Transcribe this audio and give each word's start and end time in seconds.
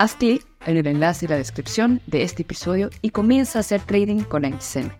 Haz 0.00 0.14
clic 0.14 0.46
en 0.64 0.78
el 0.78 0.86
enlace 0.86 1.26
y 1.26 1.28
la 1.28 1.36
descripción 1.36 2.00
de 2.06 2.22
este 2.22 2.40
episodio 2.40 2.88
y 3.02 3.10
comienza 3.10 3.58
a 3.58 3.60
hacer 3.60 3.82
trading 3.82 4.22
con 4.22 4.44
XM. 4.44 4.90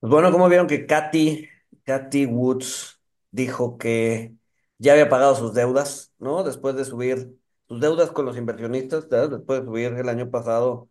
Bueno, 0.00 0.32
como 0.32 0.48
vieron 0.48 0.66
que 0.66 0.84
Katy, 0.84 1.48
Katy 1.84 2.26
Woods 2.26 3.00
dijo 3.30 3.78
que 3.78 4.34
ya 4.78 4.94
había 4.94 5.08
pagado 5.08 5.36
sus 5.36 5.54
deudas, 5.54 6.12
¿no? 6.18 6.42
Después 6.42 6.74
de 6.74 6.84
subir 6.84 7.36
sus 7.68 7.80
deudas 7.80 8.10
con 8.10 8.24
los 8.24 8.36
inversionistas, 8.36 9.08
después 9.08 9.60
de 9.60 9.64
subir 9.64 9.92
el 9.92 10.08
año 10.08 10.28
pasado 10.28 10.90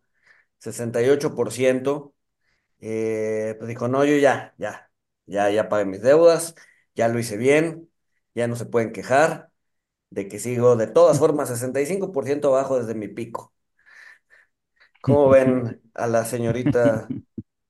68%, 0.58 2.14
eh, 2.80 3.54
pues 3.58 3.68
dijo, 3.68 3.86
no, 3.86 4.02
yo 4.06 4.16
ya, 4.16 4.54
ya, 4.56 4.90
ya, 5.26 5.50
ya 5.50 5.68
pagué 5.68 5.84
mis 5.84 6.00
deudas, 6.00 6.54
ya 6.94 7.08
lo 7.08 7.18
hice 7.18 7.36
bien, 7.36 7.90
ya 8.34 8.48
no 8.48 8.56
se 8.56 8.64
pueden 8.64 8.92
quejar 8.94 9.50
de 10.10 10.28
que 10.28 10.38
sigo 10.38 10.76
de 10.76 10.86
todas 10.88 11.18
formas 11.18 11.48
65% 11.48 12.48
abajo 12.48 12.78
desde 12.78 12.94
mi 12.94 13.08
pico. 13.08 13.54
¿Cómo 15.00 15.28
ven 15.28 15.80
a 15.94 16.06
la 16.06 16.24
señorita 16.24 17.14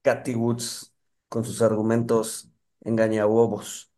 Cathy 0.03 0.35
Woods 0.35 0.95
con 1.29 1.45
sus 1.45 1.63
argumentos 1.63 2.51
engañabobos? 2.83 3.93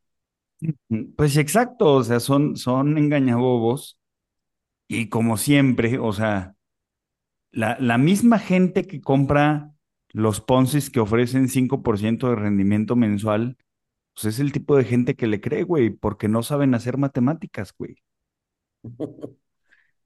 Pues 1.17 1.37
exacto, 1.37 1.95
o 1.95 2.03
sea, 2.05 2.19
son, 2.21 2.57
son 2.57 2.99
engañabobos 2.99 3.99
y 4.89 5.09
como 5.11 5.37
siempre, 5.39 5.99
o 5.99 6.13
sea, 6.13 6.57
la, 7.53 7.77
la 7.81 7.99
misma 7.99 8.39
gente 8.39 8.85
que 8.87 9.01
compra 9.01 9.73
los 10.11 10.41
Poncis 10.41 10.91
que 10.91 11.01
ofrecen 11.01 11.49
5% 11.49 12.31
de 12.31 12.37
rendimiento 12.37 12.97
mensual, 12.97 13.57
pues 14.15 14.27
es 14.37 14.41
el 14.41 14.53
tipo 14.53 14.77
de 14.77 14.85
gente 14.85 15.17
que 15.17 15.27
le 15.29 15.41
cree, 15.41 15.65
güey, 15.65 15.91
porque 15.91 16.29
no 16.29 16.43
saben 16.43 16.75
hacer 16.75 16.99
matemáticas, 16.99 17.75
güey. 17.79 17.97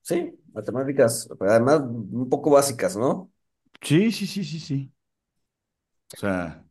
Sí, 0.03 0.33
matemáticas, 0.53 1.29
pero 1.39 1.51
además 1.53 1.83
un 1.83 2.29
poco 2.31 2.51
básicas, 2.51 2.97
¿no? 2.97 3.33
Sí, 3.83 4.11
sí, 4.13 4.27
sí, 4.27 4.45
sí, 4.45 4.61
sí. 4.61 4.93
O 6.15 6.17
sea, 6.17 6.65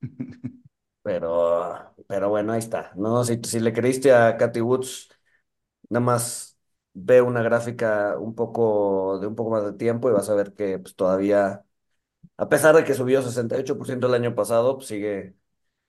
Pero, 1.02 1.94
pero 2.06 2.28
bueno, 2.28 2.52
ahí 2.52 2.58
está. 2.58 2.92
No, 2.96 3.24
si, 3.24 3.40
si 3.44 3.60
le 3.60 3.72
creíste 3.72 4.12
a 4.12 4.36
Cathy 4.36 4.60
Woods, 4.60 5.08
nada 5.90 6.04
más 6.04 6.58
ve 6.94 7.22
una 7.22 7.42
gráfica 7.42 8.18
un 8.18 8.34
poco 8.34 9.18
de 9.20 9.26
un 9.28 9.36
poco 9.36 9.50
más 9.50 9.64
de 9.64 9.74
tiempo 9.74 10.10
y 10.10 10.12
vas 10.14 10.30
a 10.30 10.34
ver 10.34 10.54
que 10.54 10.78
pues, 10.80 10.96
todavía, 10.96 11.64
a 12.38 12.48
pesar 12.50 12.76
de 12.76 12.84
que 12.84 12.94
subió 12.94 13.22
68% 13.22 14.08
el 14.08 14.14
año 14.14 14.34
pasado, 14.34 14.76
pues, 14.76 14.88
sigue 14.88 15.36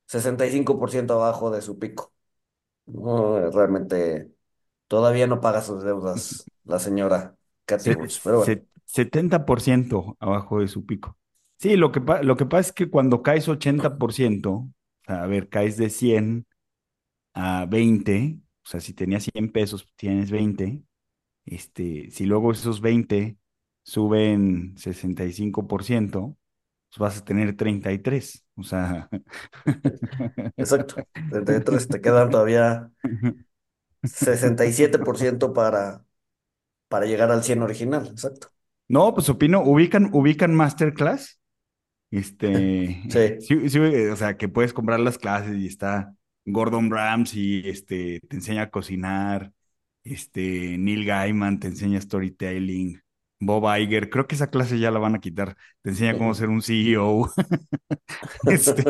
65% 0.07 1.15
abajo 1.15 1.51
de 1.51 1.61
su 1.63 1.79
pico. 1.79 2.13
No, 2.87 3.51
realmente 3.51 4.31
todavía 4.89 5.27
no 5.27 5.41
paga 5.41 5.63
sus 5.63 5.83
deudas 5.83 6.51
la 6.65 6.79
señora 6.79 7.37
Cathy 7.65 7.91
Woods, 7.91 8.21
pero 8.23 8.39
bueno. 8.39 8.55
se- 8.55 8.65
70% 8.85 10.17
abajo 10.19 10.59
de 10.61 10.67
su 10.67 10.85
pico. 10.85 11.17
Sí, 11.57 11.75
lo 11.75 11.91
que, 11.91 12.01
lo 12.23 12.37
que 12.37 12.45
pasa 12.45 12.69
es 12.69 12.71
que 12.73 12.89
cuando 12.89 13.21
caes 13.21 13.47
80%, 13.49 14.51
o 14.51 14.71
sea, 15.05 15.23
a 15.23 15.27
ver, 15.27 15.49
caes 15.49 15.77
de 15.77 15.89
100 15.89 16.47
a 17.33 17.65
20, 17.67 18.39
o 18.65 18.69
sea, 18.69 18.79
si 18.81 18.93
tenías 18.93 19.23
100 19.25 19.51
pesos, 19.51 19.87
tienes 19.97 20.31
20, 20.31 20.83
este, 21.45 22.11
si 22.11 22.25
luego 22.25 22.51
esos 22.53 22.81
20 22.81 23.37
suben 23.83 24.77
65%, 24.77 26.37
pues 26.89 26.99
vas 26.99 27.17
a 27.19 27.25
tener 27.25 27.55
33, 27.57 28.45
o 28.55 28.63
sea, 28.63 29.09
Exacto. 30.57 31.03
Entonces 31.29 31.89
te 31.89 32.01
quedan 32.01 32.29
todavía 32.29 32.91
67% 34.03 35.53
para, 35.53 36.05
para 36.87 37.05
llegar 37.05 37.31
al 37.31 37.43
100 37.43 37.63
original. 37.63 38.07
Exacto. 38.07 38.49
No, 38.87 39.13
pues 39.13 39.29
opino, 39.29 39.61
ubican, 39.63 40.09
ubican 40.13 40.55
Masterclass, 40.55 41.39
este, 42.11 43.01
Sí. 43.09 43.41
sí, 43.41 43.69
sí, 43.69 43.79
o 43.79 44.15
sea, 44.15 44.37
que 44.37 44.49
puedes 44.49 44.73
comprar 44.73 44.99
las 44.99 45.17
clases 45.17 45.57
y 45.57 45.67
está 45.67 46.15
Gordon 46.45 46.91
Ramsay, 46.91 47.63
este, 47.65 48.21
te 48.21 48.35
enseña 48.37 48.63
a 48.63 48.71
cocinar, 48.71 49.51
este, 50.03 50.77
Neil 50.77 51.05
Gaiman 51.05 51.59
te 51.59 51.67
enseña 51.67 52.01
storytelling, 52.01 53.01
Bob 53.39 53.65
Iger, 53.77 54.09
creo 54.09 54.27
que 54.27 54.35
esa 54.35 54.49
clase 54.49 54.79
ya 54.79 54.91
la 54.91 54.99
van 54.99 55.15
a 55.15 55.19
quitar, 55.19 55.55
te 55.81 55.91
enseña 55.91 56.17
cómo 56.17 56.33
ser 56.33 56.49
un 56.49 56.61
CEO, 56.61 57.31
este, 58.47 58.83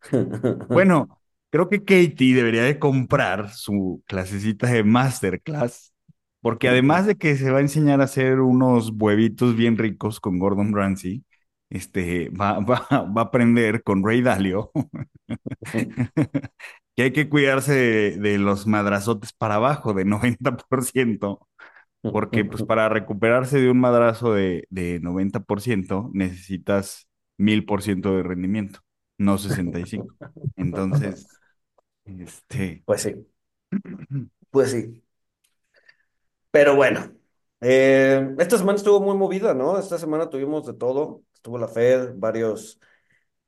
bueno, 0.68 1.21
creo 1.52 1.70
que 1.70 1.84
Katie 1.84 2.34
debería 2.36 2.64
de 2.64 2.80
comprar 2.80 3.52
su 3.52 4.02
clasecita 4.08 4.68
de 4.68 4.84
Masterclass, 4.84 5.94
porque 6.42 6.68
además 6.70 7.06
de 7.06 7.16
que 7.18 7.36
se 7.36 7.52
va 7.52 7.60
a 7.60 7.62
enseñar 7.62 8.02
a 8.02 8.06
hacer 8.06 8.40
unos 8.40 8.92
huevitos 8.98 9.56
bien 9.56 9.78
ricos 9.78 10.20
con 10.20 10.40
Gordon 10.40 10.74
Ramsay, 10.74 11.24
este, 11.70 12.30
va, 12.30 12.60
va, 12.60 12.86
va 12.90 13.22
a 13.22 13.26
aprender 13.26 13.84
con 13.84 14.04
Ray 14.04 14.22
Dalio 14.22 14.72
que 16.96 17.02
hay 17.02 17.12
que 17.12 17.28
cuidarse 17.28 17.72
de, 17.74 18.16
de 18.18 18.38
los 18.38 18.66
madrazotes 18.66 19.32
para 19.32 19.56
abajo 19.56 19.94
de 19.94 20.04
90%, 20.04 21.48
porque 22.08 22.44
pues 22.44 22.62
para 22.64 22.88
recuperarse 22.88 23.60
de 23.60 23.70
un 23.70 23.80
madrazo 23.80 24.34
de, 24.34 24.66
de 24.70 25.00
90% 25.00 26.10
necesitas 26.14 27.08
1000% 27.38 28.16
de 28.16 28.22
rendimiento, 28.22 28.80
no 29.18 29.38
65. 29.38 30.14
Entonces, 30.56 31.26
este, 32.04 32.84
Pues 32.84 33.02
sí, 33.02 33.14
pues 34.50 34.70
sí. 34.70 35.02
Pero 36.50 36.76
bueno, 36.76 37.12
eh, 37.60 38.34
esta 38.38 38.58
semana 38.58 38.76
estuvo 38.76 39.00
muy 39.00 39.16
movida, 39.16 39.54
¿no? 39.54 39.78
Esta 39.78 39.98
semana 39.98 40.28
tuvimos 40.30 40.66
de 40.66 40.74
todo. 40.74 41.22
Estuvo 41.34 41.58
la 41.58 41.68
Fed, 41.68 42.12
varias 42.16 42.78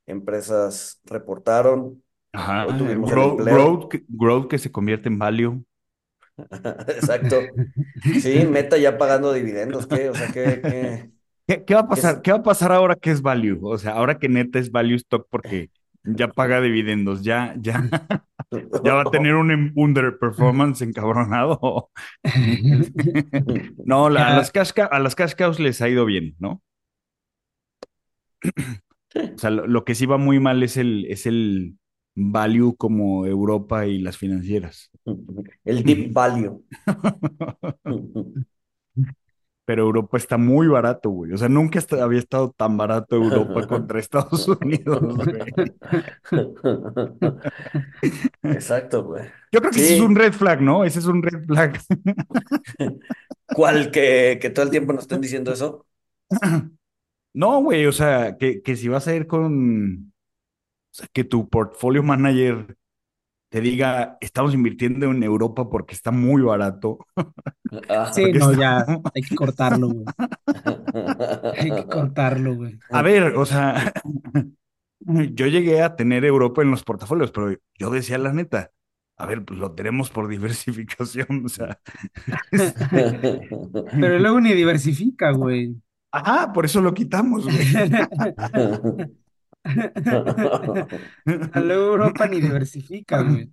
empresas 0.07 1.01
reportaron. 1.05 2.03
ajá, 2.33 2.65
Hoy 2.65 2.75
tuvimos 2.77 3.13
growth, 3.13 3.41
growth, 3.47 3.89
que- 3.91 4.03
growth 4.07 4.47
que 4.49 4.57
se 4.59 4.71
convierte 4.71 5.09
en 5.09 5.17
value. 5.19 5.63
Exacto. 6.87 7.59
Sí, 8.15 8.45
Meta 8.45 8.77
ya 8.77 8.97
pagando 8.97 9.33
dividendos, 9.33 9.87
¿qué? 9.87 10.09
O 10.09 10.15
sea, 10.15 10.31
¿qué, 10.31 10.63
qué, 10.67 11.11
¿Qué, 11.47 11.63
qué 11.65 11.73
va 11.75 11.81
a 11.81 11.87
qué 11.93 11.99
pasar? 11.99 12.21
es? 12.21 12.23
¿Qué 12.23 12.31
va 12.31 12.37
a 12.39 12.43
pasar 12.43 12.71
ahora 12.71 12.95
que 12.95 13.11
es 13.11 13.21
value? 13.21 13.59
O 13.63 13.77
sea, 13.77 13.93
ahora 13.93 14.17
que 14.19 14.29
neta 14.29 14.59
es 14.59 14.71
value 14.71 14.95
stock 14.95 15.27
porque 15.29 15.69
ya 16.03 16.27
paga 16.33 16.61
dividendos, 16.61 17.23
ya, 17.23 17.55
ya, 17.59 17.83
ya 18.83 18.93
va 18.93 19.01
a 19.01 19.11
tener 19.11 19.35
un 19.35 19.51
em- 19.51 19.71
underperformance 19.75 20.83
encabronado. 20.83 21.89
No, 23.85 24.09
la- 24.09 24.27
a 24.27 24.37
las 24.37 24.51
cash, 24.51 24.71
cow- 24.73 24.89
a 24.91 24.99
las 24.99 25.15
cash 25.15 25.33
cows 25.35 25.59
les 25.59 25.81
ha 25.81 25.89
ido 25.89 26.05
bien, 26.05 26.35
¿no? 26.39 26.61
O 28.43 29.37
sea, 29.37 29.49
lo, 29.49 29.65
lo 29.67 29.85
que 29.85 29.95
sí 29.95 30.05
va 30.05 30.17
muy 30.17 30.39
mal 30.39 30.61
es 30.63 30.77
el, 30.77 31.05
es 31.09 31.25
el 31.25 31.77
value 32.15 32.75
como 32.77 33.25
Europa 33.25 33.85
y 33.87 33.99
las 33.99 34.17
financieras. 34.17 34.91
El 35.63 35.83
deep 35.83 36.13
value. 36.13 36.63
Pero 39.65 39.83
Europa 39.83 40.17
está 40.17 40.37
muy 40.37 40.67
barato, 40.67 41.09
güey. 41.09 41.33
O 41.33 41.37
sea, 41.37 41.49
nunca 41.49 41.79
est- 41.79 41.93
había 41.93 42.19
estado 42.19 42.51
tan 42.55 42.77
barato 42.77 43.15
Europa 43.15 43.65
contra 43.67 43.99
Estados 43.99 44.47
Unidos, 44.47 45.01
güey. 45.25 45.53
Exacto, 48.43 49.03
güey. 49.03 49.25
Yo 49.51 49.59
creo 49.59 49.71
que 49.71 49.79
ese 49.79 49.95
es 49.95 50.01
un 50.01 50.15
red 50.15 50.33
flag, 50.33 50.61
¿no? 50.61 50.83
Ese 50.83 50.99
es 50.99 51.05
un 51.05 51.23
red 51.23 51.45
flag. 51.45 51.79
¿cuál 53.47 53.91
que, 53.91 54.39
que 54.41 54.49
todo 54.49 54.65
el 54.65 54.71
tiempo 54.71 54.93
nos 54.93 55.03
estén 55.03 55.21
diciendo 55.21 55.51
eso? 55.53 55.85
No, 57.33 57.61
güey, 57.61 57.85
o 57.85 57.91
sea, 57.91 58.37
que, 58.37 58.61
que 58.61 58.77
si 58.77 58.87
vas 58.87 59.07
a 59.07 59.15
ir 59.15 59.27
con, 59.27 60.13
o 60.91 60.93
sea, 60.93 61.07
que 61.13 61.23
tu 61.23 61.49
portfolio 61.49 62.03
manager 62.03 62.77
te 63.55 63.61
diga, 63.61 64.17
estamos 64.19 64.53
invirtiendo 64.53 65.09
en 65.11 65.23
Europa 65.23 65.69
porque 65.69 65.95
está 65.95 66.11
muy 66.11 66.41
barato. 66.41 66.97
Ah. 67.87 68.11
Sí, 68.13 68.29
no, 68.33 68.51
está- 68.51 68.59
ya 68.59 68.85
hay 69.15 69.21
que 69.21 69.33
cortarlo, 69.33 69.87
güey. 69.87 70.05
Hay 71.57 71.71
que 71.71 71.85
cortarlo, 71.85 72.53
güey. 72.57 72.77
A 72.91 73.01
ver, 73.01 73.37
o 73.37 73.45
sea, 73.45 73.93
yo 74.99 75.47
llegué 75.47 75.81
a 75.81 75.95
tener 75.95 76.25
Europa 76.25 76.63
en 76.63 76.71
los 76.71 76.83
portafolios, 76.83 77.31
pero 77.31 77.55
yo 77.79 77.89
decía 77.91 78.17
la 78.17 78.33
neta, 78.33 78.71
a 79.17 79.25
ver, 79.25 79.45
pues 79.45 79.57
lo 79.57 79.71
tenemos 79.71 80.09
por 80.09 80.27
diversificación, 80.35 81.43
o 81.45 81.47
sea, 81.47 81.79
Pero 82.91 84.19
luego 84.19 84.41
ni 84.41 84.51
diversifica, 84.53 85.31
güey. 85.31 85.77
ajá, 86.11 86.51
por 86.51 86.65
eso 86.65 86.81
lo 86.81 86.93
quitamos, 86.93 87.45
güey. 87.45 89.15
Luego 91.55 91.85
Europa 91.93 92.27
ni 92.27 92.41
diversifica, 92.41 93.21
güey. 93.21 93.51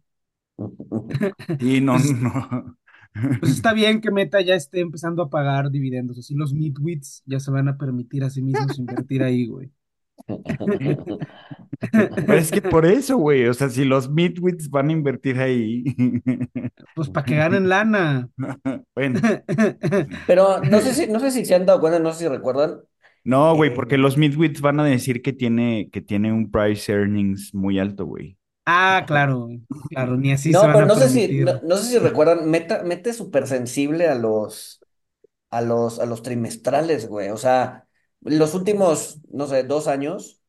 Y 1.59 1.81
no, 1.81 1.99
no. 1.99 2.77
Pues 3.41 3.53
está 3.53 3.73
bien 3.73 4.01
que 4.01 4.11
Meta 4.11 4.41
ya 4.41 4.55
esté 4.55 4.81
empezando 4.81 5.23
a 5.23 5.31
pagar 5.31 5.71
dividendos. 5.71 6.19
Así 6.19 6.35
los 6.35 6.55
midwits 6.55 7.23
ya 7.27 7.41
se 7.41 7.51
van 7.51 7.69
a 7.69 7.77
permitir 7.77 8.25
a 8.25 8.31
sí 8.31 8.43
mismos 8.43 8.79
invertir 8.79 9.23
ahí, 9.23 9.47
güey. 9.47 9.71
Pero 12.27 12.39
es 12.39 12.51
que 12.51 12.63
por 12.63 12.87
eso, 12.87 13.17
güey, 13.17 13.47
o 13.49 13.55
sea, 13.55 13.69
si 13.69 13.85
los 13.85 14.09
midwits 14.11 14.71
van 14.71 14.89
a 14.89 14.93
invertir 14.93 15.39
ahí, 15.41 15.85
Pues 16.95 17.09
para 17.09 17.25
que 17.27 17.37
ganen 17.37 17.69
lana. 17.69 18.29
bueno, 18.95 19.21
Pero 20.27 20.61
no 20.61 20.81
sé 20.81 20.95
si, 20.95 21.07
no 21.09 21.21
sé 21.21 21.31
si 21.31 21.45
se 21.45 21.55
han 21.55 21.67
dado 21.67 21.81
cuenta, 21.81 21.99
no 21.99 22.13
sé 22.13 22.21
si 22.21 22.29
recuerdan. 22.29 22.81
No, 23.25 23.55
güey, 23.57 23.73
Eh. 23.73 23.75
porque 23.75 23.99
los 23.99 24.17
midwits 24.17 24.61
van 24.61 24.81
a 24.81 24.85
decir 24.85 25.23
que 25.23 25.33
tiene, 25.33 25.89
que 25.93 26.01
tiene 26.03 26.33
un 26.33 26.51
price 26.51 26.93
earnings 26.93 27.55
muy 27.55 27.79
alto, 27.79 28.07
güey. 28.07 28.39
Ah, 28.67 29.05
claro, 29.07 29.41
güey. 29.47 29.63
Claro, 29.89 30.17
ni 30.17 30.33
así 30.33 30.55
No, 30.55 30.61
se 30.61 30.67
van 30.67 30.81
pero 30.81 30.85
a 30.85 30.87
no 30.87 30.97
sé 30.97 31.09
si, 31.09 31.39
no 31.63 31.77
sé 31.77 31.85
si 31.91 31.99
recuerdan, 31.99 32.51
Meta, 32.51 32.83
Meta 32.83 33.11
es 33.11 33.17
súper 33.17 33.47
sensible 33.47 34.09
a 34.09 34.15
los, 34.17 34.81
a 35.51 35.63
los, 35.63 36.01
a 36.01 36.07
los 36.07 36.23
trimestrales, 36.23 37.09
güey. 37.09 37.31
O 37.31 37.37
sea, 37.39 37.89
los 38.23 38.55
últimos, 38.55 39.21
no 39.31 39.47
sé, 39.49 39.65
dos 39.65 39.89
años, 39.89 40.43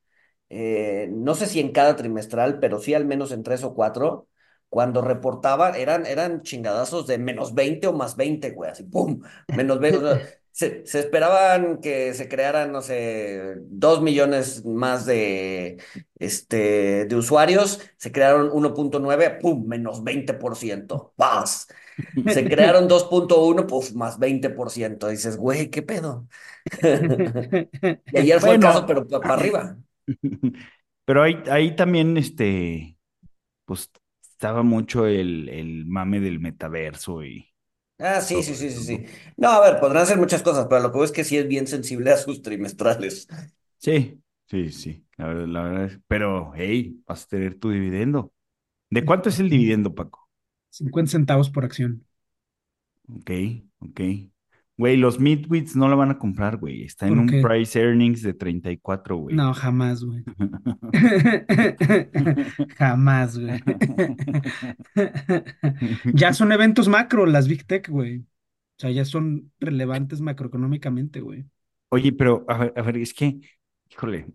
eh, 0.49 1.09
no 1.11 1.35
sé 1.35 1.47
si 1.47 1.59
en 1.61 1.71
cada 1.73 1.95
trimestral, 1.97 2.59
pero 2.59 2.79
sí 2.79 2.93
al 2.95 3.05
menos 3.05 3.31
en 3.31 3.43
tres 3.43 3.63
o 3.63 3.75
cuatro, 3.75 4.29
cuando 4.69 5.01
reportaban, 5.01 5.75
eran, 5.75 6.05
eran 6.07 6.43
chingadazos 6.43 7.07
de 7.07 7.17
menos 7.19 7.53
20 7.55 7.87
o 7.87 7.93
más 7.93 8.15
20, 8.17 8.51
güey, 8.51 8.71
así, 8.71 8.83
¡pum! 8.83 9.21
Menos 9.51 9.79
20. 9.79 9.99
o 9.99 10.01
sea, 10.17 10.27
se, 10.53 10.85
se 10.87 10.99
esperaban 11.01 11.81
que 11.81 12.13
se 12.15 12.29
crearan, 12.29 12.71
no 12.73 12.81
sé, 12.83 13.55
dos 13.63 14.01
millones 14.03 14.65
más 14.65 15.05
de, 15.07 15.79
este, 16.19 17.05
de 17.07 17.15
usuarios, 17.17 17.81
se 17.97 18.13
crearon 18.13 18.51
1.9, 18.53 19.39
¡pum! 19.41 19.67
Menos 19.67 20.03
20%, 20.05 21.13
¡paz! 21.17 21.67
Se 22.27 22.47
crearon 22.47 22.87
2.1, 22.89 23.67
pues 23.67 23.95
más 23.95 24.19
20%. 24.19 25.09
Dices, 25.09 25.37
güey, 25.37 25.69
¿qué 25.71 25.81
pedo? 25.83 26.27
Y 28.11 28.19
ayer 28.19 28.39
fue 28.41 28.53
el 28.53 28.59
Bueno. 28.59 28.59
caso, 28.59 28.85
pero 28.85 29.07
para 29.07 29.33
arriba. 29.35 29.77
Pero 31.05 31.23
ahí, 31.23 31.35
ahí 31.51 31.75
también, 31.75 32.17
este, 32.17 32.97
pues, 33.65 33.91
estaba 34.23 34.63
mucho 34.63 35.07
el, 35.07 35.49
el 35.49 35.85
mame 35.87 36.19
del 36.21 36.39
metaverso 36.41 37.23
y 37.25 37.52
Ah, 37.99 38.21
sí, 38.21 38.43
sí, 38.43 38.55
sí, 38.55 38.69
sí, 38.71 38.83
sí. 38.83 39.03
¿no? 39.03 39.07
No, 39.37 39.49
a 39.49 39.61
ver, 39.61 39.79
podrán 39.79 40.03
hacer 40.03 40.17
muchas 40.17 40.41
cosas, 40.43 40.67
pero 40.69 40.81
lo 40.81 40.91
que 40.91 40.97
veo 40.97 41.05
es 41.05 41.11
que 41.11 41.23
sí 41.23 41.37
es 41.37 41.47
bien 41.47 41.67
sensible 41.67 42.11
a 42.11 42.17
sus 42.17 42.41
trimestrales. 42.41 43.27
Sí, 43.77 44.21
sí, 44.47 44.71
sí, 44.71 45.05
la 45.17 45.27
verdad, 45.27 45.47
la 45.47 45.61
verdad 45.63 45.85
es- 45.85 45.99
pero, 46.07 46.53
hey, 46.55 47.01
vas 47.05 47.25
a 47.25 47.27
tener 47.27 47.59
tu 47.59 47.69
dividendo. 47.69 48.33
¿De 48.89 49.05
cuánto 49.05 49.29
es 49.29 49.39
el 49.39 49.49
dividendo, 49.49 49.95
Paco? 49.95 50.29
50 50.69 51.11
centavos 51.11 51.49
por 51.49 51.63
acción. 51.65 52.05
Ok, 53.07 53.29
ok. 53.79 53.99
Güey, 54.77 54.97
los 54.97 55.19
midwits 55.19 55.75
no 55.75 55.87
la 55.87 55.95
van 55.95 56.11
a 56.11 56.17
comprar, 56.17 56.57
güey. 56.57 56.83
Está 56.83 57.07
en 57.07 57.13
¿Por 57.13 57.19
un 57.19 57.27
qué? 57.27 57.41
price 57.41 57.79
earnings 57.79 58.21
de 58.23 58.33
34, 58.33 59.17
güey. 59.17 59.35
No, 59.35 59.53
jamás, 59.53 60.03
güey. 60.03 60.23
Jamás, 62.77 63.37
güey. 63.37 63.61
Ya 66.13 66.33
son 66.33 66.51
eventos 66.51 66.87
macro, 66.87 67.25
las 67.25 67.47
Big 67.47 67.65
Tech, 67.65 67.87
güey. 67.89 68.19
O 68.19 68.25
sea, 68.77 68.91
ya 68.91 69.05
son 69.05 69.51
relevantes 69.59 70.21
macroeconómicamente, 70.21 71.21
güey. 71.21 71.45
Oye, 71.89 72.11
pero, 72.11 72.43
a 72.47 72.57
ver, 72.57 72.73
a 72.75 72.81
ver, 72.81 72.97
es 72.97 73.13
que, 73.13 73.39
híjole. 73.89 74.27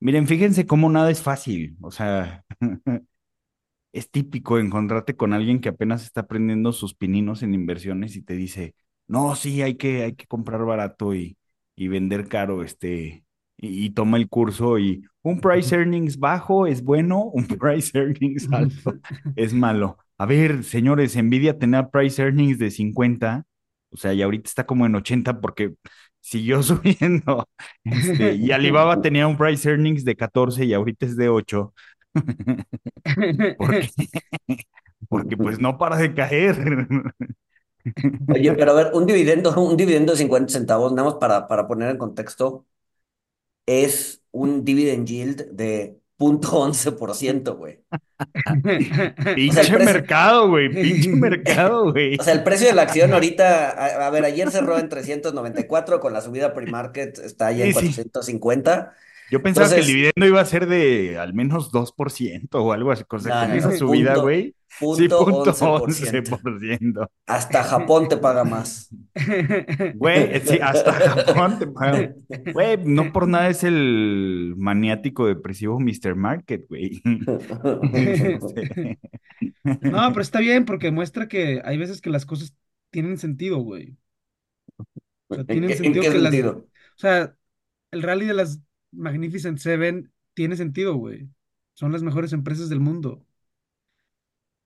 Miren, 0.00 0.26
fíjense 0.26 0.66
cómo 0.66 0.88
nada 0.90 1.10
es 1.10 1.22
fácil. 1.22 1.76
O 1.80 1.90
sea, 1.90 2.44
es 3.92 4.10
típico 4.10 4.58
encontrarte 4.58 5.16
con 5.16 5.32
alguien 5.32 5.60
que 5.60 5.68
apenas 5.68 6.02
está 6.04 6.22
aprendiendo 6.22 6.72
sus 6.72 6.94
pininos 6.94 7.42
en 7.42 7.54
inversiones 7.54 8.16
y 8.16 8.22
te 8.22 8.34
dice, 8.34 8.74
no, 9.10 9.34
sí, 9.36 9.62
hay 9.62 9.76
que, 9.76 10.02
hay 10.04 10.14
que 10.14 10.26
comprar 10.26 10.64
barato 10.64 11.14
y, 11.14 11.36
y 11.76 11.88
vender 11.88 12.28
caro, 12.28 12.62
este, 12.62 13.24
y, 13.56 13.86
y 13.86 13.90
toma 13.90 14.16
el 14.18 14.28
curso 14.28 14.78
y 14.78 15.02
un 15.22 15.40
price 15.40 15.74
earnings 15.76 16.18
bajo 16.18 16.66
es 16.66 16.82
bueno, 16.82 17.24
un 17.24 17.46
price 17.58 17.96
earnings 17.98 18.48
alto 18.52 18.94
es 19.36 19.52
malo. 19.54 19.98
A 20.18 20.26
ver, 20.26 20.64
señores, 20.64 21.16
Nvidia 21.16 21.58
tenía 21.58 21.88
price 21.88 22.22
earnings 22.22 22.58
de 22.58 22.70
50, 22.70 23.44
o 23.90 23.96
sea, 23.96 24.12
y 24.12 24.22
ahorita 24.22 24.48
está 24.48 24.66
como 24.66 24.86
en 24.86 24.94
80 24.94 25.40
porque 25.40 25.74
siguió 26.20 26.62
subiendo. 26.62 27.48
Este, 27.84 28.34
y 28.34 28.52
Alibaba 28.52 29.00
tenía 29.00 29.26
un 29.26 29.36
price 29.38 29.68
earnings 29.68 30.04
de 30.04 30.16
14 30.16 30.64
y 30.66 30.74
ahorita 30.74 31.06
es 31.06 31.16
de 31.16 31.28
8. 31.30 31.72
Porque, 33.56 33.90
porque 35.08 35.36
pues 35.36 35.58
no 35.60 35.78
para 35.78 35.96
de 35.96 36.14
caer. 36.14 36.56
Oye, 38.28 38.52
pero 38.54 38.72
a 38.72 38.74
ver, 38.74 38.90
un 38.94 39.06
dividendo, 39.06 39.54
un 39.60 39.76
dividendo 39.76 40.12
de 40.12 40.18
50 40.18 40.52
centavos, 40.52 40.92
nada 40.92 41.10
más 41.10 41.18
para, 41.18 41.48
para 41.48 41.66
poner 41.66 41.90
en 41.90 41.98
contexto, 41.98 42.66
es 43.66 44.22
un 44.32 44.64
dividend 44.64 45.06
yield 45.06 45.50
de 45.52 46.00
0.11%, 46.18 47.56
güey. 47.56 47.82
Pinche 49.34 49.78
mercado, 49.78 50.48
güey. 50.48 50.68
Pinche 50.68 51.10
mercado, 51.16 51.92
güey. 51.92 52.16
O 52.18 52.22
sea, 52.22 52.34
el 52.34 52.42
precio 52.42 52.66
de 52.66 52.74
la 52.74 52.82
acción 52.82 53.12
ahorita, 53.12 53.70
a, 53.70 54.06
a 54.06 54.10
ver, 54.10 54.24
ayer 54.24 54.50
cerró 54.50 54.78
en 54.78 54.88
394, 54.88 56.00
con 56.00 56.12
la 56.12 56.20
subida 56.20 56.52
pre-market 56.52 57.18
está 57.18 57.52
ya 57.52 57.64
en 57.64 57.72
Sí, 57.72 57.92
sí. 57.92 58.02
450. 58.02 58.94
Yo 59.30 59.42
pensaba 59.42 59.68
que 59.68 59.80
el 59.80 59.86
dividendo 59.86 60.26
iba 60.26 60.40
a 60.40 60.44
ser 60.44 60.66
de 60.66 61.16
al 61.18 61.34
menos 61.34 61.70
2% 61.70 62.60
o 62.60 62.72
algo 62.72 62.90
así. 62.92 63.02
No, 63.02 63.06
con 63.08 63.22
no, 63.22 63.54
esa 63.54 63.70
no, 63.70 63.76
subida, 63.76 64.14
punto- 64.80 64.86
güey. 64.88 65.08
Sí, 65.08 65.08
Punto 65.08 65.54
punto 65.54 65.54
11%. 65.84 66.38
11%. 66.40 67.10
Hasta 67.26 67.62
Japón 67.64 68.08
te 68.08 68.16
paga 68.16 68.44
más. 68.44 68.88
Güey, 69.94 70.40
sí, 70.40 70.58
hasta 70.62 70.92
Japón 70.92 71.58
te 71.58 71.66
pagan. 71.66 72.14
Güey, 72.52 72.78
no 72.84 73.12
por 73.12 73.28
nada 73.28 73.48
es 73.48 73.64
el 73.64 74.54
maniático 74.56 75.26
depresivo 75.26 75.78
Mr. 75.80 76.16
Market, 76.16 76.66
güey. 76.68 77.02
No, 79.64 80.08
pero 80.10 80.20
está 80.22 80.40
bien 80.40 80.64
porque 80.64 80.90
muestra 80.90 81.28
que 81.28 81.60
hay 81.64 81.78
veces 81.78 82.00
que 82.00 82.10
las 82.10 82.26
cosas 82.26 82.54
tienen 82.90 83.18
sentido, 83.18 83.58
güey. 83.58 83.96
O 85.28 85.34
sea, 85.34 85.44
¿En 85.46 85.46
tienen 85.46 85.68
qué, 85.68 85.74
en 85.74 85.78
sentido 85.84 86.02
qué 86.04 86.10
que 86.12 86.18
las... 86.18 86.32
sentido? 86.32 86.66
O 86.96 86.98
sea, 86.98 87.36
el 87.90 88.02
rally 88.02 88.26
de 88.26 88.34
las 88.34 88.60
Magnificent 88.92 89.58
Seven 89.58 90.12
tiene 90.34 90.56
sentido, 90.56 90.94
güey. 90.94 91.28
Son 91.74 91.92
las 91.92 92.02
mejores 92.02 92.32
empresas 92.32 92.68
del 92.68 92.80
mundo. 92.80 93.24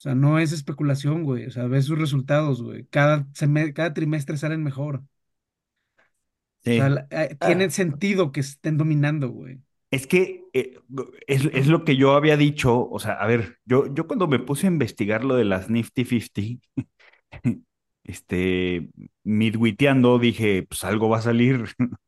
O 0.04 0.06
sea, 0.06 0.14
no 0.14 0.38
es 0.38 0.52
especulación, 0.52 1.25
güey. 1.25 1.46
O 1.46 1.50
sea, 1.50 1.66
ves 1.66 1.87
sus 1.87 1.99
resultados, 1.99 2.62
güey. 2.62 2.84
Cada, 2.90 3.26
cada 3.75 3.94
trimestre 3.94 4.37
salen 4.37 4.62
mejor. 4.62 4.96
O 4.96 5.04
sí. 6.64 6.76
sea, 6.76 7.06
eh, 7.11 7.37
tiene 7.40 7.70
sentido 7.70 8.32
que 8.32 8.40
estén 8.40 8.76
dominando, 8.76 9.30
güey. 9.30 9.61
Es 9.90 10.06
que 10.06 10.44
eh, 10.52 10.75
es, 11.26 11.44
es 11.52 11.68
lo 11.68 11.84
que 11.84 11.96
yo 11.96 12.14
había 12.14 12.37
dicho, 12.37 12.88
o 12.90 12.99
sea, 12.99 13.12
a 13.12 13.26
ver, 13.26 13.58
yo, 13.64 13.92
yo 13.94 14.06
cuando 14.08 14.26
me 14.26 14.40
puse 14.40 14.66
a 14.66 14.70
investigar 14.70 15.25
lo 15.25 15.37
de 15.37 15.44
las 15.44 15.70
Nifty 15.70 16.04
50, 16.04 16.61
este, 18.04 18.88
midwiteando, 19.23 20.18
dije, 20.18 20.64
pues 20.68 20.84
algo 20.84 21.08
va 21.08 21.18
a 21.18 21.23
salir. 21.23 21.64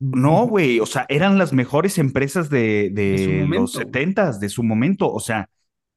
No, 0.00 0.46
güey, 0.46 0.80
o 0.80 0.86
sea, 0.86 1.06
eran 1.08 1.38
las 1.38 1.52
mejores 1.52 1.98
empresas 1.98 2.50
de, 2.50 2.90
De 3.10 3.18
su 3.18 3.32
de 3.32 3.34
momento, 3.34 3.60
los 3.60 3.72
güey. 3.72 3.86
setentas, 3.86 4.40
de 4.40 4.48
su 4.48 4.62
momento, 4.62 5.12
o 5.12 5.20
sea, 5.20 5.48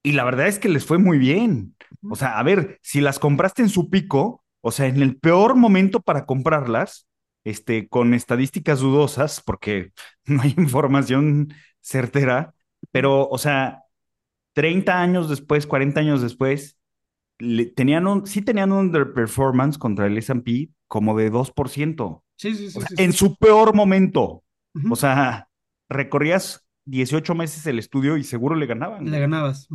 y 0.08 0.14
la 0.14 0.24
verdad 0.24 0.48
es 0.48 0.60
que 0.60 0.70
les 0.70 0.86
fue 0.86 0.98
muy 0.98 1.18
bien. 1.18 1.76
O 2.10 2.16
sea, 2.16 2.40
a 2.40 2.44
ver, 2.44 2.80
si 2.82 3.02
las 3.02 3.20
compraste 3.20 3.62
en 3.62 3.70
su 3.70 3.90
pico, 3.90 4.44
o 4.62 4.72
sea, 4.72 4.88
en 4.88 5.02
el 5.02 5.18
peor 5.18 5.56
momento 5.56 6.02
para 6.02 6.26
comprarlas, 6.26 7.08
este, 7.44 7.88
con 7.90 8.14
estadísticas 8.14 8.80
dudosas, 8.80 9.42
porque 9.46 9.92
no 10.26 10.42
hay 10.42 10.54
información 10.58 11.54
certera, 11.82 12.54
pero, 12.92 13.28
o 13.30 13.38
sea, 13.38 13.84
30 14.54 15.02
años 15.02 15.30
después, 15.30 15.68
40 15.68 16.00
años 16.02 16.22
después, 16.22 16.80
le- 17.40 17.68
tenían 17.68 18.08
un, 18.08 18.28
sí 18.28 18.42
tenían 18.44 18.72
un 18.72 18.80
underperformance 18.88 19.78
contra 19.80 20.08
el 20.08 20.18
S&P 20.18 20.70
como 20.88 21.18
de 21.18 21.30
2%. 21.30 22.24
Sí, 22.36 22.54
sí, 22.56 22.70
sí, 22.72 22.72
O 22.74 22.82
sea, 22.82 22.90
sí, 22.90 22.96
en 22.98 23.14
su 23.14 23.38
peor 23.38 23.76
momento. 23.76 24.44
O 24.90 24.96
sea, 24.98 25.50
recorrías 25.90 26.67
18 26.88 27.36
meses 27.36 27.66
el 27.68 27.80
estudio 27.80 28.18
y 28.18 28.24
seguro 28.24 28.56
le 28.56 28.66
ganaban. 28.66 29.06
Le 29.12 29.20
ganabas. 29.20 29.68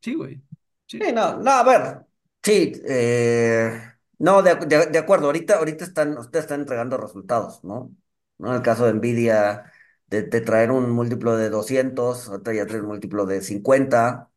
Sí, 0.00 0.14
güey. 0.14 0.40
Sí. 0.86 0.98
Sí, 1.02 1.12
no, 1.12 1.36
no, 1.38 1.50
a 1.50 1.62
ver, 1.64 2.06
sí, 2.42 2.72
eh, 2.86 3.72
no, 4.18 4.42
de, 4.42 4.54
de- 4.56 4.86
de 4.86 4.98
acuerdo, 4.98 5.26
ahorita, 5.26 5.56
ahorita 5.58 5.84
están, 5.84 6.16
ustedes 6.18 6.44
están 6.44 6.60
entregando 6.60 6.98
resultados, 6.98 7.64
¿no? 7.64 7.94
¿No? 8.38 8.48
En 8.50 8.56
el 8.56 8.62
caso 8.62 8.86
de 8.86 8.92
Nvidia, 8.94 9.72
de, 10.08 10.22
de 10.22 10.40
traer 10.42 10.70
un 10.70 10.90
múltiplo 10.90 11.36
de 11.36 11.48
200, 11.48 12.28
ahorita 12.28 12.52
ya 12.52 12.66
trae 12.66 12.80
un 12.80 12.88
múltiplo 12.88 13.24
de 13.26 13.40
50, 13.40 14.30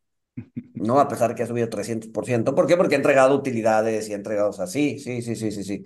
¿no? 0.74 1.00
A 1.00 1.08
pesar 1.08 1.34
que 1.34 1.42
ha 1.44 1.46
subido 1.46 1.68
300%, 1.70 2.54
¿por 2.54 2.66
qué? 2.66 2.76
Porque 2.76 2.94
ha 2.96 2.98
entregado 2.98 3.36
utilidades 3.36 4.08
y 4.08 4.12
ha 4.12 4.16
entregado, 4.16 4.50
o 4.50 4.52
sea, 4.54 4.66
sí, 4.68 4.98
sí, 5.00 5.22
sí, 5.22 5.36
sí, 5.36 5.52
sí, 5.52 5.64
sí. 5.64 5.84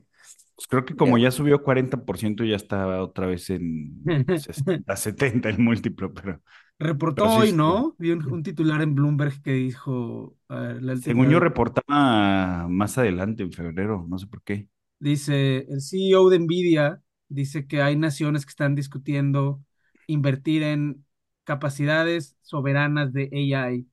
Pues 0.58 0.66
creo 0.68 0.84
que 0.84 0.96
como 0.96 1.16
Ya. 1.16 1.22
subió 1.30 1.62
40%, 1.62 2.44
ya 2.44 2.56
está 2.56 3.00
otra 3.02 3.26
vez 3.26 3.48
en 3.50 4.18
60, 4.34 4.96
70 4.96 5.48
el 5.48 5.58
múltiplo, 5.58 6.12
pero 6.12 6.42
Reportó 6.78 7.24
Pero 7.24 7.30
sí 7.30 7.42
hoy. 7.42 7.52
¿no? 7.52 7.96
Vi 7.98 8.10
un, 8.12 8.24
un 8.32 8.42
titular 8.42 8.80
en 8.82 8.94
Bloomberg 8.94 9.42
que 9.42 9.52
dijo, 9.52 10.36
a 10.48 10.56
ver, 10.60 10.82
la- 10.82 10.96
según 11.00 11.28
yo 11.28 11.40
reportaba 11.40 12.66
más 12.68 12.98
adelante, 12.98 13.42
en 13.42 13.52
febrero, 13.52 14.04
no 14.08 14.18
sé 14.18 14.26
por 14.26 14.42
qué. 14.42 14.68
dice, 14.98 15.58
el 15.68 15.80
CEO 15.80 16.28
de 16.30 16.38
Nvidia 16.38 17.02
dice 17.28 17.66
que 17.66 17.82
hay 17.82 17.96
naciones 17.96 18.44
que 18.46 18.50
están 18.50 18.74
discutiendo 18.74 19.62
invertir 20.06 20.62
en 20.62 21.04
capacidades 21.44 22.36
soberanas 22.42 23.12
de 23.12 23.30
AI 23.32 23.86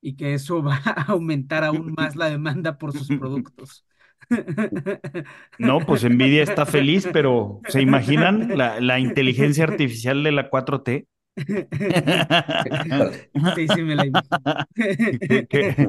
y 0.00 0.16
que 0.16 0.34
eso 0.34 0.62
va 0.62 0.76
a 0.84 1.02
aumentar 1.12 1.64
aún 1.64 1.94
más 1.96 2.16
la 2.16 2.26
demanda 2.30 2.78
por 2.78 2.92
sus 2.94 3.12
productos. 3.12 3.84
No, 5.58 5.80
pues 5.80 6.04
Nvidia 6.04 6.42
está 6.42 6.66
feliz, 6.66 7.08
pero 7.12 7.60
¿se 7.68 7.80
imaginan 7.82 8.56
la, 8.56 8.80
la 8.80 8.98
inteligencia 8.98 9.64
artificial 9.64 10.22
de 10.22 10.32
la 10.32 10.50
4T? 10.50 11.06
Híjole. 11.36 13.30
Sí, 13.54 13.68
sí 13.68 13.82
me 13.82 13.94
la 13.94 14.06
imagino. 14.06 14.38
¿Qué, 15.28 15.46
qué- 15.48 15.88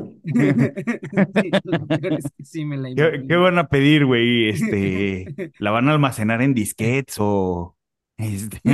Sí, 2.43 2.65
me 2.65 2.77
la 2.77 2.89
qué- 2.95 3.23
qué 3.27 3.35
van 3.35 3.57
a 3.57 3.67
pedir, 3.67 4.05
güey? 4.05 4.49
Este, 4.49 5.51
¿la 5.59 5.71
van 5.71 5.89
a 5.89 5.93
almacenar 5.93 6.41
en 6.41 6.53
disquetes 6.53 7.15
o 7.19 7.75
este? 8.19 8.59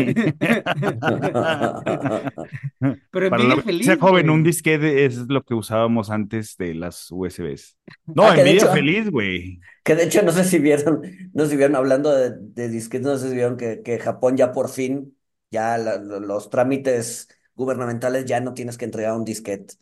Pero 3.11 3.29
Para 3.29 3.43
la 3.43 3.57
feliz, 3.61 3.89
joven, 3.99 4.29
un 4.29 4.43
disquete 4.43 5.05
es 5.05 5.17
lo 5.27 5.43
que 5.43 5.53
usábamos 5.53 6.09
antes 6.09 6.57
de 6.57 6.73
las 6.73 7.07
USBs. 7.11 7.77
No, 8.07 8.23
Ah, 8.23 8.35
que 8.35 8.43
de 8.43 8.49
Nvidia 8.51 8.63
hecho- 8.63 8.73
feliz, 8.73 9.09
güey. 9.09 9.59
Que 9.83 9.95
de 9.95 10.03
hecho, 10.05 10.21
no 10.23 10.31
sé 10.31 10.43
si 10.43 10.59
vieron, 10.59 11.01
no 11.33 11.43
sé 11.45 11.51
si 11.51 11.57
vieron, 11.57 11.75
hablando 11.75 12.11
de, 12.15 12.31
de 12.37 12.69
disquetes, 12.69 13.05
no 13.05 13.17
sé 13.17 13.29
si 13.29 13.35
vieron 13.35 13.57
que, 13.57 13.81
que 13.83 13.99
Japón 13.99 14.35
ya 14.37 14.51
por 14.51 14.69
fin, 14.69 15.15
ya 15.51 15.77
la- 15.77 15.97
los 15.97 16.49
trámites 16.49 17.27
gubernamentales 17.55 18.25
ya 18.25 18.39
no 18.41 18.53
tienes 18.53 18.77
que 18.77 18.85
entregar 18.85 19.13
un 19.15 19.25
disquete 19.25 19.75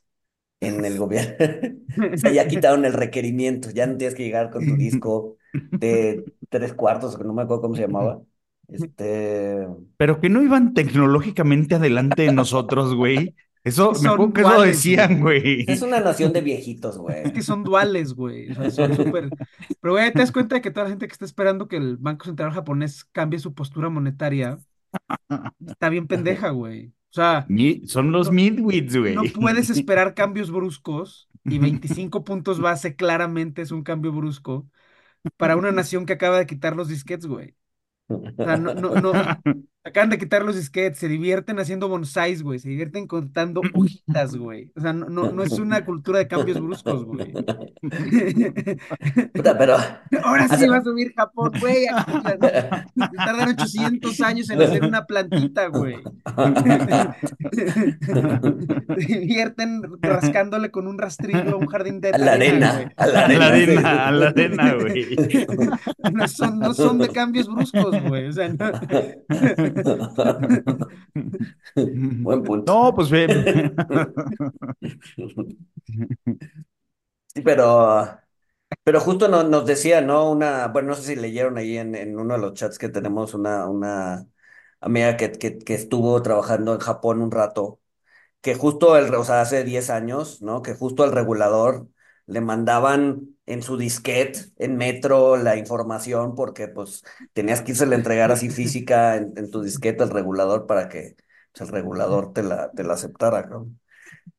en 0.60 0.86
el 0.86 0.98
gobierno. 0.98 1.36
O 2.16 2.18
sea, 2.18 2.32
ya 2.32 2.48
quitaron 2.48 2.86
el 2.86 2.94
requerimiento, 2.94 3.70
ya 3.72 3.86
no 3.88 3.98
tienes 3.98 4.16
que 4.16 4.24
llegar 4.24 4.50
con 4.50 4.66
tu 4.66 4.76
disco 4.76 5.38
de 5.78 6.26
tres 6.50 6.74
cuartos, 6.74 7.18
que 7.18 7.24
no 7.24 7.34
me 7.34 7.44
acuerdo 7.44 7.62
cómo 7.64 7.76
se 7.76 7.84
llamaba. 7.84 8.22
Este, 8.68 9.68
Pero 9.98 10.20
que 10.20 10.30
no 10.30 10.42
iban 10.42 10.74
tecnológicamente 10.74 11.76
adelante 11.76 12.24
de 12.24 12.32
nosotros, 12.34 12.96
güey. 12.96 13.36
Eso, 13.64 13.94
me 14.02 14.10
acuerdo 14.10 14.34
que 14.34 14.42
eso 14.42 14.62
decían, 14.62 15.22
güey. 15.22 15.64
es 15.68 15.82
una 15.82 16.02
nación 16.02 16.34
de 16.34 16.42
viejitos, 16.42 16.98
güey. 16.98 17.24
Es 17.24 17.32
que 17.32 17.42
son 17.42 17.64
duales, 17.64 18.14
güey. 18.14 18.52
O 18.52 18.56
sea, 18.56 18.70
son 18.72 18.94
súper. 18.96 19.30
Pero, 19.80 19.94
güey, 19.94 20.12
te 20.12 20.20
das 20.20 20.32
cuenta 20.34 20.56
de 20.56 20.62
que 20.62 20.72
toda 20.72 20.86
la 20.86 20.90
gente 20.90 21.08
que 21.08 21.14
está 21.14 21.26
esperando 21.26 21.68
que 21.70 21.78
el 21.78 21.96
Banco 21.98 22.26
Central 22.26 22.52
japonés 22.52 23.06
cambie 23.06 23.40
su 23.40 23.54
postura 23.54 23.90
monetaria 23.90 24.60
está 25.66 25.90
bien 25.90 26.08
pendeja, 26.08 26.50
güey. 26.50 26.88
O 26.88 27.16
sea, 27.16 27.46
Mi- 27.48 27.88
Son 27.88 28.12
los 28.12 28.32
midwits, 28.32 28.98
güey. 28.98 29.16
no 29.16 29.24
puedes 29.34 29.70
esperar 29.70 30.14
cambios 30.14 30.52
bruscos 30.52 31.30
y 31.46 31.60
25 31.60 32.24
puntos 32.24 32.60
base 32.60 32.96
claramente 32.96 33.62
es 33.62 33.72
un 33.72 33.84
cambio 33.84 34.12
brusco 34.12 34.68
para 35.38 35.56
una 35.56 35.72
nación 35.72 36.06
que 36.06 36.14
acaba 36.14 36.40
de 36.40 36.48
quitar 36.48 36.76
los 36.76 36.88
disquetes, 36.90 37.28
güey. 37.28 37.56
O 38.10 38.32
sea, 38.36 38.58
no, 38.58 38.74
no, 38.74 38.96
no. 38.96 39.14
Acaban 39.86 40.10
de 40.10 40.18
quitar 40.18 40.44
los 40.46 40.56
disquetes, 40.56 40.98
se 41.00 41.10
divierten 41.10 41.60
haciendo 41.60 41.90
bonsáis, 41.90 42.42
güey, 42.42 42.58
se 42.58 42.70
divierten 42.70 43.06
contando 43.06 43.62
hojitas, 43.76 44.36
güey. 44.38 44.72
O 44.78 44.82
sea, 44.82 44.94
no, 44.94 45.10
no, 45.10 45.32
no 45.34 45.44
es 45.44 45.52
una 45.60 45.84
cultura 45.84 46.20
de 46.20 46.28
cambios 46.30 46.62
bruscos, 46.62 47.04
güey. 47.04 47.34
Puta, 49.34 49.58
pero 49.58 49.76
Ahora 50.24 50.48
sí 50.48 50.56
Hace- 50.56 50.70
va 50.70 50.78
a 50.78 50.84
subir 50.84 51.14
Japón, 51.14 51.52
güey. 51.60 51.86
Tardan 53.26 53.50
800 53.50 54.22
años 54.22 54.50
en 54.50 54.62
hacer 54.62 54.86
una 54.86 55.06
plantita, 55.06 55.68
güey. 55.68 55.96
Se 58.98 59.20
divierten 59.20 59.82
rascándole 60.02 60.72
con 60.72 60.88
un 60.88 60.98
rastrillo 60.98 61.56
a 61.56 61.58
un 61.58 61.68
jardín 61.68 62.00
de 62.00 62.10
a 62.12 62.18
la 62.18 62.34
arena, 62.34 62.92
a 62.96 63.08
la 63.08 63.26
arena. 63.26 63.40
la 63.50 63.56
sí. 63.56 63.64
arena, 63.64 64.08
a 64.08 64.12
la 64.12 64.28
arena, 64.30 64.74
güey. 64.76 65.16
güey. 65.16 65.48
No 66.14 66.28
son, 66.28 66.60
no 66.60 66.74
son 66.74 67.00
de 67.00 67.10
cambios 67.10 67.48
bruscos, 67.54 68.02
güey. 68.04 68.28
O 68.28 68.32
sea, 68.32 68.48
no. 68.50 68.72
Buen 72.24 72.44
punto. 72.44 72.74
No, 72.74 72.94
pues 72.96 73.10
ve. 73.10 73.28
Sí, 77.34 77.42
pero, 77.42 78.20
pero 78.84 79.00
justo 79.02 79.28
no- 79.30 79.44
nos 79.44 79.66
decía, 79.66 80.02
¿no? 80.02 80.32
Una, 80.32 80.68
bueno, 80.70 80.90
no 80.90 80.96
sé 80.96 81.04
si 81.04 81.16
leyeron 81.18 81.58
ahí 81.58 81.78
en, 81.78 81.96
en 81.96 82.20
uno 82.20 82.36
de 82.36 82.42
los 82.42 82.54
chats 82.56 82.80
que 82.80 82.90
tenemos 82.90 83.34
una, 83.34 83.68
una 83.70 84.28
amiga 84.82 85.18
que, 85.18 85.32
que, 85.34 85.60
que 85.60 85.76
estuvo 85.76 86.22
trabajando 86.24 86.74
en 86.74 86.80
Japón 86.80 87.22
un 87.22 87.32
rato, 87.32 87.82
que 88.42 88.56
justo 88.56 88.98
el, 88.98 89.14
o 89.16 89.24
sea, 89.26 89.42
hace 89.42 89.64
10 89.66 89.90
años, 89.92 90.42
¿no? 90.42 90.62
Que 90.64 90.76
justo 90.76 91.04
al 91.04 91.12
regulador 91.14 91.90
le 92.28 92.42
mandaban 92.42 93.33
en 93.46 93.62
su 93.62 93.78
disquete, 93.78 94.40
en 94.58 94.78
metro, 94.78 95.38
la 95.38 95.58
información, 95.58 96.36
porque 96.36 96.68
pues 96.68 97.04
tenías 97.34 97.62
que 97.62 97.72
irse 97.72 97.86
a 97.86 97.94
entregar 97.94 98.32
así 98.32 98.50
física 98.50 99.16
en, 99.18 99.52
tu 99.52 99.62
disquete 99.62 100.04
al 100.04 100.12
regulador 100.12 100.66
para 100.66 100.90
que 100.90 101.16
pues, 101.52 101.70
el 101.70 101.74
regulador 101.74 102.34
te 102.34 102.44
la, 102.44 102.72
te 102.72 102.84
la 102.84 102.94
aceptara, 102.94 103.46
¿no? 103.48 103.70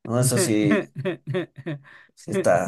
No, 0.05 0.21
eso 0.21 0.39
sí. 0.39 0.71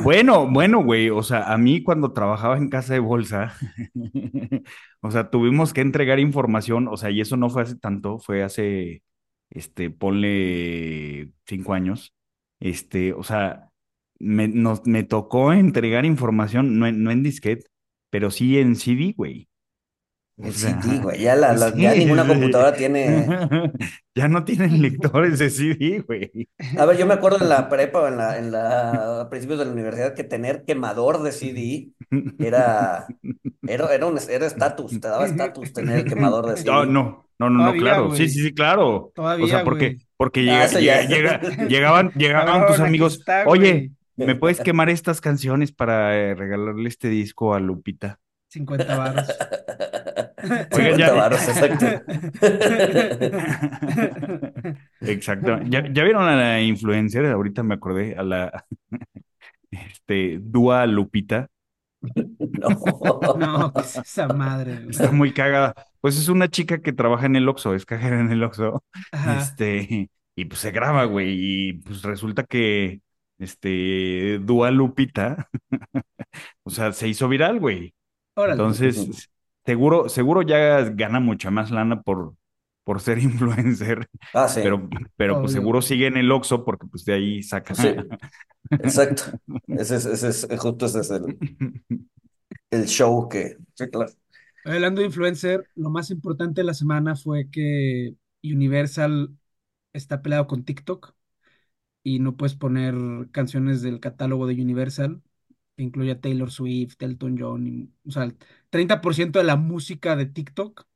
Bueno, 0.02 0.50
bueno, 0.50 0.82
güey. 0.82 1.10
O 1.10 1.22
sea, 1.22 1.52
a 1.52 1.56
mí 1.56 1.82
cuando 1.82 2.12
trabajaba 2.12 2.56
en 2.56 2.68
casa 2.68 2.94
de 2.94 2.98
bolsa, 2.98 3.54
o 5.00 5.10
sea, 5.10 5.30
tuvimos 5.30 5.72
que 5.72 5.82
entregar 5.82 6.18
información, 6.18 6.88
o 6.88 6.96
sea, 6.96 7.10
y 7.10 7.20
eso 7.20 7.36
no 7.36 7.48
fue 7.48 7.62
hace 7.62 7.76
tanto, 7.76 8.18
fue 8.18 8.42
hace, 8.42 9.02
este, 9.50 9.90
ponle 9.90 11.30
cinco 11.46 11.74
años. 11.74 12.14
Este, 12.58 13.12
o 13.12 13.22
sea, 13.22 13.70
me, 14.18 14.48
nos, 14.48 14.86
me 14.86 15.04
tocó 15.04 15.52
entregar 15.52 16.04
información, 16.04 16.78
no 16.78 16.86
en, 16.86 17.02
no 17.02 17.10
en 17.10 17.22
disquete, 17.22 17.66
pero 18.10 18.30
sí 18.30 18.58
en 18.58 18.76
CD, 18.76 19.14
güey. 19.16 19.48
O 20.38 20.48
El 20.48 20.54
sea, 20.54 20.80
CD, 20.82 20.98
güey. 21.00 21.20
Ya, 21.22 21.34
la, 21.36 21.52
la- 21.54 21.74
ya 21.76 21.94
sí, 21.94 21.98
ninguna 21.98 22.22
sí. 22.22 22.28
computadora 22.28 22.74
tiene. 22.76 23.26
Ya 24.14 24.28
no 24.28 24.44
tienen 24.44 24.80
lectores 24.82 25.38
de 25.38 25.50
CD, 25.50 26.00
güey. 26.00 26.48
A 26.74 26.86
ver, 26.86 26.96
yo 26.96 27.06
me 27.06 27.14
acuerdo 27.14 27.38
en 27.40 27.48
la 27.50 27.68
prepa 27.68 28.00
o 28.00 28.08
en 28.08 28.16
la, 28.16 28.38
en 28.38 28.50
la, 28.52 29.20
a 29.22 29.30
principios 29.30 29.58
de 29.58 29.66
la 29.66 29.72
universidad 29.72 30.14
que 30.14 30.24
tener 30.24 30.64
quemador 30.64 31.22
de 31.22 31.32
CD 31.32 31.92
era, 32.38 33.14
era, 33.66 33.94
era 33.94 34.06
un 34.06 34.18
era 34.28 34.46
estatus, 34.46 34.98
te 35.00 35.08
daba 35.08 35.26
estatus 35.26 35.72
tener 35.72 35.98
el 35.98 36.06
quemador 36.06 36.46
de 36.46 36.56
CD. 36.56 36.70
No, 36.70 36.84
no, 36.86 37.28
no, 37.38 37.50
no, 37.50 37.62
no, 37.62 37.72
Todavía, 37.72 37.76
claro. 37.76 38.08
güey. 38.08 38.16
Sí, 38.16 38.28
sí, 38.28 38.42
sí, 38.42 38.54
claro. 38.54 39.12
Todavía, 39.14 39.44
O 39.44 39.46
sea, 39.46 39.64
porque, 39.64 39.96
güey. 39.96 40.06
porque 40.16 40.42
Ah, 40.46 40.66
llega, 40.68 41.40
llegaban, 41.66 42.10
llegaban 42.14 42.66
tus 42.66 42.80
amigos, 42.80 43.14
está, 43.18 43.44
oye. 43.46 43.92
¿Me 44.16 44.34
puedes 44.34 44.60
quemar 44.60 44.90
estas 44.90 45.20
canciones 45.20 45.72
para 45.72 46.16
eh, 46.16 46.34
regalarle 46.34 46.88
este 46.88 47.08
disco 47.08 47.54
a 47.54 47.60
Lupita? 47.60 48.18
50 48.48 48.96
varos. 48.96 49.28
Oigan, 50.42 50.68
50 50.72 50.96
ya- 50.98 51.12
varos, 51.12 51.48
exacto. 51.48 51.86
Exacto. 55.00 55.58
¿Ya, 55.64 55.82
ya 55.92 56.04
vieron 56.04 56.24
a 56.24 56.36
la 56.36 56.60
influencer? 56.62 57.26
Ahorita 57.26 57.62
me 57.62 57.74
acordé, 57.74 58.16
a 58.16 58.22
la 58.22 58.64
este, 59.70 60.38
Dua 60.40 60.86
Lupita. 60.86 61.48
No. 62.02 63.36
No, 63.38 63.72
¿qué 63.72 63.80
es 63.80 63.96
esa 63.96 64.28
madre, 64.28 64.76
güey? 64.76 64.90
Está 64.90 65.10
muy 65.10 65.32
cagada. 65.32 65.74
Pues 66.00 66.16
es 66.18 66.28
una 66.28 66.48
chica 66.48 66.80
que 66.80 66.92
trabaja 66.92 67.26
en 67.26 67.36
el 67.36 67.48
Oxxo, 67.48 67.74
es 67.74 67.84
cajera 67.84 68.20
en 68.20 68.30
el 68.30 68.42
Oxxo. 68.44 68.84
Ajá. 69.12 69.40
Este, 69.40 70.10
y 70.36 70.44
pues 70.44 70.60
se 70.60 70.70
graba, 70.70 71.04
güey, 71.04 71.34
y 71.38 71.72
pues 71.74 72.02
resulta 72.02 72.44
que 72.44 73.00
este 73.38 74.38
Dua 74.40 74.70
Lupita, 74.70 75.48
o 76.64 76.70
sea, 76.70 76.92
se 76.92 77.08
hizo 77.08 77.28
viral, 77.28 77.60
güey. 77.60 77.94
Órale. 78.34 78.62
Entonces, 78.62 79.30
seguro, 79.64 80.08
seguro 80.08 80.42
ya 80.42 80.82
gana 80.90 81.20
mucha 81.20 81.50
más 81.50 81.70
lana 81.70 82.02
por, 82.02 82.34
por 82.84 83.00
ser 83.00 83.18
influencer, 83.22 84.08
Ah, 84.32 84.48
sí. 84.48 84.60
pero, 84.62 84.88
pero 85.16 85.40
pues 85.40 85.52
seguro 85.52 85.82
sigue 85.82 86.06
en 86.08 86.16
el 86.16 86.30
Oxxo 86.32 86.64
porque 86.64 86.86
pues 86.86 87.04
de 87.04 87.14
ahí 87.14 87.42
saca. 87.42 87.74
Sí. 87.74 87.88
Exacto. 88.70 89.24
Ese 89.68 89.96
es, 89.96 90.06
ese 90.06 90.28
es, 90.28 90.46
justo 90.58 90.86
ese 90.86 91.00
es 91.00 91.10
el, 91.10 91.38
el 92.70 92.86
show 92.86 93.28
que. 93.28 93.56
Sí, 93.74 93.88
claro. 93.90 94.12
Hablando 94.64 95.00
de 95.00 95.06
influencer, 95.08 95.68
lo 95.76 95.90
más 95.90 96.10
importante 96.10 96.60
de 96.62 96.66
la 96.66 96.74
semana 96.74 97.16
fue 97.16 97.48
que 97.50 98.16
Universal 98.42 99.36
está 99.94 100.22
peleado 100.22 100.48
con 100.48 100.64
TikTok 100.64 101.15
y 102.06 102.20
no 102.20 102.36
puedes 102.36 102.54
poner 102.54 102.94
canciones 103.32 103.82
del 103.82 103.98
catálogo 104.00 104.46
de 104.46 104.54
Universal, 104.62 105.22
que 105.76 105.82
incluye 105.84 106.12
a 106.12 106.20
Taylor 106.20 106.50
Swift, 106.52 107.02
Elton 107.02 107.36
John, 107.38 107.94
o 108.06 108.12
sea, 108.12 108.24
el 108.24 108.36
30% 108.70 109.38
de 109.40 109.44
la 109.46 109.56
música 109.56 110.16
de 110.16 110.26
TikTok 110.26 110.86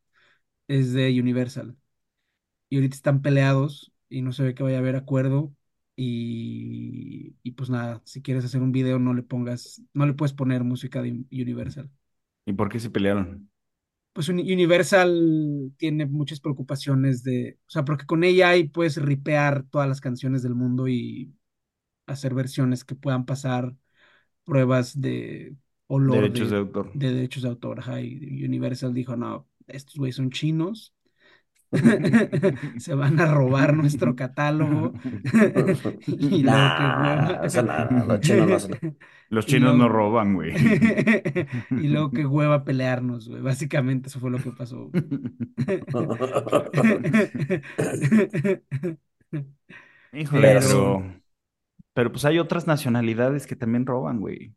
es 0.69 0.93
de 0.95 1.19
Universal. 1.21 1.76
Y 2.69 2.76
ahorita 2.76 2.97
están 2.97 3.23
peleados 3.23 3.93
y 4.09 4.23
no 4.23 4.33
se 4.33 4.45
ve 4.45 4.55
que 4.55 4.62
vaya 4.62 4.76
a 4.79 4.81
haber 4.81 4.97
acuerdo. 4.97 5.55
Y, 5.97 7.37
y 7.43 7.52
pues 7.52 7.71
nada, 7.71 8.02
si 8.05 8.23
quieres 8.23 8.45
hacer 8.45 8.62
un 8.62 8.73
video 8.73 8.99
no 8.99 9.14
le 9.14 9.23
pongas, 9.23 9.83
no 9.95 10.07
le 10.07 10.14
puedes 10.14 10.33
poner 10.35 10.64
música 10.64 11.02
de 11.02 11.11
Universal. 11.33 11.90
¿Y 12.47 12.52
por 12.52 12.69
qué 12.69 12.81
se 12.81 12.90
pelearon? 12.90 13.50
Pues 14.21 14.29
Uni- 14.29 14.53
Universal 14.53 15.73
tiene 15.79 16.05
muchas 16.05 16.41
preocupaciones 16.41 17.23
de, 17.23 17.59
o 17.67 17.71
sea, 17.71 17.85
porque 17.87 18.05
con 18.05 18.23
AI 18.23 18.69
puedes 18.69 18.97
ripear 18.97 19.62
todas 19.71 19.89
las 19.89 20.00
canciones 20.03 20.43
del 20.43 20.55
mundo 20.55 20.89
y 20.89 21.35
hacer 22.07 22.35
versiones 22.35 22.85
que 22.85 22.95
puedan 22.97 23.27
pasar 23.27 23.75
pruebas 24.45 25.00
de 25.00 25.57
olor 25.89 26.29
Derechos 26.29 26.50
de 26.50 26.57
de, 26.57 26.59
autor. 26.59 26.87
de 26.93 27.12
derechos 27.15 27.45
de 27.45 27.50
autor. 27.50 27.81
ajá, 27.81 28.00
y 28.03 28.45
Universal 28.45 28.95
dijo, 28.95 29.17
no, 29.17 29.49
estos 29.69 29.97
güeyes 29.97 30.17
son 30.17 30.31
chinos, 30.31 30.95
se 32.79 32.95
van 32.95 33.21
a 33.21 33.33
robar 33.33 33.75
nuestro 33.75 34.17
catálogo 34.17 34.93
y 36.07 36.43
que 36.43 38.03
los 38.07 38.21
chinos 38.21 38.69
no. 38.71 38.77
Los 39.31 39.47
roban, 39.89 40.35
güey. 40.35 40.53
y 41.71 41.87
luego 41.89 42.11
que 42.11 42.27
hueva 42.27 42.65
pelearnos, 42.65 43.29
güey. 43.29 43.41
Básicamente 43.41 44.09
eso 44.09 44.19
fue 44.19 44.33
lo 44.33 44.39
que 44.39 44.50
pasó. 44.50 44.91
Híjole, 50.12 50.43
Pero- 50.49 50.61
pero, 50.61 51.21
pero 51.95 52.12
pues 52.12 52.25
hay 52.25 52.39
otras 52.39 52.67
nacionalidades 52.67 53.47
que 53.47 53.57
también 53.57 53.87
roban, 53.87 54.21
güey. 54.21 54.55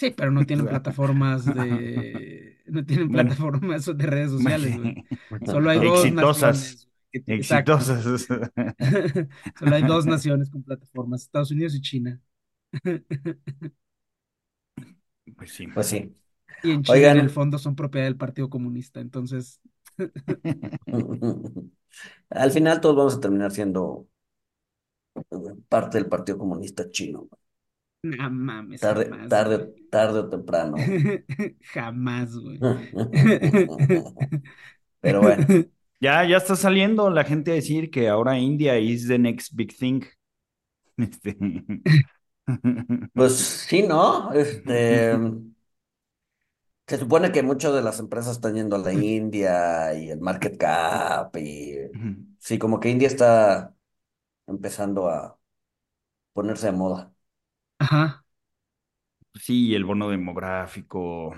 Sí, 0.00 0.10
pero 0.12 0.30
no 0.30 0.46
tienen 0.46 0.66
plataformas 0.68 1.44
de... 1.52 2.62
No 2.66 2.84
tienen 2.86 3.10
Bueno. 3.10 3.10
plataformas 3.10 3.84
de 3.86 4.06
redes 4.06 4.30
sociales, 4.30 4.76
güey. 4.76 4.96
Solo 5.44 5.70
hay 5.70 5.80
dos 5.80 6.10
Exitosas. 6.10 6.16
naciones. 6.16 6.88
Exitosas. 7.26 8.26
Solo 9.54 9.76
hay 9.76 9.82
dos 9.84 10.06
naciones 10.06 10.50
con 10.50 10.62
plataformas, 10.64 11.22
Estados 11.22 11.50
Unidos 11.52 11.74
y 11.74 11.80
China. 11.80 12.20
Pues 15.36 15.52
sí. 15.54 15.66
Pues 15.68 15.86
sí. 15.88 16.16
Y 16.62 16.70
en 16.72 16.82
China 16.82 17.10
Oigan. 17.10 17.18
en 17.18 17.18
el 17.18 17.30
fondo 17.30 17.58
son 17.58 17.76
propiedad 17.76 18.06
del 18.06 18.16
Partido 18.16 18.50
Comunista, 18.50 19.00
entonces 19.00 19.60
Al 22.30 22.50
final 22.52 22.80
todos 22.80 22.96
vamos 22.96 23.14
a 23.16 23.20
terminar 23.20 23.50
siendo 23.52 24.08
parte 25.68 25.98
del 25.98 26.08
Partido 26.08 26.38
Comunista 26.38 26.90
Chino. 26.90 27.28
No 28.02 28.30
mames, 28.30 28.80
Tarde, 28.80 29.04
jamás, 29.04 29.28
tarde, 29.28 29.56
güey. 29.56 29.88
tarde 29.90 30.18
o 30.20 30.28
temprano. 30.28 30.76
Jamás, 31.60 32.36
güey. 32.36 32.58
Pero 35.00 35.20
bueno, 35.22 35.46
Ya, 36.00 36.24
ya 36.24 36.38
está 36.38 36.56
saliendo 36.56 37.10
la 37.10 37.24
gente 37.24 37.50
a 37.50 37.54
decir 37.54 37.90
que 37.90 38.08
ahora 38.08 38.38
India 38.38 38.78
is 38.78 39.06
the 39.06 39.18
next 39.18 39.52
big 39.54 39.76
thing. 39.76 40.02
Este... 40.96 41.36
pues 43.14 43.36
sí, 43.36 43.82
¿no? 43.82 44.32
Este, 44.32 45.14
se 46.86 46.98
supone 46.98 47.30
que 47.32 47.42
muchas 47.42 47.72
de 47.74 47.82
las 47.82 48.00
empresas 48.00 48.36
están 48.36 48.54
yendo 48.54 48.76
a 48.76 48.78
la 48.78 48.92
India 48.92 49.94
y 49.94 50.10
el 50.10 50.20
market 50.20 50.56
cap 50.58 51.36
y 51.36 51.76
sí, 52.38 52.58
como 52.58 52.80
que 52.80 52.90
India 52.90 53.08
está 53.08 53.74
empezando 54.46 55.08
a 55.08 55.38
ponerse 56.32 56.66
de 56.66 56.72
moda. 56.72 57.14
Ajá. 57.80 58.24
Sí, 59.34 59.74
el 59.74 59.84
bono 59.84 60.08
demográfico. 60.10 61.34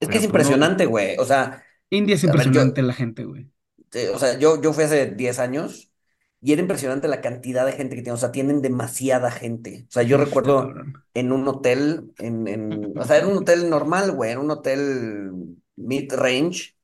Es 0.00 0.08
que 0.10 0.18
Pero 0.18 0.18
es 0.18 0.24
pues 0.24 0.40
no- 0.40 0.52
impresionante, 0.52 0.86
güey. 0.86 1.16
O 1.18 1.24
sea, 1.24 1.64
India 1.90 2.16
es 2.16 2.24
A 2.26 2.34
ver, 2.34 2.50
yo- 2.50 2.62
impresionante 2.64 2.82
la 2.82 2.92
gente, 2.92 3.24
güey. 3.24 3.48
eh, 3.92 4.10
o 4.10 4.18
sea, 4.18 4.38
yo, 4.38 4.60
yo 4.60 4.72
fui 4.72 4.84
hace 4.84 5.06
10 5.12 5.38
años 5.38 5.92
y 6.40 6.52
era 6.52 6.62
impresionante 6.62 7.08
la 7.08 7.20
cantidad 7.20 7.64
de 7.66 7.72
gente 7.72 7.94
que 7.96 8.02
tienen. 8.02 8.14
O 8.16 8.18
sea, 8.18 8.32
tienen 8.32 8.62
demasiada 8.62 9.30
gente. 9.30 9.84
O 9.88 9.92
sea, 9.92 10.02
yo 10.02 10.16
Uf, 10.16 10.18
recuerdo 10.18 10.78
cabrón. 10.78 10.94
en 11.14 11.32
un 11.32 11.46
hotel, 11.48 12.12
en, 12.18 12.48
en, 12.48 12.98
o 12.98 13.04
sea, 13.04 13.18
era 13.18 13.28
un 13.28 13.38
hotel 13.38 13.68
normal, 13.70 14.12
güey, 14.12 14.32
era 14.32 14.40
un 14.40 14.50
hotel 14.50 15.32
mid-range. 15.76 16.76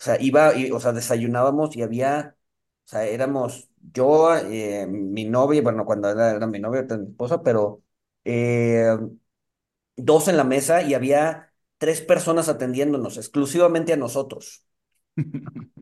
O 0.00 0.02
sea, 0.04 0.18
iba, 0.20 0.54
y, 0.56 0.70
o 0.72 0.80
sea, 0.80 0.92
desayunábamos 0.92 1.76
y 1.76 1.82
había, 1.82 2.36
o 2.86 2.88
sea, 2.88 3.04
éramos 3.06 3.70
yo, 3.92 4.34
eh, 4.36 4.86
mi 4.88 5.24
novia, 5.26 5.62
bueno, 5.62 5.84
cuando 5.86 6.10
era, 6.10 6.32
era 6.32 6.46
mi 6.46 6.60
novia, 6.60 6.80
ahorita 6.80 6.94
es 6.96 7.00
mi 7.02 7.08
esposa, 7.10 7.42
pero 7.42 7.82
eh, 8.28 8.96
dos 9.96 10.28
en 10.28 10.36
la 10.36 10.44
mesa 10.44 10.82
y 10.82 10.94
había 10.94 11.52
tres 11.78 12.00
personas 12.00 12.48
atendiéndonos, 12.48 13.16
exclusivamente 13.16 13.92
a 13.92 13.96
nosotros. 13.96 14.64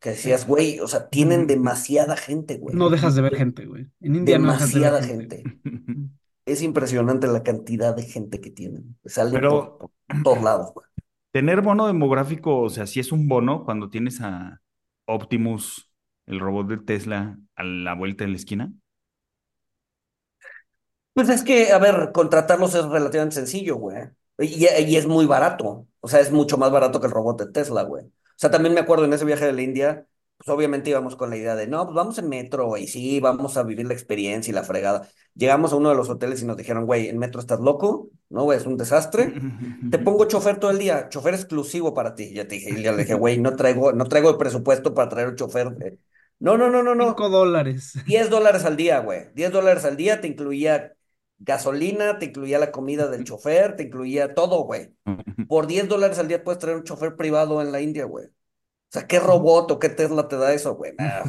Que 0.00 0.10
decías, 0.10 0.46
güey, 0.46 0.78
o 0.80 0.88
sea, 0.88 1.08
tienen 1.08 1.46
demasiada 1.46 2.16
gente, 2.16 2.58
güey. 2.58 2.76
No 2.76 2.90
dejas 2.90 3.14
de 3.14 3.22
ver 3.22 3.34
gente, 3.34 3.64
güey. 3.64 3.86
En 4.00 4.14
India 4.16 4.38
no 4.38 4.52
dejas 4.52 4.72
de 4.72 4.80
ver 4.80 4.92
Demasiada 4.92 5.02
gente. 5.02 5.36
gente. 5.42 5.58
Es 6.46 6.62
impresionante 6.62 7.26
la 7.26 7.42
cantidad 7.42 7.96
de 7.96 8.04
gente 8.04 8.40
que 8.40 8.50
tienen. 8.50 8.96
Salen 9.04 9.32
Pero- 9.32 9.78
por, 9.78 9.90
por 10.06 10.22
todos 10.22 10.42
lados, 10.42 10.72
güey. 10.74 10.86
Tener 11.32 11.60
bono 11.60 11.86
demográfico, 11.86 12.60
o 12.60 12.70
sea, 12.70 12.86
sí 12.86 13.00
es 13.00 13.10
un 13.10 13.26
bono 13.26 13.64
cuando 13.64 13.90
tienes 13.90 14.20
a 14.20 14.60
Optimus, 15.06 15.90
el 16.26 16.38
robot 16.40 16.68
de 16.68 16.78
Tesla, 16.78 17.38
a 17.56 17.64
la 17.64 17.94
vuelta 17.94 18.24
de 18.24 18.30
la 18.30 18.36
esquina. 18.36 18.72
Pues 21.16 21.30
es 21.30 21.42
que, 21.42 21.72
a 21.72 21.78
ver, 21.78 22.12
contratarlos 22.12 22.74
es 22.74 22.84
relativamente 22.84 23.36
sencillo, 23.36 23.76
güey. 23.76 23.96
Y, 24.38 24.66
y 24.66 24.96
es 24.96 25.06
muy 25.06 25.24
barato. 25.24 25.88
O 26.00 26.08
sea, 26.08 26.20
es 26.20 26.30
mucho 26.30 26.58
más 26.58 26.70
barato 26.70 27.00
que 27.00 27.06
el 27.06 27.12
robot 27.12 27.40
de 27.40 27.52
Tesla, 27.52 27.84
güey. 27.84 28.04
O 28.04 28.10
sea, 28.36 28.50
también 28.50 28.74
me 28.74 28.80
acuerdo 28.80 29.06
en 29.06 29.14
ese 29.14 29.24
viaje 29.24 29.46
de 29.46 29.54
la 29.54 29.62
India, 29.62 30.06
pues 30.36 30.50
obviamente 30.50 30.90
íbamos 30.90 31.16
con 31.16 31.30
la 31.30 31.38
idea 31.38 31.56
de, 31.56 31.66
no, 31.68 31.86
pues 31.86 31.94
vamos 31.96 32.18
en 32.18 32.28
metro, 32.28 32.76
y 32.76 32.86
sí, 32.86 33.18
vamos 33.20 33.56
a 33.56 33.62
vivir 33.62 33.86
la 33.86 33.94
experiencia 33.94 34.50
y 34.50 34.54
la 34.54 34.62
fregada. 34.62 35.08
Llegamos 35.34 35.72
a 35.72 35.76
uno 35.76 35.88
de 35.88 35.94
los 35.94 36.10
hoteles 36.10 36.42
y 36.42 36.44
nos 36.44 36.58
dijeron, 36.58 36.84
güey, 36.84 37.08
en 37.08 37.18
metro 37.18 37.40
estás 37.40 37.60
loco, 37.60 38.10
¿no, 38.28 38.44
güey? 38.44 38.58
Es 38.58 38.66
un 38.66 38.76
desastre. 38.76 39.32
Te 39.90 39.98
pongo 39.98 40.26
chofer 40.26 40.58
todo 40.60 40.70
el 40.70 40.78
día, 40.78 41.08
chofer 41.08 41.32
exclusivo 41.32 41.94
para 41.94 42.14
ti. 42.14 42.34
Ya 42.34 42.46
te 42.46 42.56
dije, 42.56 42.78
y 42.78 42.82
ya 42.82 42.92
le 42.92 42.98
dije, 42.98 43.14
güey, 43.14 43.38
no 43.38 43.56
traigo, 43.56 43.92
no 43.94 44.04
traigo 44.04 44.30
el 44.30 44.36
presupuesto 44.36 44.92
para 44.92 45.08
traer 45.08 45.28
un 45.28 45.36
chofer. 45.36 45.74
eh. 45.80 45.96
No, 46.38 46.58
no, 46.58 46.68
no, 46.68 46.82
no, 46.82 46.94
no. 46.94 47.06
Cinco 47.08 47.30
dólares. 47.30 47.94
10 48.06 48.28
dólares 48.28 48.64
al 48.66 48.76
día, 48.76 48.98
güey. 49.00 49.32
10 49.34 49.50
dólares 49.50 49.84
al 49.86 49.96
día 49.96 50.20
te 50.20 50.28
incluía 50.28 50.95
gasolina, 51.38 52.18
te 52.18 52.26
incluía 52.26 52.58
la 52.58 52.72
comida 52.72 53.08
del 53.08 53.24
chofer, 53.24 53.76
te 53.76 53.84
incluía 53.84 54.34
todo, 54.34 54.64
güey. 54.64 54.94
Por 55.48 55.66
10 55.66 55.88
dólares 55.88 56.18
al 56.18 56.28
día 56.28 56.42
puedes 56.42 56.58
traer 56.58 56.76
un 56.76 56.84
chofer 56.84 57.16
privado 57.16 57.60
en 57.62 57.72
la 57.72 57.80
India, 57.80 58.04
güey. 58.04 58.26
O 58.26 58.92
sea, 58.92 59.06
¿qué 59.06 59.18
robot 59.18 59.70
o 59.72 59.78
qué 59.78 59.88
Tesla 59.88 60.28
te 60.28 60.36
da 60.36 60.52
eso, 60.52 60.74
güey? 60.74 60.92
Nah. 60.98 61.22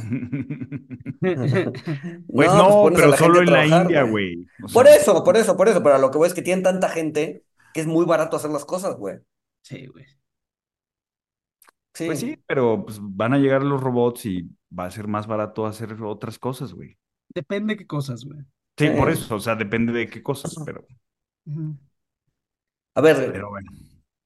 Pues 2.27 2.47
No, 2.49 2.57
no, 2.57 2.69
pones 2.83 2.99
a 2.99 3.01
pero 3.01 3.17
solo 3.17 3.41
en 3.41 3.51
la 3.51 3.65
India, 3.65 4.03
güey. 4.03 4.45
Por 4.71 4.87
eso, 4.87 5.23
por 5.23 5.35
eso, 5.35 5.57
por 5.57 5.67
eso. 5.67 5.81
Pero 5.81 5.95
a 5.95 5.99
lo 5.99 6.11
que 6.11 6.19
voy 6.19 6.27
es 6.27 6.35
que 6.35 6.43
tienen 6.43 6.63
tanta 6.63 6.89
gente 6.89 7.43
que 7.73 7.81
es 7.81 7.87
muy 7.87 8.05
barato 8.05 8.37
hacer 8.37 8.51
las 8.51 8.65
cosas, 8.65 8.95
güey. 8.95 9.17
Sí, 9.63 9.87
güey. 9.87 10.05
Sí. 11.95 12.05
Pues 12.05 12.19
sí, 12.19 12.37
pero 12.45 12.85
pues, 12.85 12.99
van 13.01 13.33
a 13.33 13.39
llegar 13.39 13.63
los 13.63 13.81
robots 13.81 14.27
y 14.27 14.47
va 14.77 14.85
a 14.85 14.91
ser 14.91 15.07
más 15.07 15.25
barato 15.25 15.65
hacer 15.65 15.93
otras 16.03 16.37
cosas, 16.37 16.73
güey. 16.73 16.99
Depende 17.29 17.75
qué 17.75 17.87
cosas, 17.87 18.23
güey. 18.23 18.39
Sí, 18.77 18.85
Sí. 18.85 18.95
por 18.95 19.09
eso, 19.09 19.35
o 19.35 19.39
sea, 19.39 19.55
depende 19.55 19.91
de 19.93 20.07
qué 20.09 20.21
cosas, 20.23 20.55
pero. 20.65 20.85
A 22.95 23.01
ver, 23.01 23.31
pero 23.31 23.49
bueno. 23.49 23.71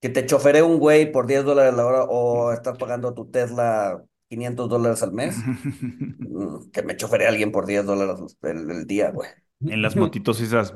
que 0.02 0.10
te 0.10 0.26
choferé 0.26 0.62
un 0.64 0.80
güey 0.80 1.12
por 1.12 1.28
10 1.28 1.44
dólares 1.46 1.74
la 1.76 1.86
hora 1.86 2.04
o 2.06 2.52
estás 2.54 2.78
pagando 2.78 3.14
tu 3.14 3.30
Tesla 3.30 4.04
500 4.30 4.70
dólares 4.70 5.04
al 5.04 5.14
mes. 5.14 5.36
Que 6.74 6.84
me 6.84 6.96
choferé 6.98 7.26
a 7.26 7.30
alguien 7.30 7.52
por 7.52 7.66
10 7.66 7.86
dólares 7.86 8.38
el, 8.44 8.70
el 8.72 8.88
día, 8.88 9.12
güey. 9.12 9.30
En 9.62 9.82
las 9.82 9.96
motitos 9.96 10.40
esas. 10.42 10.74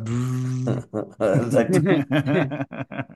Exacto. 1.19 1.79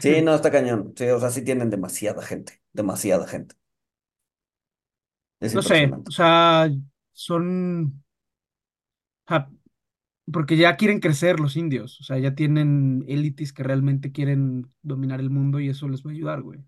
Sí, 0.00 0.20
no, 0.22 0.34
está 0.34 0.50
cañón. 0.50 0.92
Sí, 0.96 1.06
o 1.08 1.18
sea, 1.20 1.30
sí 1.30 1.42
tienen 1.44 1.70
demasiada 1.70 2.22
gente. 2.22 2.60
Demasiada 2.72 3.26
gente. 3.26 3.54
Es 5.40 5.54
No 5.54 5.62
sé, 5.62 5.90
o 6.06 6.10
sea, 6.10 6.68
son... 7.12 8.02
Porque 10.32 10.56
ya 10.56 10.76
quieren 10.76 11.00
crecer 11.00 11.40
los 11.40 11.56
indios, 11.56 12.00
o 12.00 12.04
sea, 12.04 12.18
ya 12.18 12.34
tienen 12.34 13.04
élites 13.08 13.52
que 13.52 13.62
realmente 13.64 14.12
quieren 14.12 14.70
dominar 14.82 15.20
el 15.20 15.30
mundo 15.30 15.58
y 15.60 15.68
eso 15.68 15.88
les 15.88 16.04
va 16.04 16.10
a 16.10 16.14
ayudar, 16.14 16.42
güey. 16.42 16.60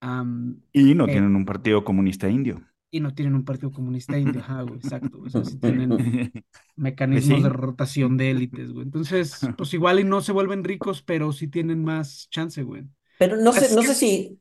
Am, 0.00 0.62
Y 0.72 0.94
no 0.94 1.06
Eh. 1.06 1.12
tienen 1.12 1.34
un 1.36 1.44
partido 1.44 1.84
comunista 1.84 2.28
indio. 2.28 2.62
y 2.90 3.00
no 3.00 3.14
tienen 3.14 3.34
un 3.34 3.44
partido 3.44 3.72
comunista 3.72 4.16
indio, 4.18 4.40
ajá, 4.40 4.62
güey, 4.62 4.76
exacto. 4.76 5.20
O 5.20 5.28
sea, 5.28 5.44
sí 5.44 5.58
tienen 5.58 5.90
mecanismos 6.76 7.38
sí. 7.38 7.42
de 7.42 7.48
rotación 7.50 8.16
de 8.16 8.30
élites, 8.30 8.72
güey. 8.72 8.84
Entonces, 8.84 9.50
pues 9.58 9.74
igual 9.74 10.00
y 10.00 10.04
no 10.04 10.20
se 10.22 10.32
vuelven 10.32 10.64
ricos, 10.64 11.02
pero 11.02 11.32
sí 11.32 11.48
tienen 11.48 11.84
más 11.84 12.28
chance, 12.30 12.62
güey. 12.62 12.84
Pero 13.18 13.36
no 13.36 13.52
sé, 13.52 13.74
no 13.74 13.82
que- 13.82 13.88
sé 13.88 13.94
si. 13.94 14.40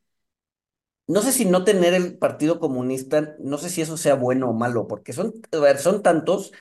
no 1.07 1.21
sé 1.21 1.31
si 1.31 1.45
no 1.45 1.63
tener 1.63 1.93
el 1.93 2.17
Partido 2.17 2.59
Comunista, 2.59 3.35
no 3.39 3.57
sé 3.57 3.69
si 3.69 3.81
eso 3.81 3.97
sea 3.97 4.15
bueno 4.15 4.49
o 4.49 4.53
malo, 4.53 4.87
porque 4.87 5.13
son, 5.13 5.33
a 5.51 5.57
ver, 5.59 5.77
son 5.77 6.01
tantos 6.01 6.51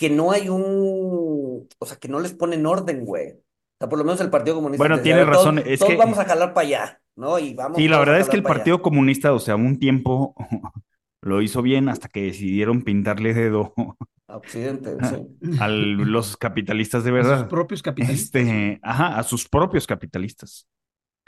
que 0.00 0.10
no 0.10 0.32
hay 0.32 0.48
un, 0.48 1.68
o 1.78 1.86
sea, 1.86 1.98
que 1.98 2.08
no 2.08 2.20
les 2.20 2.32
ponen 2.34 2.66
orden, 2.66 3.04
güey. 3.04 3.32
O 3.32 3.42
sea, 3.80 3.88
por 3.88 3.98
lo 3.98 4.04
menos 4.04 4.20
el 4.22 4.30
Partido 4.30 4.56
Comunista 4.56 4.84
Bueno, 4.88 4.96
todos, 5.02 5.26
razón, 5.28 5.58
es 5.66 5.80
todos 5.80 5.96
vamos 5.96 6.18
a 6.18 6.24
jalar 6.24 6.54
para 6.54 6.66
allá, 6.66 7.02
¿no? 7.16 7.38
Y 7.38 7.54
vamos 7.54 7.76
sí, 7.76 7.88
la 7.88 7.98
verdad 7.98 8.20
es 8.20 8.28
que 8.28 8.36
el 8.36 8.42
allá. 8.42 8.46
Partido 8.46 8.82
Comunista, 8.82 9.32
o 9.32 9.38
sea, 9.38 9.56
un 9.56 9.78
tiempo 9.78 10.34
lo 11.22 11.42
hizo 11.42 11.62
bien 11.62 11.88
hasta 11.88 12.08
que 12.08 12.22
decidieron 12.22 12.82
pintarle 12.82 13.34
dedo 13.34 13.74
A 14.28 14.36
Occidente, 14.38 14.96
sí. 15.02 15.16
a 15.56 15.68
los 15.68 16.36
capitalistas 16.36 17.04
de 17.04 17.10
A 17.16 17.24
sus 17.24 17.46
verdad. 17.46 17.48
propios 17.48 17.82
capitalistas. 17.82 18.30
Este, 18.34 18.80
ajá, 18.82 19.18
a 19.18 19.22
sus 19.24 19.48
propios 19.48 19.86
capitalistas. 19.86 20.68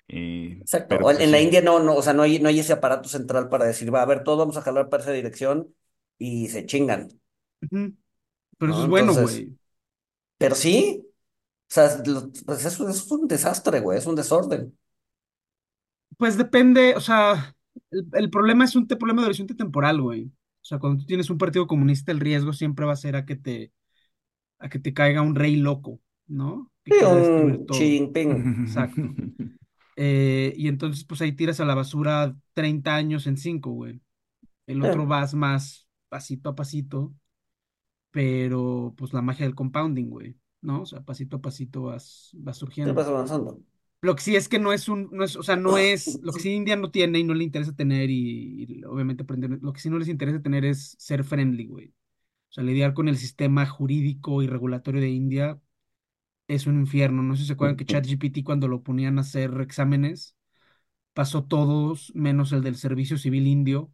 Eh, 0.08 0.64
Exacto. 0.64 0.88
pero 0.88 1.04
O 1.04 1.10
en, 1.10 1.20
pues 1.20 1.20
en 1.20 1.30
la 1.32 1.40
sí. 1.40 1.40
India 1.40 1.60
no, 1.62 1.80
no, 1.80 1.94
o 1.96 2.02
sea, 2.02 2.12
no 2.12 2.22
hay, 2.22 2.38
no 2.40 2.48
hay 2.48 2.60
ese 2.60 2.72
aparato 2.72 3.08
central 3.08 3.48
para 3.48 3.64
decir, 3.66 3.92
va, 3.94 4.02
a 4.02 4.06
ver, 4.06 4.22
todos 4.22 4.38
vamos 4.38 4.56
a 4.56 4.62
jalar 4.62 4.88
para 4.88 5.02
esa 5.02 5.12
dirección 5.12 5.74
y 6.18 6.48
se 6.48 6.66
chingan, 6.66 7.08
Ujú. 7.62 7.94
Pero 8.62 8.72
eso 8.72 8.82
¿no? 8.82 8.84
es 8.84 8.88
bueno, 8.88 9.14
Entonces, 9.14 9.16
güey. 9.16 9.56
pero 10.38 10.54
sí, 10.54 11.04
o 11.70 11.74
sea, 11.74 12.02
lo- 12.06 12.30
pues 12.46 12.64
eso, 12.66 12.88
eso 12.88 13.04
es 13.04 13.10
un 13.12 13.28
desastre, 13.28 13.80
güey, 13.80 13.98
es 13.98 14.06
un 14.06 14.16
desorden. 14.16 14.78
Pues 16.18 16.36
depende, 16.38 16.94
o 16.96 17.00
sea, 17.00 17.56
el, 17.90 18.06
el 18.12 18.30
problema 18.30 18.64
es 18.64 18.76
un 18.76 18.86
te- 18.86 18.96
problema 18.96 19.22
de 19.22 19.26
horizonte 19.28 19.54
temporal, 19.54 20.00
güey. 20.00 20.26
O 20.26 20.64
sea, 20.64 20.78
cuando 20.78 21.00
tú 21.00 21.06
tienes 21.06 21.30
un 21.30 21.38
partido 21.38 21.66
comunista, 21.66 22.12
el 22.12 22.20
riesgo 22.20 22.52
siempre 22.52 22.86
va 22.86 22.92
a 22.92 22.96
ser 22.96 23.16
a 23.16 23.24
que 23.26 23.36
te, 23.36 23.72
a 24.58 24.68
que 24.70 24.78
te 24.80 24.94
caiga 24.94 25.22
un 25.22 25.36
rey 25.36 25.56
loco, 25.56 26.00
¿no? 26.26 26.72
Que 26.84 26.92
Sí, 26.92 26.96
quiera 26.96 27.14
destruir 27.14 27.56
un 27.56 27.66
Xi 27.70 27.84
todo. 27.84 27.98
Jinping. 27.98 28.32
Exacto. 28.64 29.16
Eh, 29.96 30.54
y 30.56 30.68
entonces, 30.68 31.04
pues 31.04 31.20
ahí 31.22 31.32
tiras 31.32 31.60
a 31.60 31.64
la 31.66 31.74
basura 31.74 32.36
30 32.54 32.96
años 32.96 33.26
en 33.26 33.36
5, 33.36 33.70
güey. 33.72 34.02
El 34.66 34.82
otro 34.82 35.06
vas 35.06 35.34
más 35.34 35.88
pasito 36.08 36.50
a 36.50 36.54
pasito, 36.56 37.14
pero 38.12 38.94
pues 38.98 39.14
la 39.14 39.22
magia 39.22 39.46
del 39.46 39.56
compounding, 39.56 40.06
güey, 40.10 40.36
¿no? 40.62 40.82
O 40.82 40.86
sea, 40.86 41.02
pasito 41.02 41.38
a 41.38 41.42
pasito 41.42 41.84
vas, 41.84 42.30
vas 42.34 42.58
¿qué 42.58 42.60
surgiendo. 42.60 42.94
pasa 42.94 43.10
avanzando? 43.10 43.60
Lo 44.02 44.16
que 44.16 44.22
sí 44.22 44.36
es 44.36 44.48
que 44.48 44.58
no 44.58 44.72
es 44.72 44.88
un, 44.88 45.08
no 45.12 45.24
es, 45.24 45.36
o 45.36 45.44
sea, 45.44 45.56
no 45.56 45.78
es, 45.78 46.20
lo 46.22 46.32
que 46.32 46.40
sí 46.40 46.52
India 46.52 46.76
no 46.76 46.90
tiene 46.90 47.20
y 47.20 47.24
no 47.24 47.34
le 47.34 47.44
interesa 47.44 47.74
tener 47.74 48.10
y, 48.10 48.64
y 48.80 48.84
obviamente 48.84 49.22
aprender, 49.22 49.58
lo 49.62 49.72
que 49.72 49.80
sí 49.80 49.90
no 49.90 49.98
les 49.98 50.08
interesa 50.08 50.42
tener 50.42 50.64
es 50.64 50.96
ser 50.98 51.24
friendly, 51.24 51.66
güey. 51.66 51.88
O 52.50 52.54
sea, 52.54 52.64
lidiar 52.64 52.94
con 52.94 53.08
el 53.08 53.16
sistema 53.18 53.66
jurídico 53.66 54.42
y 54.42 54.48
regulatorio 54.48 55.00
de 55.00 55.10
India 55.10 55.60
es 56.48 56.66
un 56.66 56.80
infierno. 56.80 57.22
No 57.22 57.36
sé 57.36 57.42
si 57.42 57.48
se 57.48 57.52
acuerdan 57.54 57.76
que 57.76 57.86
ChatGPT 57.86 58.44
cuando 58.44 58.68
lo 58.68 58.82
ponían 58.82 59.18
a 59.18 59.22
hacer 59.22 59.60
exámenes, 59.60 60.36
pasó 61.14 61.44
todos 61.44 62.12
menos 62.14 62.52
el 62.52 62.62
del 62.62 62.76
servicio 62.76 63.18
civil 63.18 63.46
indio. 63.46 63.92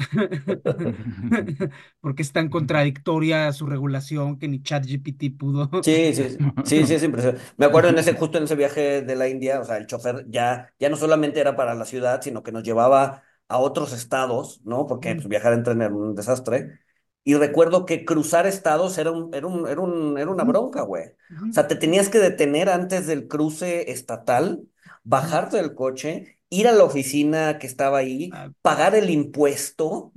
Porque 2.00 2.22
es 2.22 2.32
tan 2.32 2.48
contradictoria 2.48 3.52
su 3.52 3.66
regulación 3.66 4.38
que 4.38 4.48
ni 4.48 4.62
ChatGPT 4.62 5.36
pudo. 5.38 5.70
Sí, 5.82 6.14
sí, 6.14 6.36
sí, 6.64 6.86
sí, 6.86 6.94
es 6.94 7.02
impresionante. 7.04 7.44
Me 7.56 7.66
acuerdo 7.66 7.90
en 7.90 7.98
ese, 7.98 8.14
justo 8.14 8.38
en 8.38 8.44
ese 8.44 8.54
viaje 8.56 9.02
de 9.02 9.16
la 9.16 9.28
India, 9.28 9.60
o 9.60 9.64
sea, 9.64 9.76
el 9.76 9.86
chofer 9.86 10.26
ya, 10.28 10.72
ya 10.78 10.88
no 10.88 10.96
solamente 10.96 11.40
era 11.40 11.56
para 11.56 11.74
la 11.74 11.84
ciudad, 11.84 12.20
sino 12.22 12.42
que 12.42 12.52
nos 12.52 12.62
llevaba 12.62 13.22
a 13.48 13.58
otros 13.58 13.92
estados, 13.92 14.60
¿no? 14.64 14.86
Porque 14.86 15.14
pues, 15.14 15.28
viajar 15.28 15.52
en 15.52 15.62
tren 15.62 15.82
era 15.82 15.94
un 15.94 16.14
desastre. 16.14 16.80
Y 17.24 17.34
recuerdo 17.34 17.86
que 17.86 18.04
cruzar 18.04 18.46
estados 18.46 18.96
era 18.98 19.10
un, 19.10 19.34
era 19.34 19.46
un, 19.46 19.68
era 19.68 19.80
un, 19.80 20.18
era 20.18 20.30
una 20.30 20.44
bronca, 20.44 20.82
güey. 20.82 21.04
O 21.50 21.52
sea, 21.52 21.66
te 21.68 21.76
tenías 21.76 22.08
que 22.08 22.18
detener 22.18 22.68
antes 22.70 23.06
del 23.06 23.28
cruce 23.28 23.90
estatal, 23.90 24.66
bajarte 25.04 25.56
del 25.58 25.74
coche, 25.74 26.39
ir 26.50 26.68
a 26.68 26.72
la 26.72 26.84
oficina 26.84 27.58
que 27.58 27.66
estaba 27.66 27.98
ahí, 27.98 28.30
Ah, 28.32 28.50
pagar 28.62 28.94
el 28.94 29.10
impuesto 29.10 30.14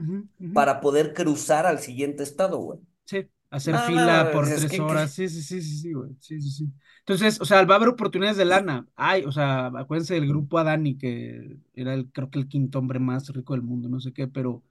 para 0.53 0.81
poder 0.81 1.13
cruzar 1.13 1.65
al 1.67 1.79
siguiente 1.79 2.23
estado, 2.23 2.57
güey. 2.59 2.79
Sí, 3.05 3.27
hacer 3.49 3.73
No, 3.73 3.79
fila 3.79 4.23
no, 4.25 4.31
por 4.31 4.45
es 4.45 4.55
tres 4.55 4.71
que, 4.71 4.79
horas. 4.79 5.11
que- 5.11 5.13
Sí, 5.13 5.29
sí, 5.29 5.41
sí, 5.43 5.61
sí, 5.61 5.77
sí, 5.79 5.93
güey. 5.93 6.15
Sí, 6.19 6.41
sí, 6.41 6.49
sí. 6.51 6.73
Entonces, 6.99 7.39
o 7.41 7.45
sea, 7.45 7.63
va 7.65 7.75
a 7.75 7.77
haber 7.77 7.89
oportunidades 7.89 8.37
de 8.37 8.45
lana. 8.45 8.87
Ay, 8.95 9.23
o 9.25 9.31
sea, 9.31 9.67
acuérdense 9.67 10.13
del 10.13 10.27
grupo 10.27 10.57
Adani, 10.57 10.97
que 10.97 11.57
era 11.73 11.93
el, 11.93 12.09
creo 12.11 12.29
que 12.29 12.39
el 12.39 12.47
quinto 12.47 12.79
hombre 12.79 12.99
más 12.99 13.27
rico 13.29 13.53
del 13.53 13.61
mundo, 13.61 13.89
no 13.89 13.99
sé 13.99 14.13
qué, 14.13 14.27
pero, 14.27 14.63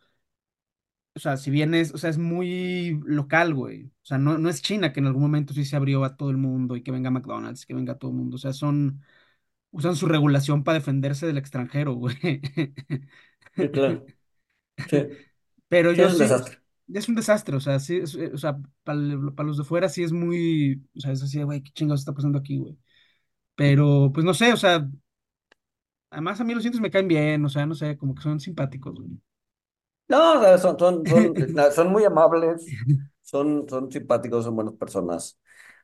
o 1.15 1.19
sea, 1.21 1.37
si 1.37 1.51
bien 1.51 1.75
es, 1.75 1.93
o 1.95 1.99
sea, 1.99 2.09
es 2.11 2.19
muy 2.19 2.99
local, 3.05 3.55
güey. 3.55 3.87
O 3.87 3.91
sea, 4.07 4.19
no, 4.19 4.39
no 4.39 4.49
es 4.49 4.63
China, 4.63 4.93
que 4.93 5.01
en 5.01 5.07
algún 5.07 5.23
momento 5.23 5.53
sí 5.55 5.65
se 5.65 5.77
abrió 5.77 6.05
a 6.05 6.17
todo 6.17 6.31
el 6.31 6.39
mundo 6.39 6.75
y 6.77 6.83
que 6.83 6.91
venga 6.91 7.11
McDonald's, 7.11 7.67
que 7.67 7.75
venga 7.75 7.99
todo 7.99 8.11
el 8.11 8.17
mundo. 8.17 8.37
O 8.37 8.39
sea, 8.39 8.53
son, 8.55 9.03
usan 9.73 9.97
su 9.97 10.07
regulación 10.09 10.65
para 10.65 10.79
defenderse 10.79 11.27
del 11.27 11.39
extranjero, 11.39 11.95
güey. 11.95 12.17
Sí, 13.59 13.71
claro. 13.71 14.11
Sí, 14.87 14.99
Pero 15.69 15.93
sí, 15.95 16.01
yo 16.01 16.09
es 16.09 16.13
un 16.13 16.19
sí, 16.19 16.25
desastre. 16.25 16.59
es 16.95 17.09
un 17.09 17.15
desastre, 17.15 17.57
o 17.57 17.61
sea, 17.61 17.79
sí, 17.81 17.97
es- 17.99 18.15
eh, 18.15 18.31
o 18.35 18.39
sea, 18.39 18.59
para 18.85 18.99
los 19.45 19.57
de 19.59 19.65
fuera 19.65 19.89
sí 19.89 20.03
es 20.03 20.13
muy, 20.13 20.85
o 20.97 21.01
sea, 21.01 21.13
es 21.13 21.23
así, 21.23 21.39
de, 21.39 21.45
güey, 21.45 21.63
qué 21.63 21.71
chingados 21.73 22.01
está 22.01 22.15
pasando 22.15 22.39
aquí, 22.39 22.59
güey. 22.59 22.79
Pero, 23.57 24.13
pues 24.15 24.25
no 24.27 24.35
sé, 24.35 24.53
o 24.55 24.59
sea, 24.59 24.89
además 26.11 26.41
a 26.41 26.45
mí 26.45 26.55
los 26.55 26.65
indios 26.65 26.81
me 26.81 26.91
caen 26.93 27.09
bien, 27.09 27.45
o 27.45 27.49
sea, 27.49 27.67
no 27.67 27.75
sé, 27.75 27.97
como 27.99 28.15
que 28.15 28.23
son 28.23 28.39
simpáticos, 28.41 28.95
güey. 28.95 29.19
No, 30.09 30.39
o 30.39 30.43
sea, 30.43 30.59
son, 30.59 30.79
son, 30.79 31.07
son, 31.09 31.35
son 31.75 31.89
muy 31.91 32.05
amables, 32.05 32.75
son, 33.23 33.67
son 33.69 33.91
simpáticos, 33.91 34.45
son 34.45 34.55
buenas 34.57 34.75
personas, 34.75 35.39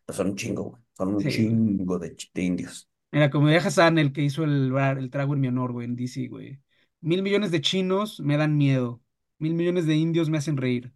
pero 0.05 0.17
son 0.17 0.29
un 0.29 0.37
chingo, 0.37 0.65
güey. 0.71 0.83
Son 0.97 1.15
un 1.15 1.25
Sí, 1.25 1.31
güey. 1.33 1.49
chingo 1.77 1.99
de, 1.99 2.17
ch- 2.17 2.31
de 2.35 2.43
indios. 2.43 2.89
Mira, 3.11 3.31
como 3.31 3.47
diría 3.49 3.61
Hassan, 3.67 3.99
el 3.99 4.13
que 4.13 4.23
hizo 4.23 4.45
el, 4.45 4.71
bar- 4.73 4.99
el 4.99 5.11
trago 5.11 5.35
en 5.35 5.41
mi 5.41 5.49
honor, 5.49 5.73
güey, 5.73 5.87
en 5.87 5.97
DC, 5.97 6.29
güey. 6.29 6.61
Mil 7.01 7.23
millones 7.23 7.51
de 7.51 7.61
chinos 7.61 8.21
me 8.21 8.37
dan 8.37 8.57
miedo. 8.57 9.03
Mil 9.39 9.55
millones 9.55 9.87
de 9.87 9.97
indios 9.97 10.29
me 10.31 10.39
hacen 10.39 10.57
reír. 10.57 10.93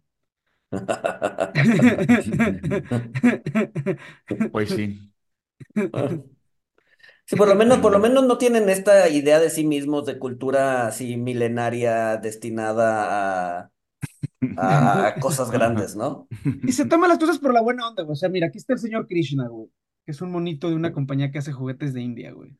Pues 4.51 4.71
sí. 4.73 4.99
Sí, 7.25 7.35
por 7.37 7.47
lo 7.47 7.55
menos, 7.55 7.79
por 7.79 7.91
lo 7.91 7.99
menos 7.99 8.25
no 8.25 8.37
tienen 8.37 8.69
esta 8.69 9.07
idea 9.09 9.39
de 9.39 9.49
sí 9.49 9.65
mismos 9.65 10.05
de 10.05 10.19
cultura 10.19 10.87
así 10.87 11.15
milenaria 11.17 12.17
destinada 12.17 13.59
a, 13.61 13.71
a, 14.55 15.07
a 15.07 15.19
cosas 15.19 15.51
grandes, 15.51 15.95
¿no? 15.95 16.29
Y 16.65 16.73
se 16.73 16.85
toma 16.85 17.07
las 17.07 17.19
cosas 17.19 17.39
por 17.39 17.53
la 17.53 17.61
buena 17.61 17.87
onda, 17.89 18.03
güey. 18.03 18.13
O 18.13 18.15
sea, 18.17 18.29
mira, 18.29 18.47
aquí 18.47 18.59
está 18.59 18.73
el 18.73 18.79
señor 18.79 19.07
Krishna, 19.07 19.47
güey, 19.49 19.69
que 20.05 20.11
es 20.11 20.21
un 20.21 20.31
monito 20.31 20.69
de 20.69 20.75
una 20.75 20.93
compañía 20.93 21.31
que 21.31 21.39
hace 21.39 21.53
juguetes 21.53 21.93
de 21.93 22.01
India, 22.01 22.31
güey. 22.33 22.51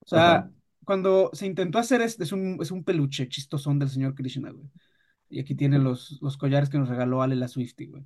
O 0.00 0.06
Ajá. 0.12 0.42
sea, 0.42 0.50
cuando 0.84 1.30
se 1.32 1.46
intentó 1.46 1.78
hacer 1.78 2.02
este, 2.02 2.24
es 2.24 2.32
un, 2.32 2.58
es 2.60 2.70
un 2.70 2.84
peluche 2.84 3.28
chistosón 3.28 3.78
del 3.78 3.90
señor 3.90 4.14
Krishna, 4.14 4.50
güey. 4.50 4.68
Y 5.30 5.40
aquí 5.40 5.54
tiene 5.54 5.78
los, 5.78 6.18
los 6.20 6.36
collares 6.36 6.68
que 6.68 6.78
nos 6.78 6.88
regaló 6.88 7.22
Ale 7.22 7.36
la 7.36 7.48
Swiftie, 7.48 7.88
güey. 7.88 8.04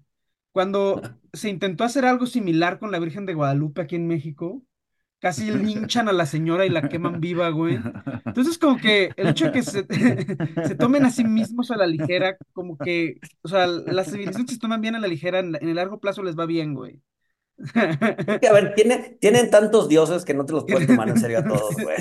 Cuando 0.52 1.02
se 1.32 1.50
intentó 1.50 1.85
hacer 1.85 2.04
algo 2.04 2.26
similar 2.26 2.78
con 2.78 2.90
la 2.90 2.98
Virgen 2.98 3.26
de 3.26 3.35
Guadalupe 3.35 3.82
aquí 3.82 3.96
en 3.96 4.06
México, 4.06 4.62
casi 5.18 5.50
linchan 5.52 6.09
a 6.09 6.12
la 6.12 6.26
señora 6.26 6.66
y 6.66 6.70
la 6.70 6.88
queman 6.88 7.20
viva, 7.20 7.48
güey. 7.50 7.76
Entonces, 8.26 8.59
como 8.59 8.78
que 8.78 9.12
el 9.16 9.28
hecho 9.28 9.46
de 9.46 9.52
que 9.52 9.62
se, 9.62 9.87
se 10.64 10.74
tomen 10.76 11.04
a 11.04 11.11
sí 11.11 11.24
mismos 11.24 11.70
a 11.70 11.76
la 11.76 11.87
ligera, 11.87 12.37
como 12.52 12.78
que, 12.78 13.20
o 13.42 13.48
sea, 13.48 13.66
las 13.66 14.11
civilizaciones 14.11 14.52
se 14.52 14.59
toman 14.61 14.80
bien 14.80 14.94
a 14.94 15.00
la 15.00 15.09
ligera, 15.09 15.40
en, 15.40 15.54
en 15.56 15.68
el 15.68 15.76
largo 15.76 16.00
plazo 16.00 16.22
les 16.22 16.37
va 16.38 16.46
bien, 16.46 16.74
güey. 16.74 17.02
A 17.75 18.53
ver, 18.53 18.75
tiene, 18.75 19.16
tienen 19.21 19.51
tantos 19.51 19.88
dioses 19.88 20.25
que 20.25 20.35
no 20.35 20.45
te 20.45 20.53
los 20.53 20.64
puedes 20.64 20.87
tomar 20.87 21.09
en 21.09 21.19
serio 21.19 21.38
a 21.38 21.45
todos, 21.45 21.75
güey. 21.83 21.97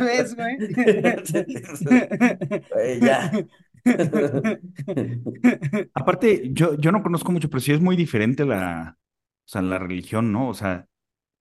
¿Ves, 0.00 0.34
güey? 0.34 0.58
Güey, 2.72 3.00
ya. 3.00 3.32
Aparte, 5.94 6.50
yo, 6.52 6.76
yo 6.76 6.92
no 6.92 7.02
conozco 7.02 7.32
mucho, 7.32 7.48
pero 7.48 7.60
sí 7.60 7.72
es 7.72 7.80
muy 7.80 7.96
diferente 7.96 8.44
la, 8.44 8.96
o 8.98 9.48
sea, 9.48 9.62
la 9.62 9.78
religión, 9.78 10.32
¿no? 10.32 10.48
O 10.48 10.54
sea, 10.54 10.86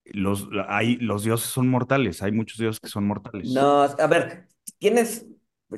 los, 0.05 0.47
hay, 0.67 0.97
los 0.97 1.23
dioses 1.23 1.49
son 1.49 1.67
mortales, 1.67 2.21
hay 2.21 2.31
muchos 2.31 2.57
dioses 2.57 2.79
que 2.79 2.89
son 2.89 3.05
mortales. 3.05 3.51
No, 3.51 3.83
a 3.83 4.07
ver, 4.07 4.47
tienes, 4.77 5.25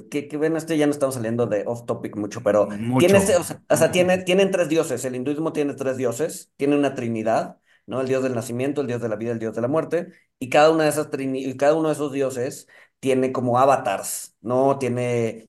que, 0.10 0.28
que 0.28 0.38
bueno, 0.38 0.58
este 0.58 0.78
ya 0.78 0.86
no 0.88 0.92
estamos 0.92 1.16
saliendo 1.16 1.46
de 1.48 1.64
off 1.68 1.86
topic 1.86 2.16
mucho, 2.16 2.42
pero 2.44 2.70
Mucho. 2.78 2.98
tienes, 2.98 3.30
o 3.38 3.44
sea, 3.44 3.62
o 3.70 3.76
sea, 3.78 3.92
tiene, 3.92 4.20
tienen 4.20 4.52
tres 4.52 4.70
dioses, 4.70 5.04
el 5.06 5.16
hinduismo 5.16 5.54
tiene 5.54 5.74
tres 5.76 5.98
dioses, 5.98 6.52
tiene 6.58 6.76
una 6.76 6.96
trinidad, 6.96 7.60
¿no? 7.86 8.02
El 8.02 8.08
dios 8.08 8.24
del 8.24 8.36
nacimiento, 8.36 8.82
el 8.82 8.88
dios 8.88 9.02
de 9.02 9.10
la 9.10 9.16
vida, 9.16 9.32
el 9.32 9.40
dios 9.40 9.56
de 9.56 9.62
la 9.62 9.68
muerte, 9.68 10.08
y 10.40 10.50
cada 10.50 10.72
una 10.72 10.84
de 10.86 10.90
esas 10.90 11.10
trini- 11.12 11.46
y 11.48 11.58
cada 11.58 11.76
uno 11.76 11.90
de 11.90 11.94
esos 11.96 12.12
dioses 12.12 12.68
tiene 13.00 13.32
como 13.32 13.60
avatars, 13.60 14.36
¿no? 14.42 14.78
Tiene 14.80 15.48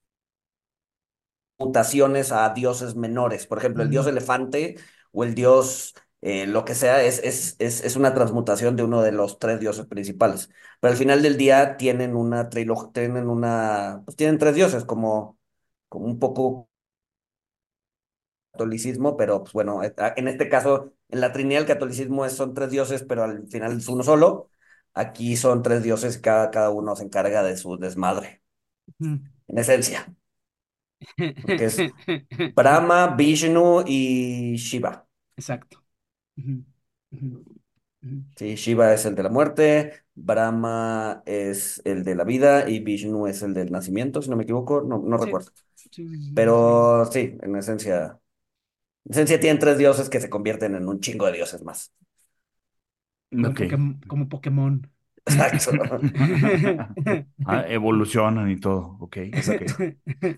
mutaciones 1.59 2.33
a 2.33 2.51
dioses 2.51 2.97
menores, 2.97 3.47
por 3.47 3.59
ejemplo, 3.59 3.83
el 3.83 3.91
dios 3.91 4.07
elefante 4.07 4.77
o 5.13 5.25
el 5.25 5.35
dios... 5.35 5.95
eh, 6.25 6.47
lo 6.49 6.65
que 6.67 6.75
sea, 6.75 7.05
es, 7.05 7.21
es, 7.25 7.57
es, 7.61 7.85
es 7.85 7.97
una 7.97 8.15
transmutación 8.15 8.77
de 8.77 8.85
uno 8.85 9.03
de 9.03 9.13
los 9.13 9.39
tres 9.41 9.61
dioses 9.61 9.87
principales. 9.87 10.51
Pero 10.81 10.93
al 10.93 10.99
final 10.99 11.23
del 11.23 11.37
día 11.39 11.77
tienen 11.79 12.17
una 12.17 12.51
trilogía, 12.51 12.93
tienen 12.93 13.29
una, 13.31 14.03
pues 14.07 14.17
tienen 14.17 14.39
tres 14.39 14.57
dioses, 14.57 14.85
como, 14.87 15.39
como 15.91 16.07
un 16.07 16.19
poco 16.21 16.71
catolicismo, 18.53 19.17
pero 19.17 19.43
pues 19.43 19.53
bueno, 19.53 19.83
eh, 19.83 19.95
a- 19.99 20.15
en 20.17 20.29
este 20.29 20.49
caso, 20.49 20.93
en 21.09 21.21
la 21.21 21.33
Trinidad 21.33 21.63
el 21.63 21.69
catolicismo 21.69 22.25
es, 22.25 22.33
son 22.35 22.55
tres 22.55 22.71
dioses, 22.71 23.03
pero 23.09 23.25
al 23.25 23.49
final 23.49 23.77
es 23.79 23.89
uno 23.89 24.03
solo. 24.03 24.51
Aquí 24.95 25.37
son 25.37 25.63
tres 25.63 25.83
dioses, 25.83 26.19
cada, 26.19 26.51
cada 26.51 26.71
uno 26.71 26.95
se 26.97 27.05
encarga 27.05 27.43
de 27.43 27.57
su 27.57 27.77
desmadre. 27.79 28.43
En 29.49 29.59
esencia, 29.59 30.07
porque 31.41 31.67
es 31.67 31.87
Brahma, 32.57 33.09
Vishnu 33.17 33.85
y 33.87 34.57
Shiva. 34.59 35.07
Exacto. 35.37 35.84
Ujú, 36.37 36.65
ujú, 37.13 37.29
ujú. 38.03 38.25
Sí, 38.37 38.55
Shiva 38.57 38.93
es 38.95 39.05
el 39.07 39.15
de 39.15 39.23
la 39.23 39.29
muerte, 39.31 39.93
Brahma 40.15 41.23
es 41.27 41.81
el 41.85 42.03
de 42.05 42.15
la 42.17 42.25
vida 42.25 42.69
y 42.69 42.81
Vishnu 42.81 43.27
es 43.29 43.43
el 43.43 43.55
del 43.55 43.71
nacimiento, 43.71 44.23
si 44.23 44.31
no 44.31 44.37
me 44.37 44.43
equivoco, 44.45 44.83
no, 44.83 44.99
no 44.99 45.17
Sí, 45.17 45.19
recuerdo. 45.19 45.53
sí, 45.75 45.89
sí, 45.93 46.09
sí, 46.09 46.19
sí. 46.21 46.35
Pero 46.35 47.07
sí, 47.13 47.39
en 47.43 47.57
esencia, 47.57 48.21
en 49.07 49.13
esencia 49.13 49.41
tienen 49.41 49.61
tres 49.61 49.79
dioses 49.79 50.11
que 50.11 50.21
se 50.21 50.31
convierten 50.31 50.75
en 50.77 50.89
un 50.89 51.01
chingo 51.01 51.27
de 51.27 51.33
dioses 51.35 51.63
más. 51.65 51.93
Como, 53.37 53.51
Ok. 53.51 53.61
Pokémon, 53.61 54.01
como 54.07 54.29
Pokémon. 54.29 54.91
Exacto. 55.27 55.73
Ah, 57.45 57.65
evolucionan 57.69 58.51
y 58.51 58.59
todo. 58.61 58.97
Ok, 59.01 59.19
ok. 59.47 59.63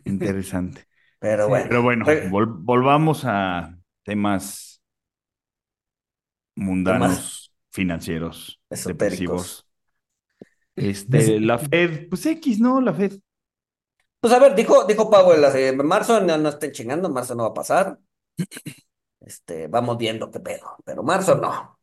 Interesante. 0.06 0.87
Pero 1.18 1.48
Sí. 1.48 1.50
bueno. 1.50 1.68
Pero 1.68 1.82
bueno, 1.82 2.06
Re- 2.06 2.30
vol- 2.30 2.56
volvamos 2.61 3.24
a 3.24 3.76
temas 4.04 4.75
mundanos, 6.57 7.53
financieros, 7.71 8.61
depresivos. 8.85 9.66
Este, 10.77 11.40
la 11.40 11.59
Fed, 11.59 12.09
pues 12.09 12.27
X, 12.27 12.61
¿no? 12.61 12.81
La 12.81 12.92
Fed. 12.95 13.19
Pues 14.21 14.33
a 14.35 14.38
ver, 14.38 14.55
dijo, 14.55 14.85
dijo 14.85 15.09
Powell, 15.11 15.42
en 15.57 15.87
marzo 15.87 16.21
no, 16.21 16.37
no 16.38 16.49
estén 16.51 16.73
chingando, 16.73 17.09
marzo 17.11 17.35
no 17.35 17.45
va 17.45 17.49
a 17.51 17.55
pasar. 17.55 17.99
Este, 19.21 19.69
vamos 19.69 19.99
viendo 19.99 20.31
qué 20.31 20.40
pedo, 20.40 20.77
pero 20.85 21.03
marzo 21.03 21.35
no. 21.37 21.79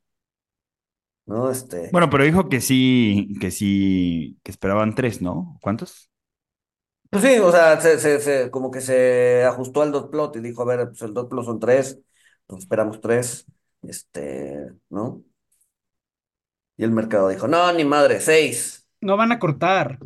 No, 1.25 1.49
este. 1.51 1.91
Bueno, 1.91 2.09
pero 2.09 2.23
dijo 2.23 2.49
que 2.49 2.59
sí, 2.61 3.35
que 3.39 3.51
sí, 3.51 4.39
que 4.43 4.51
esperaban 4.51 4.95
tres, 4.95 5.21
¿no? 5.21 5.57
¿Cuántos? 5.61 6.09
Pues 7.09 7.23
sí, 7.23 7.37
o 7.39 7.51
sea, 7.51 7.79
se, 7.79 7.99
se, 7.99 8.19
se- 8.19 8.49
como 8.51 8.71
que 8.71 8.81
se 8.81 9.43
ajustó 9.45 9.83
al 9.83 9.91
dot 9.91 10.09
plot 10.09 10.35
y 10.37 10.39
dijo, 10.39 10.63
a 10.63 10.65
ver, 10.65 10.87
pues 10.89 11.01
el 11.03 11.13
dot 11.13 11.29
plot 11.29 11.45
son 11.45 11.59
tres, 11.59 11.99
pues 12.47 12.63
esperamos 12.63 12.99
tres, 13.01 13.45
este, 13.83 14.73
¿no? 14.89 15.23
Y 16.77 16.83
el 16.83 16.91
mercado 16.91 17.29
dijo, 17.29 17.47
no, 17.47 17.71
ni 17.73 17.83
madre, 17.85 18.19
seis. 18.21 18.87
No 19.09 19.17
van 19.17 19.31
a 19.31 19.37
cortar. 19.43 19.99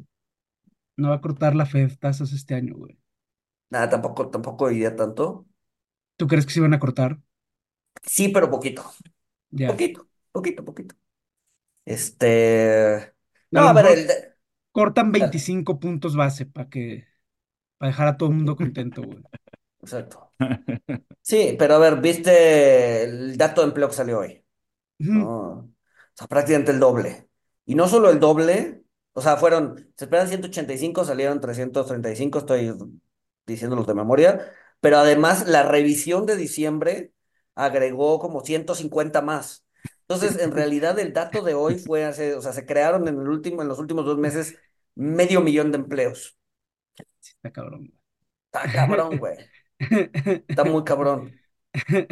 No 1.03 1.09
va 1.11 1.15
a 1.15 1.21
cortar 1.21 1.55
la 1.55 1.65
Fed 1.65 1.97
tasas 1.97 2.33
este 2.33 2.53
año, 2.53 2.75
güey. 2.75 2.99
Nada, 3.69 3.89
tampoco, 3.89 4.29
tampoco 4.29 4.69
iría 4.71 4.95
tanto. 4.95 5.45
¿Tú 6.17 6.27
crees 6.27 6.45
que 6.45 6.53
sí 6.53 6.59
van 6.59 6.73
a 6.75 6.79
cortar? 6.79 7.19
Sí, 8.03 8.29
pero 8.29 8.49
poquito, 8.49 8.83
Ya. 9.51 9.77
poquito, 9.77 10.09
poquito, 10.31 10.65
poquito. 10.65 10.95
Este, 11.85 13.13
no, 13.51 13.69
A 13.69 13.73
ver, 13.73 13.85
el, 13.87 14.07
cortan 14.71 15.11
25 15.11 15.79
puntos 15.79 16.15
base 16.15 16.45
para 16.45 16.69
que, 16.69 17.07
para 17.77 17.91
dejar 17.91 18.07
a 18.09 18.17
todo 18.17 18.29
el 18.29 18.35
mundo 18.37 18.55
contento, 18.57 19.03
güey. 19.03 19.25
exacto. 19.81 20.26
Sí, 21.21 21.55
pero 21.59 21.75
a 21.75 21.77
ver, 21.79 21.99
¿viste 21.99 23.03
el 23.03 23.37
dato 23.37 23.61
de 23.61 23.67
empleo 23.67 23.89
que 23.89 23.95
salió 23.95 24.19
hoy? 24.19 24.43
Ujú. 24.99 25.13
¿no? 25.13 25.29
O 25.59 25.71
sea, 26.15 26.27
prácticamente 26.27 26.71
el 26.71 26.79
doble. 26.79 27.29
Y 27.65 27.75
no 27.75 27.87
solo 27.89 28.09
el 28.11 28.19
doble, 28.19 28.83
o 29.13 29.21
sea, 29.21 29.37
fueron, 29.37 29.93
se 29.97 30.05
esperan 30.05 30.27
185, 30.29 31.05
salieron 31.05 31.41
335, 31.41 32.39
estoy 32.39 32.73
diciéndolos 33.47 33.87
de 33.87 33.95
memoria, 33.95 34.51
pero 34.81 34.97
además 34.99 35.47
la 35.47 35.63
revisión 35.63 36.25
de 36.27 36.37
diciembre 36.37 37.13
agregó 37.55 38.19
como 38.19 38.41
150 38.45 39.21
más. 39.21 39.65
Entonces, 40.01 40.37
en 40.41 40.51
realidad 40.53 40.99
el 40.99 41.13
dato 41.13 41.43
de 41.43 41.55
hoy 41.55 41.77
fue, 41.77 42.05
hace- 42.05 42.35
o 42.35 42.41
sea, 42.41 42.53
se 42.53 42.65
crearon 42.65 43.07
en 43.07 43.19
el 43.21 43.29
último, 43.29 43.61
en 43.63 43.69
los 43.69 43.79
últimos 43.79 44.05
dos 44.05 44.17
meses 44.19 44.57
medio 44.95 45.41
millón 45.41 45.71
de 45.71 45.79
empleos. 45.79 46.37
Está 47.21 47.51
cabrón, 47.51 47.91
Está 48.47 48.71
cabrón, 48.71 49.17
güey. 49.17 49.37
Está 50.49 50.63
muy 50.65 50.83
cabrón. 50.83 51.39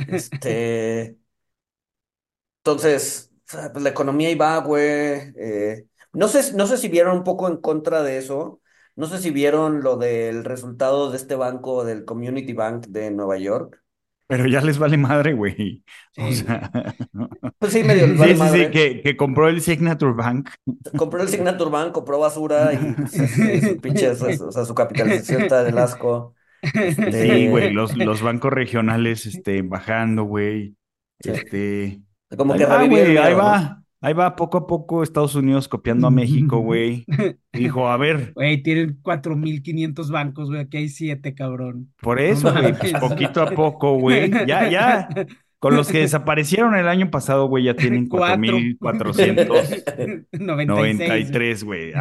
Este, 0.06 1.19
entonces, 2.60 3.32
pues 3.73 3.84
la 3.84 3.89
economía 3.89 4.36
va, 4.38 4.58
güey. 4.60 4.84
Eh, 5.38 5.88
no 6.13 6.28
sé, 6.28 6.54
no 6.54 6.65
sé 6.67 6.78
si 6.78 6.88
vieron 6.89 7.17
un 7.17 7.23
poco 7.23 7.47
en 7.47 7.58
contra 7.58 8.04
de 8.04 8.17
eso. 8.17 8.62
No 8.95 9.08
sé 9.08 9.19
si 9.19 9.30
vieron 9.32 9.82
lo 9.84 9.97
del 9.97 10.43
resultado 10.45 11.12
de 11.12 11.17
este 11.17 11.36
banco, 11.36 11.84
del 11.86 12.06
Community 12.06 12.54
Bank 12.54 12.88
de 12.88 13.12
Nueva 13.12 13.38
York. 13.38 13.84
Pero 14.28 14.47
ya 14.47 14.62
les 14.62 14.80
vale 14.80 14.97
madre, 14.97 15.34
güey. 15.34 15.84
O 16.17 16.32
Sí, 16.32 16.32
sea, 16.32 16.71
Pues 17.60 17.73
sí, 17.73 17.84
medio 17.84 18.08
les 18.08 18.17
vale 18.17 18.36
sí, 18.36 18.38
sí, 18.38 18.49
sí, 18.49 18.69
madre. 18.69 18.71
que, 18.71 19.01
que 19.01 19.15
compró 19.17 19.47
el 19.49 19.62
Signature 19.62 20.13
Bank. 20.13 20.49
Compró 20.95 21.21
el 21.21 21.30
Signature 21.30 21.69
Bank, 21.69 21.91
compró 21.93 22.19
basura 22.19 22.73
y 22.73 22.95
pues, 22.95 23.19
este, 23.19 23.62
su 23.62 23.80
pinche, 23.82 24.10
o 24.12 24.51
sea, 24.51 24.65
su 24.65 24.75
capitalización 24.75 25.41
está 25.41 25.63
del 25.63 25.78
asco. 25.78 26.35
Sí, 26.73 27.47
güey, 27.47 27.65
Este, 27.65 27.73
los, 27.73 27.95
los 27.97 28.21
bancos 28.21 28.51
regionales, 28.54 29.25
este, 29.25 29.62
bajando, 29.62 30.23
güey. 30.23 30.75
sí. 31.19 31.30
Este, 31.32 32.01
Como 32.38 32.54
ahí 32.54 32.60
que 32.60 32.65
va, 32.65 32.86
güey, 32.86 33.17
ahí 33.17 33.34
va, 33.34 33.84
ahí 34.01 34.13
va, 34.13 34.36
poco 34.36 34.58
a 34.58 34.67
poco 34.67 35.04
Estados 35.04 35.36
Unidos 35.36 35.67
copiando 35.67 36.08
a 36.08 36.12
México, 36.12 36.60
güey. 36.60 37.06
Dijo, 37.54 37.88
a 37.88 37.97
ver, 37.97 38.34
Güey, 38.34 38.62
tienen 38.63 38.99
4.500 39.01 40.10
bancos, 40.12 40.49
güey. 40.49 40.62
Aquí 40.62 40.78
hay 40.78 40.89
7, 40.89 41.34
cabrón. 41.36 41.93
por 42.01 42.19
eso, 42.19 42.51
güey, 42.51 42.73
pues 42.78 42.93
poquito 42.93 43.41
a 43.41 43.51
poco, 43.51 43.97
güey. 43.99 44.30
Ya, 44.47 44.69
ya, 44.69 45.08
con 45.60 45.76
los 45.76 45.89
que 45.89 46.00
desaparecieron 46.00 46.76
el 46.76 46.88
año 46.88 47.10
pasado, 47.10 47.48
güey, 47.48 47.65
ya 47.65 47.76
tienen 47.76 48.08
Cuatro. 48.10 48.58
4.493, 48.58 50.28
96. 50.32 51.63
güey. 51.63 51.94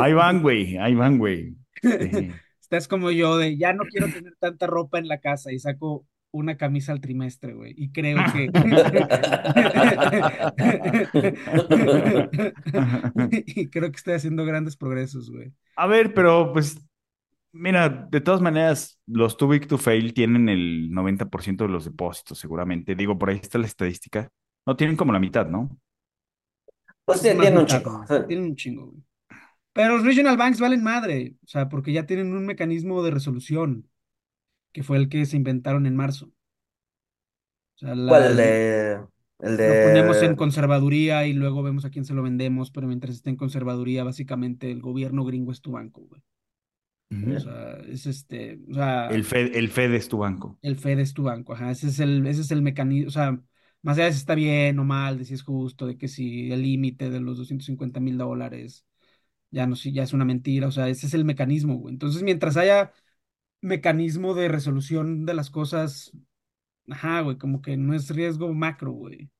Ahí 0.00 0.12
van, 0.12 0.42
güey, 0.42 0.76
ahí 0.78 0.94
van, 0.94 1.18
güey. 1.18 1.56
Sí. 1.82 2.30
Estás 2.60 2.88
como 2.88 3.10
yo 3.10 3.36
de 3.36 3.58
ya 3.58 3.72
no 3.72 3.84
quiero 3.84 4.08
tener 4.08 4.34
tanta 4.38 4.66
ropa 4.66 4.98
en 4.98 5.08
la 5.08 5.20
casa 5.20 5.52
y 5.52 5.58
saco 5.58 6.06
una 6.34 6.56
camisa 6.56 6.92
al 6.92 7.00
trimestre, 7.00 7.54
güey. 7.54 7.74
Y 7.76 7.92
creo 7.92 8.18
que. 8.32 8.50
y 13.46 13.68
creo 13.68 13.90
que 13.90 13.96
estoy 13.96 14.14
haciendo 14.14 14.44
grandes 14.44 14.76
progresos, 14.76 15.30
güey. 15.30 15.52
A 15.76 15.86
ver, 15.86 16.12
pero 16.12 16.52
pues, 16.52 16.76
mira, 17.54 17.88
de 18.10 18.20
todas 18.20 18.40
maneras, 18.40 19.00
los 19.06 19.36
too 19.36 19.48
big 19.48 19.66
to 19.68 19.78
fail 19.78 20.14
tienen 20.14 20.48
el 20.48 20.90
90% 20.92 21.64
de 21.64 21.70
los 21.70 21.84
depósitos, 21.84 22.38
seguramente. 22.38 22.94
Digo, 22.94 23.18
por 23.18 23.30
ahí 23.30 23.38
está 23.42 23.58
la 23.58 23.66
estadística. 23.66 24.30
No, 24.66 24.76
tienen 24.76 24.96
como 24.96 25.12
la 25.12 25.20
mitad, 25.20 25.46
¿no? 25.46 25.70
Pues 27.04 27.20
Es 27.20 27.22
tiene, 27.22 27.36
más 27.36 27.50
tiene 27.50 27.58
un 27.58 27.66
güey. 27.66 28.26
Tienen 28.26 28.44
un 28.46 28.56
chingo, 28.56 28.86
güey. 28.86 29.02
Pero 29.72 29.96
los 29.96 30.06
regional 30.06 30.36
banks 30.36 30.60
valen 30.60 30.82
madre, 30.84 31.36
o 31.44 31.48
sea, 31.48 31.68
porque 31.68 31.92
ya 31.92 32.06
tienen 32.06 32.34
un 32.34 32.46
mecanismo 32.46 33.02
de 33.02 33.10
resolución, 33.12 33.90
que 34.72 34.82
fue 34.84 34.98
el 34.98 35.08
que 35.08 35.26
se 35.26 35.36
inventaron 35.38 35.86
en 35.86 35.96
marzo. 35.96 36.26
O 36.28 37.78
sea, 37.78 37.94
la- 37.94 38.10
¿Cuál? 38.10 38.24
El 38.24 38.36
de. 38.36 39.06
El 39.40 39.56
lo 39.62 39.80
ponemos 39.80 40.22
en 40.22 40.36
conservaduría 40.36 41.26
y 41.26 41.32
luego 41.32 41.62
vemos 41.64 41.84
a 41.84 41.90
quién 41.90 42.04
se 42.04 42.14
lo 42.14 42.22
vendemos, 42.22 42.70
pero 42.70 42.86
mientras 42.86 43.16
esté 43.16 43.30
en 43.30 43.36
conservaduría, 43.36 44.04
básicamente 44.04 44.70
el 44.70 44.80
gobierno 44.80 45.24
gringo 45.24 45.50
es 45.52 45.60
tu 45.60 45.72
banco, 45.72 46.02
güey. 46.02 46.22
O 47.22 47.38
sea, 47.38 47.76
es 47.88 48.06
este, 48.06 48.60
o 48.70 48.74
sea, 48.74 49.18
El 49.18 49.24
Fed, 49.24 49.56
el 49.56 49.70
Fed 49.70 49.94
es 49.94 50.08
tu 50.08 50.18
banco. 50.18 50.58
el 50.62 50.76
Fed 50.78 50.98
es 50.98 51.12
tu 51.14 51.24
banco, 51.24 51.52
ajá, 51.54 51.70
ese 51.70 51.88
es 51.88 52.00
el, 52.00 52.26
ese 52.26 52.40
es 52.42 52.50
el 52.50 52.62
mecanismo, 52.62 53.08
o 53.08 53.10
sea, 53.10 53.40
más 53.82 53.98
allá 53.98 54.06
de 54.06 54.12
si 54.12 54.18
está 54.18 54.34
bien 54.34 54.78
o 54.78 54.84
mal, 54.84 55.18
de 55.18 55.24
si 55.24 55.34
es 55.34 55.42
justo, 55.42 55.86
de 55.86 55.98
que 55.98 56.08
si 56.08 56.50
el 56.52 56.62
límite 56.62 57.10
de 57.10 57.20
los 57.20 57.36
250 57.38 58.00
mil 58.00 58.16
dólares 58.18 58.86
ya 59.50 59.66
no, 59.66 59.76
si 59.76 59.92
ya 59.92 60.02
es 60.04 60.12
una 60.14 60.24
mentira, 60.26 60.68
o 60.68 60.72
sea, 60.72 60.88
ese 60.88 61.06
es 61.06 61.14
el 61.14 61.24
mecanismo, 61.24 61.76
güey. 61.78 61.94
Entonces, 61.94 62.22
mientras 62.22 62.56
haya 62.56 62.92
mecanismo 63.62 64.34
de 64.34 64.48
resolución 64.48 65.26
de 65.26 65.34
las 65.34 65.50
cosas, 65.50 66.12
ajá, 66.90 67.22
güey, 67.22 67.38
como 67.38 67.62
que 67.62 67.76
no 67.78 67.94
es 67.94 68.10
riesgo 68.10 68.52
macro, 68.54 68.92
güey. 68.92 69.30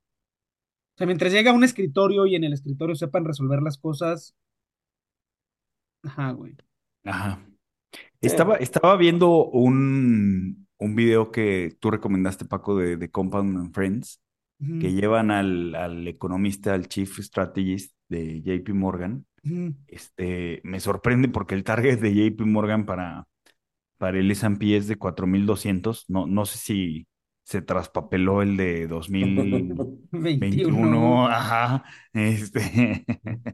O 0.94 0.96
sea, 0.98 1.06
mientras 1.06 1.32
llega 1.32 1.50
a 1.52 1.54
un 1.54 1.62
escritorio 1.64 2.26
y 2.26 2.34
en 2.34 2.42
el 2.44 2.52
escritorio 2.52 2.96
sepan 2.96 3.24
resolver 3.24 3.62
las 3.62 3.78
cosas, 3.78 4.34
ajá, 6.02 6.32
güey. 6.32 6.56
Ajá. 7.04 7.40
Estaba, 8.20 8.56
estaba 8.56 8.96
viendo 8.96 9.46
un, 9.46 10.66
un 10.78 10.94
video 10.94 11.30
que 11.30 11.76
tú 11.80 11.90
recomendaste, 11.90 12.44
Paco, 12.44 12.76
de, 12.76 12.96
de 12.96 13.10
Compound 13.10 13.58
and 13.58 13.74
Friends, 13.74 14.20
que 14.80 14.92
llevan 14.92 15.30
al, 15.30 15.74
al 15.74 16.08
economista, 16.08 16.72
al 16.72 16.88
Chief 16.88 17.18
Strategist 17.18 17.94
de 18.08 18.40
JP 18.40 18.70
Morgan. 18.70 19.26
Este, 19.86 20.62
me 20.64 20.80
sorprende 20.80 21.28
porque 21.28 21.54
el 21.54 21.64
target 21.64 22.00
de 22.00 22.14
JP 22.14 22.46
Morgan 22.46 22.86
para, 22.86 23.26
para 23.98 24.18
el 24.18 24.30
S&P 24.30 24.76
es 24.76 24.88
de 24.88 24.98
4.200. 24.98 26.04
No, 26.08 26.26
no 26.26 26.46
sé 26.46 26.58
si 26.58 27.06
se 27.44 27.62
traspapeló 27.62 28.42
el 28.42 28.56
de 28.56 28.86
2021. 28.88 29.98
21. 30.36 31.28
Ajá. 31.30 31.84
Este, 32.12 33.04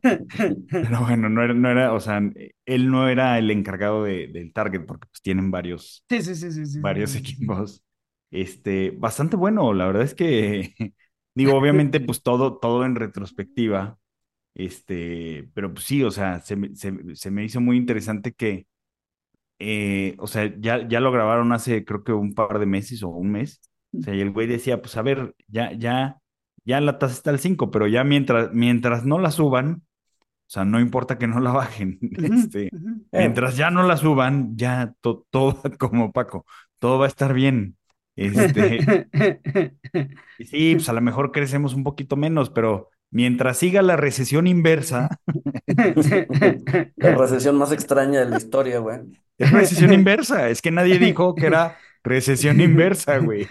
pero 0.80 1.00
bueno, 1.00 1.28
no 1.28 1.42
era, 1.42 1.54
no 1.54 1.70
era, 1.70 1.92
o 1.94 2.00
sea, 2.00 2.20
él 2.66 2.90
no 2.90 3.08
era 3.08 3.38
el 3.38 3.50
encargado 3.50 4.04
de- 4.04 4.28
del 4.28 4.52
target 4.52 4.86
porque 4.86 5.08
pues 5.08 5.22
tienen 5.22 5.50
varios, 5.50 6.04
Sí, 6.08 6.22
sí, 6.22 6.34
sí, 6.34 6.50
sí, 6.66 6.66
varios 6.80 7.16
equipos. 7.16 7.82
Este, 8.30 8.90
bastante 8.92 9.36
bueno, 9.36 9.72
la 9.74 9.86
verdad 9.86 10.02
es 10.04 10.14
que, 10.14 10.74
digo, 11.34 11.56
obviamente, 11.56 12.00
pues 12.00 12.22
todo, 12.22 12.58
todo 12.58 12.84
en 12.84 12.96
retrospectiva. 12.96 13.98
Este, 14.54 15.50
pero 15.54 15.72
pues 15.74 15.86
sí, 15.86 16.02
o 16.04 16.10
sea, 16.12 16.40
se 16.40 16.56
me, 16.56 16.74
se, 16.76 16.94
se 17.16 17.30
me 17.30 17.44
hizo 17.44 17.60
muy 17.60 17.76
interesante 17.78 18.32
que, 18.34 18.66
eh, 19.58 20.16
o 20.18 20.26
sea, 20.26 20.52
ya, 20.60 20.86
ya 20.88 21.00
lo 21.00 21.12
grabaron 21.12 21.52
hace 21.52 21.84
creo 21.84 22.04
que 22.04 22.12
un 22.12 22.34
par 22.34 22.58
de 22.58 22.66
meses 22.66 23.02
o 23.02 23.08
un 23.10 23.32
mes. 23.32 23.60
O 23.98 24.02
sea, 24.02 24.14
y 24.14 24.20
el 24.20 24.30
güey 24.30 24.46
decía, 24.46 24.80
pues 24.82 24.96
a 24.96 25.02
ver, 25.02 25.34
ya, 25.48 25.72
ya, 25.72 26.18
ya 26.64 26.80
la 26.80 26.98
tasa 26.98 27.14
está 27.14 27.30
al 27.30 27.38
5, 27.40 27.70
pero 27.70 27.86
ya 27.88 28.04
mientras, 28.04 28.50
mientras 28.52 29.04
no 29.04 29.18
la 29.18 29.30
suban, 29.30 29.82
o 30.26 30.52
sea, 30.52 30.64
no 30.64 30.80
importa 30.80 31.18
que 31.18 31.26
no 31.28 31.40
la 31.40 31.52
bajen, 31.52 31.98
este, 32.18 32.70
mientras 33.12 33.56
ya 33.56 33.70
no 33.70 33.84
la 33.84 33.96
suban, 33.96 34.56
ya 34.56 34.94
to- 35.00 35.26
todo 35.30 35.60
va 35.64 35.70
como 35.78 36.12
Paco, 36.12 36.46
todo 36.78 36.98
va 36.98 37.06
a 37.06 37.08
estar 37.08 37.34
bien. 37.34 37.76
Este, 38.16 38.80
y 40.38 40.44
sí, 40.44 40.74
pues 40.74 40.88
a 40.88 40.92
lo 40.92 41.00
mejor 41.00 41.32
crecemos 41.32 41.74
un 41.74 41.84
poquito 41.84 42.16
menos, 42.16 42.50
pero 42.50 42.90
mientras 43.10 43.58
siga 43.58 43.82
la 43.82 43.96
recesión 43.96 44.46
inversa, 44.46 45.08
La 46.96 47.14
recesión 47.14 47.56
más 47.56 47.72
extraña 47.72 48.20
de 48.20 48.26
la 48.26 48.36
historia, 48.38 48.78
güey. 48.78 48.98
es 49.38 49.50
recesión 49.52 49.92
inversa, 49.92 50.48
es 50.48 50.60
que 50.62 50.70
nadie 50.70 50.98
dijo 50.98 51.34
que 51.34 51.46
era 51.46 51.76
recesión 52.04 52.60
inversa, 52.60 53.18
güey, 53.18 53.46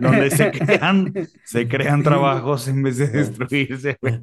donde 0.00 0.30
se 0.30 0.50
crean, 0.50 1.12
se 1.44 1.68
crean 1.68 2.02
trabajos 2.02 2.68
en 2.68 2.82
vez 2.82 2.98
de 2.98 3.08
destruirse, 3.08 3.98
güey. 4.00 4.20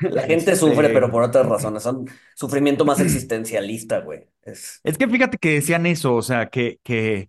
La 0.00 0.22
gente 0.22 0.52
Este, 0.52 0.56
sufre, 0.56 0.88
pero 0.88 1.10
por 1.10 1.22
otras 1.22 1.46
razones. 1.46 1.82
Son 1.82 2.06
sufrimiento 2.34 2.84
más 2.84 3.00
existencialista, 3.00 4.00
güey. 4.00 4.24
Es... 4.42 4.80
Es 4.84 4.96
que 4.98 5.08
fíjate 5.08 5.38
que 5.38 5.54
decían 5.54 5.86
eso, 5.86 6.14
o 6.14 6.22
sea, 6.22 6.46
que, 6.46 6.78
que, 6.82 7.28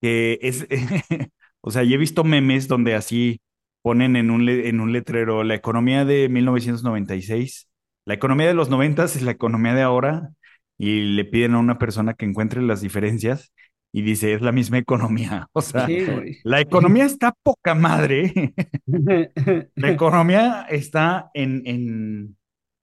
que 0.00 0.38
es, 0.42 0.66
o 1.60 1.70
sea, 1.70 1.84
yo 1.84 1.94
he 1.94 1.98
visto 1.98 2.24
memes 2.24 2.68
donde 2.68 2.94
así 2.94 3.40
ponen 3.82 4.16
en 4.16 4.30
un, 4.30 4.48
en 4.48 4.80
un 4.80 4.92
letrero 4.92 5.44
la 5.44 5.54
economía 5.54 6.04
de 6.04 6.28
1996, 6.28 7.68
la 8.06 8.14
economía 8.14 8.46
de 8.48 8.54
los 8.54 8.70
90 8.70 9.04
es 9.04 9.22
la 9.22 9.32
economía 9.32 9.74
de 9.74 9.82
ahora, 9.82 10.30
y 10.78 11.02
le 11.14 11.24
piden 11.24 11.54
a 11.54 11.58
una 11.58 11.78
persona 11.78 12.14
que 12.14 12.24
encuentre 12.26 12.62
las 12.62 12.80
diferencias 12.80 13.52
y 13.92 14.02
dice, 14.02 14.34
es 14.34 14.42
la 14.42 14.52
misma 14.52 14.78
economía. 14.78 15.48
O 15.52 15.62
sea, 15.62 15.86
Sí, 15.86 16.06
la 16.42 16.60
economía 16.60 17.04
está 17.04 17.32
poca 17.42 17.74
madre. 17.74 18.54
La 19.76 19.90
economía 19.90 20.66
está 20.68 21.30
en, 21.34 21.62
en, 21.66 22.36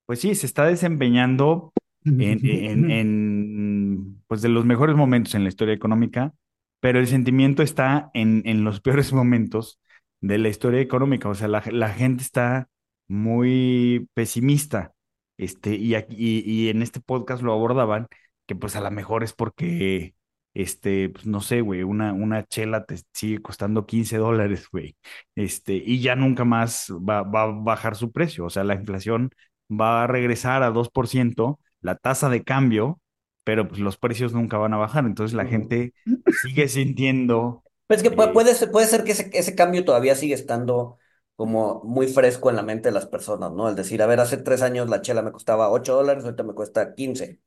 pues 0.06 0.20
sí, 0.20 0.36
se 0.36 0.46
está 0.46 0.66
desempeñando 0.66 1.74
en, 2.06 2.46
en, 2.46 2.92
en, 2.92 4.24
pues 4.28 4.42
de 4.42 4.50
los 4.50 4.66
mejores 4.66 4.96
momentos 4.96 5.36
en 5.36 5.44
la 5.44 5.50
historia 5.50 5.74
económica, 5.74 6.34
pero 6.80 7.00
el 7.00 7.08
sentimiento 7.08 7.64
está 7.64 8.10
en, 8.14 8.42
en 8.46 8.64
los 8.64 8.82
peores 8.82 9.14
momentos 9.14 9.80
de 10.22 10.38
la 10.38 10.50
historia 10.50 10.82
económica. 10.82 11.30
O 11.30 11.36
sea, 11.36 11.48
la, 11.48 11.64
la 11.72 11.90
gente 11.90 12.24
está 12.24 12.70
muy 13.08 14.08
pesimista. 14.14 14.94
Este, 15.42 15.76
y, 15.76 15.96
aquí- 15.96 16.16
y, 16.18 16.40
y 16.68 16.70
en 16.70 16.82
este 16.84 17.02
podcast 17.02 17.42
lo 17.44 17.54
abordaban, 17.54 18.08
que 18.48 18.56
pues 18.56 18.76
a 18.76 18.82
lo 18.82 18.92
mejor 18.92 19.24
es 19.24 19.34
porque, 19.34 20.16
este, 20.54 21.10
pues 21.10 21.26
no 21.26 21.42
sé, 21.42 21.62
güey, 21.62 21.84
una, 21.84 22.14
una 22.14 22.44
chela 22.46 22.86
te 22.86 22.98
sigue 23.14 23.42
costando 23.42 23.86
15 23.88 24.18
dólares, 24.18 24.68
güey. 24.72 24.98
Este, 25.36 25.74
y 25.76 26.02
ya 26.02 26.16
nunca 26.16 26.46
más 26.46 26.88
va, 26.92 27.24
va 27.24 27.44
a 27.44 27.48
bajar 27.48 27.96
su 27.96 28.12
precio. 28.12 28.46
O 28.46 28.50
sea, 28.50 28.64
la 28.64 28.76
inflación 28.76 29.32
va 29.72 30.04
a 30.04 30.08
regresar 30.08 30.64
a 30.64 30.70
2%, 30.72 31.60
la 31.82 31.96
tasa 31.96 32.30
de 32.30 32.44
cambio, 32.44 33.02
pero 33.44 33.68
pues 33.68 33.80
los 33.80 33.98
precios 33.98 34.34
nunca 34.34 34.58
van 34.58 34.74
a 34.74 34.78
bajar. 34.78 35.06
Entonces 35.06 35.36
la 35.36 35.46
gente 35.46 35.94
sigue 36.30 36.68
sintiendo, 36.68 37.64
Pues 37.88 38.00
es 38.02 38.04
que 38.10 38.16
puede, 38.16 38.30
eh, 38.30 38.34
puede 38.34 38.56
ser, 38.56 38.72
puede 38.72 38.88
ser 38.88 39.04
que 39.04 39.12
ese, 39.12 39.30
ese 39.34 39.56
cambio 39.56 39.84
todavía 39.86 40.16
sigue 40.16 40.34
estando 40.34 40.98
como 41.42 41.82
muy 41.84 42.08
fresco 42.08 42.52
en 42.52 42.56
la 42.56 42.62
mente 42.64 42.90
de 42.90 42.94
las 42.94 43.08
personas, 43.08 43.52
¿no? 43.52 43.68
El 43.68 43.76
decir, 43.76 44.02
a 44.04 44.06
ver, 44.06 44.20
hace 44.20 44.38
tres 44.38 44.62
años 44.62 44.88
la 44.90 45.02
chela 45.02 45.24
me 45.24 45.32
costaba 45.32 45.72
8 45.72 45.96
dólares, 45.96 46.24
ahorita 46.24 46.44
me 46.44 46.54
cuesta 46.54 46.94
15, 46.94 47.40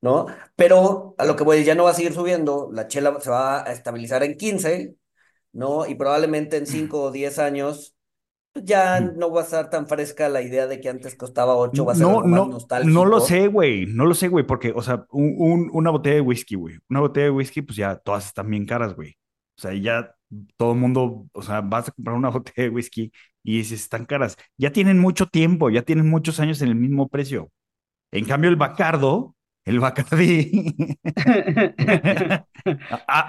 ¿no? 0.00 0.26
Pero 0.56 1.14
a 1.18 1.24
lo 1.26 1.36
que 1.36 1.44
voy, 1.44 1.64
ya 1.64 1.74
no 1.76 1.84
va 1.84 1.90
a 1.90 1.94
seguir 1.94 2.14
subiendo, 2.14 2.70
la 2.72 2.88
chela 2.88 3.18
se 3.20 3.30
va 3.30 3.64
a 3.64 3.72
estabilizar 3.72 4.22
en 4.24 4.36
15, 4.36 4.96
¿no? 5.52 5.86
Y 5.86 5.94
probablemente 5.96 6.56
en 6.58 6.66
5 6.66 7.02
o 7.04 7.10
10 7.12 7.38
años 7.38 7.94
pues 8.52 8.64
ya 8.66 9.00
no 9.00 9.30
va 9.32 9.42
a 9.42 9.44
estar 9.44 9.70
tan 9.70 9.88
fresca 9.88 10.28
la 10.28 10.42
idea 10.42 10.66
de 10.66 10.80
que 10.80 10.88
antes 10.90 11.16
costaba 11.16 11.56
8, 11.56 11.84
va 11.86 11.92
a 11.92 11.96
ser 11.96 12.10
No, 12.10 12.10
algo 12.10 12.28
más 12.28 12.46
no, 12.46 12.66
no 12.80 13.04
lo 13.04 13.20
nostálgico. 13.20 13.20
sé, 13.20 13.48
güey, 13.48 13.86
no 13.86 14.04
lo 14.06 14.14
sé, 14.14 14.28
güey, 14.28 14.46
porque, 14.46 14.72
o 14.74 14.82
sea, 14.82 15.06
un- 15.10 15.34
un- 15.38 15.70
una 15.72 15.90
botella 15.90 16.16
de 16.16 16.20
whisky, 16.20 16.54
güey, 16.54 16.76
una 16.90 17.00
botella 17.00 17.24
de 17.26 17.30
whisky, 17.32 17.62
pues 17.62 17.76
ya 17.76 17.96
todas 17.96 18.26
están 18.26 18.50
bien 18.50 18.66
caras, 18.66 18.94
güey. 18.94 19.12
O 19.58 19.60
sea, 19.62 19.72
ya 19.74 20.14
todo 20.56 20.72
el 20.72 20.78
mundo, 20.78 21.26
o 21.32 21.42
sea, 21.42 21.60
vas 21.60 21.88
a 21.88 21.92
comprar 21.92 22.16
una 22.16 22.28
botella 22.30 22.64
de 22.64 22.70
whisky 22.70 23.12
y 23.42 23.58
dices, 23.58 23.80
están 23.82 24.04
caras. 24.04 24.36
Ya 24.56 24.72
tienen 24.72 24.98
mucho 24.98 25.26
tiempo, 25.26 25.70
ya 25.70 25.82
tienen 25.82 26.08
muchos 26.08 26.40
años 26.40 26.60
en 26.62 26.68
el 26.68 26.74
mismo 26.74 27.08
precio. 27.08 27.50
En 28.12 28.24
cambio, 28.24 28.50
el 28.50 28.56
Bacardo, 28.56 29.34
el 29.64 29.80
Bacardí, 29.80 30.74
ah, 33.08 33.26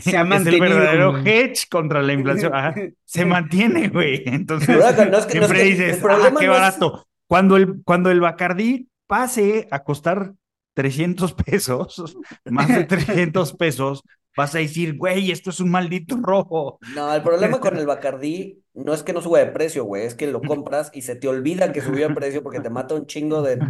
Se 0.00 0.16
ha 0.16 0.22
es 0.36 0.46
el 0.46 0.60
verdadero 0.60 1.12
güey. 1.12 1.28
hedge 1.28 1.68
contra 1.70 2.02
la 2.02 2.12
inflación. 2.12 2.54
Ajá, 2.54 2.74
se 3.04 3.24
mantiene, 3.24 3.88
güey. 3.88 4.22
Entonces, 4.26 4.82
acá, 4.82 5.04
no 5.06 5.18
es 5.18 5.26
que, 5.26 5.38
no 5.40 5.46
es 5.46 5.50
siempre 5.50 5.58
que- 5.58 5.64
dices, 5.64 6.02
ah, 6.04 6.32
qué 6.38 6.46
no 6.46 6.52
es- 6.54 6.60
barato. 6.60 7.06
Cuando 7.28 7.56
el, 7.56 7.82
cuando 7.84 8.10
el 8.10 8.20
Bacardí 8.20 8.88
pase 9.06 9.66
a 9.70 9.82
costar 9.82 10.34
300 10.74 11.32
pesos, 11.34 12.16
más 12.44 12.68
de 12.68 12.84
300 12.84 13.52
pesos, 13.54 14.02
vas 14.36 14.54
a 14.54 14.58
decir, 14.58 14.96
güey, 14.96 15.30
esto 15.30 15.50
es 15.50 15.60
un 15.60 15.70
maldito 15.70 16.16
robo. 16.20 16.78
No, 16.86 17.12
el 17.14 17.22
problema 17.22 17.60
con 17.60 17.76
el 17.76 17.86
Bacardí 17.86 18.62
no 18.74 18.92
es 18.92 19.02
que 19.02 19.12
no 19.12 19.22
suba 19.22 19.38
de 19.40 19.46
precio, 19.46 19.84
güey, 19.84 20.04
es 20.06 20.14
que 20.14 20.26
lo 20.26 20.44
compras 20.44 20.90
y 20.94 21.02
se 21.02 21.16
te 21.16 21.28
olvida 21.28 21.72
que 21.72 21.80
subió 21.80 22.08
de 22.08 22.14
precio 22.14 22.42
porque 22.42 22.60
te 22.60 22.70
mata 22.70 22.94
un 22.94 23.06
chingo 23.06 23.42
de 23.42 23.64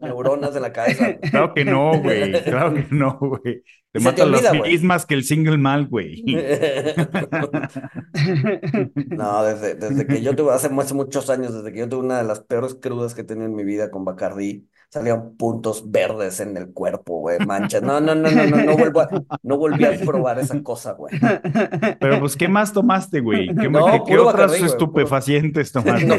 neuronas 0.00 0.54
de 0.54 0.60
la 0.60 0.72
cabeza. 0.72 1.18
Claro 1.30 1.52
que 1.54 1.64
no, 1.64 2.00
güey. 2.00 2.32
Claro 2.44 2.74
que 2.74 2.86
no, 2.90 3.18
güey. 3.18 3.62
Te 3.92 4.00
se 4.00 4.12
te 4.12 4.24
matan 4.24 4.30
las 4.30 4.46
olvida, 4.46 4.52
güey. 4.52 4.72
mismas 4.72 5.06
que 5.06 5.14
el 5.14 5.24
single 5.24 5.58
mal, 5.58 5.86
güey. 5.88 6.24
No, 9.10 9.42
desde, 9.44 9.74
desde 9.76 10.06
que 10.06 10.22
yo 10.22 10.34
tuve, 10.34 10.52
hace, 10.52 10.68
hace 10.68 10.94
muchos 10.94 11.30
años, 11.30 11.54
desde 11.54 11.72
que 11.72 11.78
yo 11.80 11.88
tuve 11.88 12.00
una 12.04 12.18
de 12.18 12.24
las 12.24 12.40
peores 12.40 12.74
crudas 12.74 13.14
que 13.14 13.22
he 13.22 13.24
tenido 13.24 13.46
en 13.46 13.54
mi 13.54 13.64
vida 13.64 13.90
con 13.90 14.04
Bacardí, 14.04 14.68
salían 14.94 15.34
puntos 15.36 15.90
verdes 15.90 16.38
en 16.38 16.56
el 16.56 16.72
cuerpo, 16.72 17.18
güey, 17.18 17.38
manchas. 17.44 17.82
No, 17.82 18.00
no, 18.00 18.14
no, 18.14 18.30
no, 18.30 18.46
no, 18.46 18.56
no 18.64 18.76
vuelvo 18.76 19.00
a, 19.00 19.08
no 19.42 19.58
volví 19.58 19.84
a 19.84 19.90
probar 20.04 20.38
esa 20.38 20.62
cosa, 20.62 20.92
güey. 20.92 21.12
Pero 21.98 22.20
pues, 22.20 22.36
¿qué 22.36 22.46
más 22.46 22.72
tomaste, 22.72 23.18
güey? 23.18 23.48
¿Qué, 23.48 23.68
No, 23.68 23.86
qué- 23.86 24.02
qué 24.06 24.12
puro 24.16 24.28
otras 24.28 24.52
estupefacientes 24.54 25.72
tomaste? 25.72 26.06
No, 26.06 26.18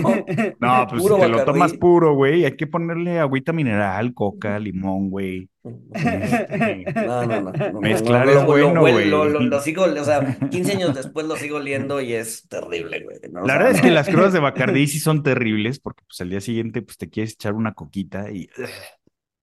No, 0.60 0.88
pues 0.90 1.04
si 1.04 1.08
te 1.08 1.28
lo 1.30 1.46
tomas 1.46 1.72
puro, 1.74 2.16
güey, 2.16 2.44
hay 2.44 2.58
que 2.58 2.68
ponerle 2.68 3.18
agüita 3.20 3.54
mineral, 3.54 4.14
coca, 4.14 4.60
limón, 4.60 5.10
güey. 5.10 5.50
No, 5.66 7.26
no, 7.26 7.42
no, 7.42 7.82
Mezclar 7.82 8.30
es 8.30 8.46
bueno, 8.46 8.82
güey. 8.82 9.10
Lo, 9.10 9.60
sigo, 9.62 9.84
o 9.84 10.04
sea, 10.04 10.38
15 10.50 10.72
años 10.74 10.96
después 10.96 11.26
lo 11.26 11.36
sigo 11.36 11.58
oliendo 11.58 12.02
y 12.02 12.14
es 12.14 12.48
terrible, 12.48 13.04
güey. 13.04 13.18
La 13.46 13.58
verdad 13.58 13.72
es 13.72 13.82
que 13.82 13.90
las 13.90 14.08
crudas 14.08 14.34
de 14.34 14.40
Bacardí 14.40 14.86
sí 14.88 15.00
son 15.00 15.24
terribles 15.24 15.80
porque 15.80 16.04
pues 16.08 16.22
al 16.22 16.30
día 16.30 16.42
siguiente 16.42 16.82
pues 16.84 16.98
te 16.98 17.10
quieres 17.10 17.34
echar 17.34 17.54
una 17.54 17.74
coquita 17.74 18.30
y 18.30 18.48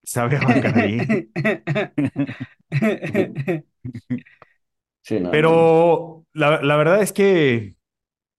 sabe 0.03 0.37
a 0.37 0.47
Bacardí. 0.47 1.29
Sí. 5.05 5.21
Pero 5.31 6.25
la, 6.31 6.61
la 6.61 6.77
verdad 6.77 7.01
es 7.01 7.11
que 7.11 7.75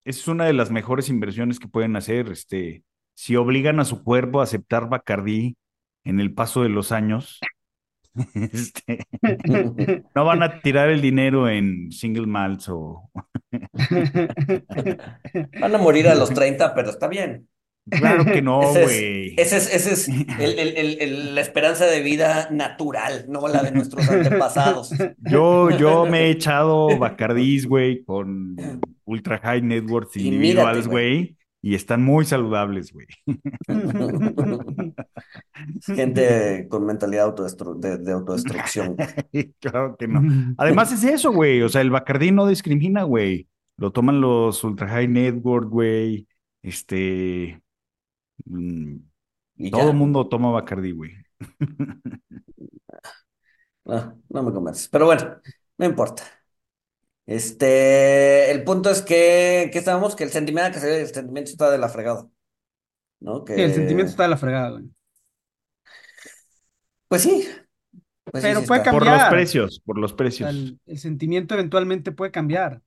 es 0.03 0.27
una 0.27 0.45
de 0.45 0.53
las 0.53 0.71
mejores 0.71 1.09
inversiones 1.09 1.59
que 1.59 1.67
pueden 1.67 1.95
hacer. 1.95 2.29
Este, 2.31 2.83
si 3.13 3.35
obligan 3.35 3.79
a 3.79 3.85
su 3.85 4.03
cuerpo 4.03 4.39
a 4.39 4.43
aceptar 4.43 4.89
Bacardí 4.89 5.57
en 6.03 6.19
el 6.19 6.33
paso 6.33 6.63
de 6.63 6.69
los 6.69 6.91
años, 6.91 7.39
este, 8.53 9.05
no 10.15 10.25
van 10.25 10.43
a 10.43 10.61
tirar 10.61 10.89
el 10.89 11.01
dinero 11.01 11.49
en 11.49 11.91
single 11.91 12.27
malts 12.27 12.69
o... 12.69 13.09
Van 15.59 15.75
a 15.75 15.77
morir 15.77 16.07
a 16.07 16.15
los 16.15 16.29
30, 16.33 16.73
pero 16.75 16.89
está 16.89 17.07
bien. 17.07 17.47
Claro 17.87 18.25
que 18.25 18.41
no, 18.41 18.63
Ese 18.63 18.81
es, 18.81 18.85
güey. 18.87 19.33
ese 19.37 19.57
es, 19.57 19.71
ese 19.75 19.93
es 19.93 20.07
el- 20.07 20.57
el- 20.59 20.75
el- 20.77 20.97
el- 21.01 21.35
la 21.35 21.41
esperanza 21.41 21.85
de 21.85 22.01
vida 22.01 22.47
natural, 22.49 23.25
no 23.29 23.47
la 23.47 23.61
de 23.61 23.71
nuestros 23.71 24.09
antepasados. 24.09 24.91
Yo, 25.19 25.69
yo 25.69 26.07
me 26.07 26.21
he 26.21 26.29
echado 26.31 26.97
Bacardís, 26.97 27.67
güey, 27.67 28.03
con 28.03 28.55
Ultra 29.03 29.37
High 29.37 29.61
Networks 29.61 30.17
Y 30.17 30.29
individuales, 30.29 30.87
güey. 30.87 31.37
Y 31.65 31.73
están 31.73 32.03
muy 32.03 32.25
saludables, 32.25 32.93
güey. 32.93 33.07
Gente 35.81 36.67
con 36.69 36.85
mentalidad 36.85 37.25
autodestru- 37.35 37.79
de, 37.79 37.97
de 37.97 38.11
autodestrucción. 38.11 38.95
Claro 39.59 39.95
que 39.97 40.07
no. 40.07 40.53
Además 40.57 40.91
es 40.91 41.03
eso, 41.03 41.31
güey. 41.31 41.63
O 41.63 41.69
sea, 41.69 41.81
el 41.81 41.89
Bacardí 41.89 42.31
no 42.31 42.45
discrimina, 42.47 43.01
güey. 43.03 43.47
Lo 43.77 43.91
toman 43.91 44.21
los 44.21 44.63
Ultra 44.63 44.87
High 44.89 45.07
Network, 45.07 45.67
güey. 45.69 46.27
Este. 46.61 47.59
mm, 48.45 48.95
Y 49.57 49.71
todo 49.71 49.89
el 49.89 49.97
mundo 49.97 50.27
toma 50.29 50.51
Bacardí, 50.51 50.91
güey. 50.91 51.13
No, 53.85 54.21
no 54.29 54.43
me 54.43 54.53
convences. 54.53 54.87
Pero 54.89 55.05
bueno, 55.05 55.37
no 55.77 55.85
importa. 55.85 56.23
Este, 57.27 58.51
el 58.51 58.63
punto 58.63 58.89
es 58.91 59.01
que, 59.01 59.69
que 59.73 59.79
estábamos, 59.79 60.15
que 60.15 60.23
el 60.25 60.31
sentimiento, 60.31 60.73
que 60.73 60.79
se- 60.79 61.01
el 61.01 61.07
sentimiento 61.13 61.51
está 61.51 61.71
de 61.71 61.77
la 61.79 61.89
fregada. 61.89 62.29
¿no? 63.19 63.43
Sí, 63.53 63.61
el 63.61 63.73
sentimiento 63.73 64.09
Que, 64.09 64.11
está 64.11 64.23
de 64.23 64.29
la 64.29 64.37
fregada, 64.37 64.69
güey. 64.71 64.85
pues 67.07 67.21
sí, 67.23 67.47
pues 68.31 68.45
sí, 68.45 68.55
sí 68.55 68.55
Pero 68.55 68.65
puede 68.65 68.81
está. 68.81 68.89
Por 68.89 69.07
los 69.09 69.23
cambiar. 69.23 69.29
precios, 69.29 69.81
por 69.85 69.97
los 69.97 70.13
O 70.29 70.33
sea, 70.33 70.49
precios. 70.49 70.49
el, 70.49 70.79
el 70.85 70.99
sentimiento 70.99 71.53
eventualmente 71.55 72.11
puede 72.11 72.31
cambiar, 72.31 72.81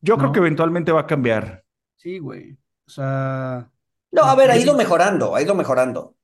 Yo 0.00 0.18
creo 0.18 0.30
que 0.32 0.38
¿no? 0.38 0.46
eventualmente 0.46 0.92
va 0.92 1.00
a 1.00 1.06
cambiar. 1.06 1.64
Sí, 1.96 2.18
güey. 2.18 2.52
O 2.86 2.90
sea, 2.90 3.70
No, 4.12 4.22
a 4.24 4.34
ver, 4.36 4.50
ha 4.50 4.56
ido 4.58 4.74
mejorando, 4.76 5.34
ha 5.34 5.42
ido 5.42 5.54
mejorando, 5.54 6.16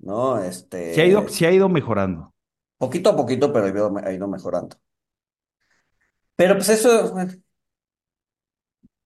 ¿no? 0.00 0.38
Sí 0.92 1.00
ha 1.00 1.06
ido, 1.06 1.26
Este, 1.26 1.28
sí 1.28 1.44
ha 1.46 1.52
ido 1.52 1.68
mejorando. 1.68 2.32
poquito 2.78 3.10
a 3.10 3.16
poquito, 3.16 3.52
pero 3.52 3.66
ha 3.66 3.70
ido, 3.70 3.92
ha 4.04 4.12
ido 4.12 4.28
mejorando. 4.28 4.76
Pero 6.40 6.54
pues 6.54 6.70
eso, 6.70 7.14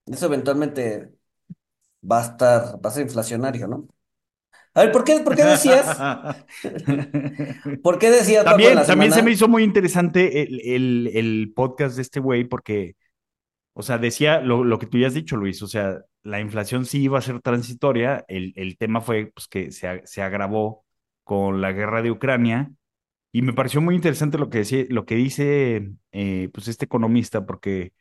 eso 0.06 0.26
eventualmente 0.26 1.12
va 2.10 2.20
a 2.20 2.22
estar, 2.24 2.62
va 2.84 2.90
a 2.90 2.92
ser 2.92 3.04
inflacionario, 3.04 3.66
¿no? 3.66 3.88
A 4.74 4.82
ver, 4.82 4.92
¿por 4.92 5.04
qué, 5.04 5.20
por 5.20 5.34
qué 5.36 5.44
decías, 5.44 5.96
por 7.82 7.98
qué 7.98 8.10
decías, 8.10 8.44
Paco, 8.44 8.56
en 8.56 8.62
También, 8.62 8.74
la 8.76 8.86
también 8.86 9.12
se 9.12 9.22
me 9.22 9.32
hizo 9.32 9.48
muy 9.48 9.64
interesante 9.64 10.42
el, 10.42 10.60
el, 10.64 11.10
el 11.14 11.52
podcast 11.54 11.96
de 11.96 12.02
este 12.02 12.20
güey 12.20 12.44
porque, 12.44 12.96
o 13.72 13.82
sea, 13.82 13.98
decía 13.98 14.40
lo, 14.40 14.64
lo 14.64 14.78
que 14.78 14.86
tú 14.86 14.98
ya 14.98 15.08
has 15.08 15.14
dicho, 15.14 15.36
Luis, 15.36 15.62
o 15.62 15.66
sea, 15.68 16.02
la 16.22 16.40
inflación 16.40 16.86
sí 16.86 17.02
iba 17.02 17.18
a 17.18 17.22
ser 17.22 17.40
transitoria, 17.40 18.24
el, 18.28 18.52
el 18.56 18.78
tema 18.78 19.00
fue 19.00 19.32
pues, 19.34 19.48
que 19.48 19.72
se, 19.72 19.88
a- 19.88 20.06
se 20.06 20.22
agravó 20.22 20.84
con 21.24 21.60
la 21.60 21.72
guerra 21.72 22.02
de 22.02 22.12
Ucrania 22.12 22.70
y 23.34 23.42
me 23.42 23.54
pareció 23.54 23.82
muy 23.82 23.96
interesante 23.96 24.38
lo 24.38 24.50
que, 24.50 24.60
decía, 24.60 24.86
lo 24.90 25.06
que 25.06 25.16
dice 25.16 25.92
eh, 26.12 26.50
pues 26.54 26.68
este 26.68 26.86
economista 26.86 27.46
porque 27.46 27.92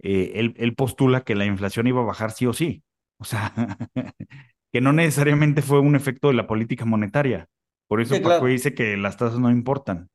eh, 0.00 0.32
él, 0.36 0.54
él 0.58 0.74
postula 0.76 1.22
que 1.24 1.34
la 1.36 1.46
inflación 1.46 1.86
iba 1.88 2.00
a 2.02 2.04
bajar 2.06 2.32
sí 2.32 2.46
o 2.46 2.52
sí, 2.54 2.84
o 3.18 3.24
sea, 3.24 3.54
que 4.72 4.80
no 4.80 4.92
necesariamente 4.92 5.62
fue 5.62 5.80
un 5.80 5.96
efecto 5.96 6.28
de 6.28 6.34
la 6.34 6.46
política 6.46 6.84
monetaria. 6.84 7.48
Por 7.88 8.00
Sí, 8.02 8.02
eso 8.02 8.22
Paco 8.22 8.24
claro. 8.26 8.46
dice 8.46 8.74
que 8.74 8.96
las 8.98 9.16
tasas 9.16 9.38
no 9.40 9.50
importan. 9.50 10.10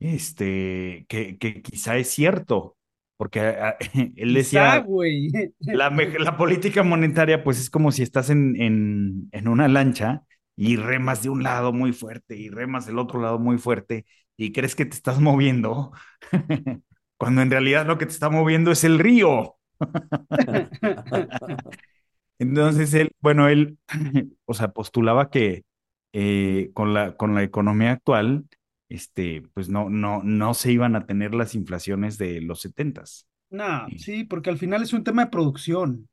Este, 0.00 1.06
que, 1.08 1.38
que 1.38 1.62
quizá 1.62 1.96
es 1.98 2.10
cierto, 2.10 2.76
porque 3.18 3.40
a- 3.40 3.70
a- 3.70 3.76
él 4.16 4.34
quizá, 4.34 4.78
decía, 4.78 4.80
güey. 4.80 5.30
la, 5.70 5.90
la 5.90 6.36
política 6.36 6.82
monetaria, 6.82 7.42
pues 7.44 7.58
es 7.60 7.70
como 7.70 7.92
si 7.92 8.02
estás 8.02 8.30
en, 8.30 8.60
en, 8.60 9.28
en 9.32 9.48
una 9.48 9.68
lancha 9.68 10.22
y 10.56 10.76
remas 10.76 11.22
de 11.22 11.28
un 11.30 11.42
lado 11.42 11.72
muy 11.72 11.92
fuerte 11.92 12.36
y 12.36 12.48
remas 12.48 12.86
del 12.86 12.98
otro 12.98 13.20
lado 13.20 13.38
muy 13.38 13.58
fuerte 13.58 14.06
y 14.36 14.52
crees 14.52 14.74
que 14.74 14.86
te 14.86 14.96
estás 14.96 15.20
moviendo, 15.20 15.92
cuando 17.16 17.42
en 17.42 17.50
realidad 17.50 17.86
lo 17.86 17.98
que 17.98 18.06
te 18.06 18.12
está 18.12 18.30
moviendo 18.30 18.70
es 18.72 18.84
el 18.84 18.98
río. 18.98 19.56
Entonces 22.38 22.92
él, 22.94 23.12
bueno, 23.20 23.48
él, 23.48 23.78
o 24.44 24.54
sea, 24.54 24.68
postulaba 24.72 25.30
que 25.30 25.64
eh, 26.12 26.70
con 26.74 26.94
la, 26.94 27.16
con 27.16 27.34
la 27.34 27.42
economía 27.42 27.92
actual, 27.92 28.44
este, 28.88 29.42
pues 29.54 29.68
no, 29.68 29.90
no, 29.90 30.22
no 30.22 30.54
se 30.54 30.72
iban 30.72 30.96
a 30.96 31.06
tener 31.06 31.34
las 31.34 31.54
inflaciones 31.54 32.18
de 32.18 32.40
los 32.40 32.60
setentas. 32.60 33.26
No, 33.50 33.86
sí, 33.96 34.24
porque 34.24 34.50
al 34.50 34.58
final 34.58 34.82
es 34.82 34.92
un 34.92 35.04
tema 35.04 35.24
de 35.24 35.30
producción. 35.30 36.08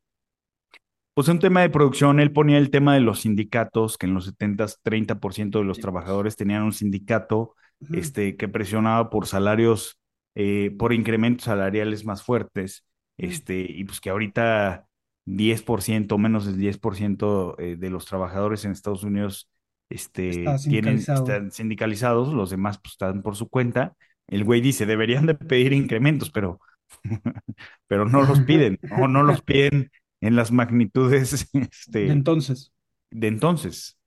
Pues 1.13 1.27
un 1.27 1.39
tema 1.39 1.61
de 1.61 1.69
producción, 1.69 2.19
él 2.19 2.31
ponía 2.31 2.57
el 2.57 2.71
tema 2.71 2.95
de 2.95 2.99
los 2.99 3.21
sindicatos, 3.21 3.97
que 3.97 4.07
en 4.07 4.15
los 4.15 4.25
setentas 4.25 4.79
30% 4.81 5.59
de 5.59 5.65
los 5.65 5.79
trabajadores 5.79 6.35
tenían 6.35 6.63
un 6.63 6.73
sindicato 6.73 7.55
este, 7.91 8.35
que 8.35 8.47
presionaba 8.47 9.09
por 9.09 9.27
salarios, 9.27 9.99
eh, 10.35 10.75
por 10.77 10.91
incrementos 10.93 11.45
salariales 11.45 12.05
más 12.05 12.23
fuertes, 12.23 12.85
Ujú. 13.17 13.29
este, 13.29 13.59
y 13.59 13.83
pues 13.83 14.01
que 14.01 14.09
ahorita 14.09 14.87
10%, 15.25 16.17
menos 16.17 16.45
del 16.45 16.57
10% 16.57 17.55
eh, 17.59 17.75
de 17.77 17.89
los 17.91 18.05
trabajadores 18.05 18.65
en 18.65 18.71
Estados 18.71 19.03
Unidos 19.03 19.49
este, 19.89 20.45
tienen, 20.63 20.97
están 20.97 21.51
sindicalizados, 21.51 22.33
los 22.33 22.49
demás 22.49 22.79
pues 22.81 22.93
están 22.93 23.21
por 23.21 23.35
su 23.35 23.49
cuenta. 23.49 23.95
El 24.27 24.43
güey 24.43 24.61
dice, 24.61 24.87
deberían 24.87 25.27
de 25.27 25.35
pedir 25.35 25.73
incrementos, 25.73 26.31
pero, 26.31 26.59
pero 27.87 28.05
no 28.05 28.23
los 28.23 28.39
piden, 28.47 28.79
o 28.97 29.07
no 29.07 29.21
los 29.21 29.41
piden 29.41 29.91
en 30.23 30.35
las 30.35 30.51
magnitudes 30.51 31.49
De 31.53 31.61
este, 31.61 32.07
entonces. 32.11 32.73
de 33.11 33.27
entonces. 33.27 33.97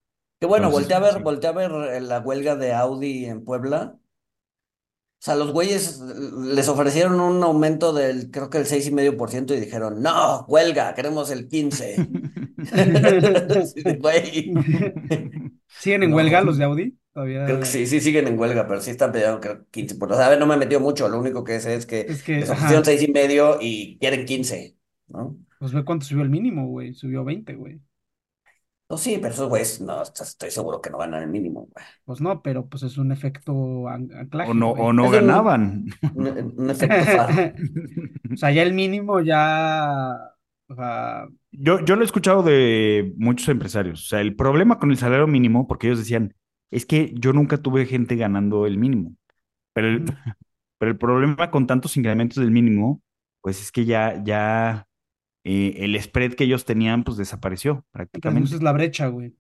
Que 0.40 0.46
bueno, 0.46 0.66
Entonces, 0.66 0.88
volteé 0.88 0.96
a 0.96 1.00
ver, 1.00 1.14
sí. 1.14 1.22
volteé 1.22 1.48
a 1.50 1.52
ver 1.52 1.70
eh, 1.94 2.00
la 2.00 2.20
huelga 2.20 2.56
de 2.56 2.72
Audi 2.72 3.26
en 3.26 3.44
Puebla. 3.44 3.98
O 5.18 5.24
sea, 5.26 5.34
los 5.34 5.52
güeyes 5.52 6.00
les 6.00 6.68
ofrecieron 6.68 7.20
un 7.20 7.42
aumento 7.42 7.92
del, 7.92 8.30
creo 8.30 8.50
que 8.50 8.58
el 8.58 8.66
seis 8.66 8.86
y 8.86 8.92
medio 8.92 9.16
por 9.16 9.30
ciento 9.30 9.54
y 9.54 9.60
dijeron, 9.60 10.02
no, 10.02 10.44
huelga, 10.46 10.94
queremos 10.94 11.30
el 11.30 11.48
15. 11.48 11.96
Sí, 13.74 13.82
¿Siguen 15.78 16.02
en 16.02 16.14
huelga 16.14 16.40
los 16.40 16.58
de 16.58 16.64
Audi? 16.64 16.98
Creo 17.44 17.60
que 17.60 17.64
Todavía. 17.64 17.64
sí, 17.64 17.86
sí 17.86 18.00
siguen 18.00 18.26
en 18.28 18.38
huelga, 18.38 18.66
pero 18.66 18.80
sí 18.80 18.90
están 18.90 19.12
pidiendo 19.12 19.40
creo, 19.40 19.66
15 19.70 19.94
por... 19.96 20.12
O 20.12 20.16
sea, 20.16 20.26
a 20.26 20.30
ver, 20.30 20.40
no 20.40 20.46
me 20.46 20.56
metió 20.56 20.80
mucho, 20.80 21.08
lo 21.08 21.20
único 21.20 21.44
que 21.44 21.60
sé 21.60 21.74
es 21.74 21.86
que 21.86 22.00
Es 22.08 22.22
que, 22.22 22.40
les 22.40 22.50
ofrecieron 22.50 22.82
ajá, 22.82 22.84
seis 22.84 23.02
y 23.02 23.12
medio 23.12 23.58
y 23.60 23.98
quieren 23.98 24.24
15, 24.26 24.76
¿no? 25.08 25.38
Pues 25.59 25.72
ve 25.72 25.84
cuánto 25.84 26.07
subió 26.07 26.22
el 26.22 26.30
mínimo, 26.30 26.66
güey. 26.68 26.94
Subió 26.94 27.24
20, 27.24 27.54
güey. 27.54 27.80
No, 28.88 28.96
sí, 28.98 29.18
pero 29.20 29.34
esos 29.34 29.48
güeyes, 29.48 29.80
no, 29.80 30.02
estoy 30.02 30.50
seguro 30.50 30.80
que 30.80 30.90
no 30.90 30.98
ganan 30.98 31.22
el 31.24 31.28
mínimo, 31.28 31.66
güey. 31.72 31.84
Pues 32.04 32.20
no, 32.20 32.40
pero 32.42 32.68
pues 32.68 32.82
es 32.84 32.98
un 32.98 33.11
efecto 33.12 33.88
an- 33.88 34.09
O 34.42 34.54
no, 34.54 34.70
o 34.70 34.92
no 34.92 35.04
Es 35.04 35.16
un, 35.18 35.42
ganaban. 35.42 35.86
un, 36.12 36.54
un 36.57 36.70
efecto 36.70 37.07
faro. 37.07 37.52
O 38.34 38.36
sea, 38.36 38.50
ya 38.52 38.62
el 38.62 38.74
mínimo 38.74 39.20
ya, 39.20 40.14
o 40.68 40.74
sea, 40.74 41.28
Yo, 41.52 41.80
yo 41.84 41.96
lo 41.96 42.02
he 42.02 42.04
escuchado 42.04 42.42
de 42.42 43.14
muchos 43.16 43.48
empresarios. 43.48 44.02
O 44.04 44.07
sea, 44.09 44.20
el 44.20 44.36
problema 44.36 44.78
con 44.78 44.90
el 44.90 44.98
salario 44.98 45.26
mínimo, 45.26 45.66
porque 45.66 45.86
ellos 45.86 45.98
decían, 46.00 46.34
es 46.70 46.84
que 46.86 47.14
yo 47.16 47.32
nunca 47.32 47.59
tuve 47.59 47.86
gente 47.86 48.16
ganando 48.16 48.66
el 48.66 48.76
mínimo. 48.78 49.14
Pero 49.74 49.88
el, 49.88 50.04
ujú. 50.04 50.07
pero 50.78 50.92
el 50.92 50.98
problema 50.98 51.50
con 51.50 51.66
tantos 51.66 51.96
incrementos 51.98 52.38
del 52.42 52.52
mínimo, 52.52 53.02
pues 53.42 53.61
es 53.62 53.72
que 53.72 53.84
ya, 53.86 54.22
ya 54.24 54.86
eh, 55.47 55.84
el 55.84 56.01
spread 56.03 56.34
que 56.34 56.44
ellos 56.44 56.64
tenían, 56.64 57.05
pues 57.05 57.16
desapareció 57.18 57.84
prácticamente. 57.92 58.51
reduces 58.51 58.62
la 58.62 58.72
brecha, 58.72 59.09
güey. 59.09 59.34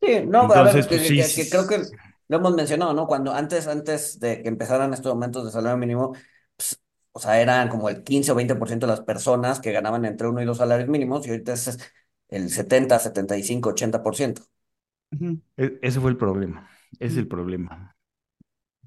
Sí, 0.00 0.20
no, 0.26 0.52
a 0.52 0.62
ver, 0.62 0.74
Entonces, 0.74 0.86
que, 0.86 0.98
pues 0.98 1.06
que- 1.14 1.32
sí, 1.32 1.32
que- 1.34 1.48
creo 1.48 1.66
que 1.66 1.78
lo 2.28 2.36
hemos 2.36 2.54
mencionado, 2.54 2.92
¿no? 2.92 3.06
Cuando 3.06 3.32
antes, 3.32 3.66
antes 3.66 4.20
de 4.20 4.42
que 4.42 4.48
empezaran 4.48 4.92
estos 4.92 5.10
aumentos 5.10 5.44
de 5.44 5.50
salario 5.50 5.78
mínimo, 5.78 6.12
pues, 6.56 6.80
o 7.12 7.18
sea, 7.18 7.40
eran 7.40 7.68
como 7.68 7.88
el 7.88 8.04
15 8.04 8.30
o 8.32 8.34
20% 8.34 8.86
de 8.86 8.92
las 8.92 9.00
personas 9.00 9.58
que 9.60 9.72
ganaban 9.72 10.04
entre 10.04 10.28
uno 10.28 10.42
y 10.42 10.44
dos 10.44 10.58
salarios 10.58 10.88
mínimos 10.88 11.26
y 11.26 11.30
ahorita 11.30 11.54
es 11.54 11.78
el 12.28 12.50
70, 12.50 12.98
75, 12.98 13.70
80%. 13.70 14.42
Ujú. 15.12 15.40
e- 15.56 15.78
ese 15.82 16.00
fue 16.00 16.10
el 16.10 16.16
problema. 16.16 16.68
Ese 17.00 17.12
es 17.14 17.16
el 17.18 17.28
problema. 17.28 17.96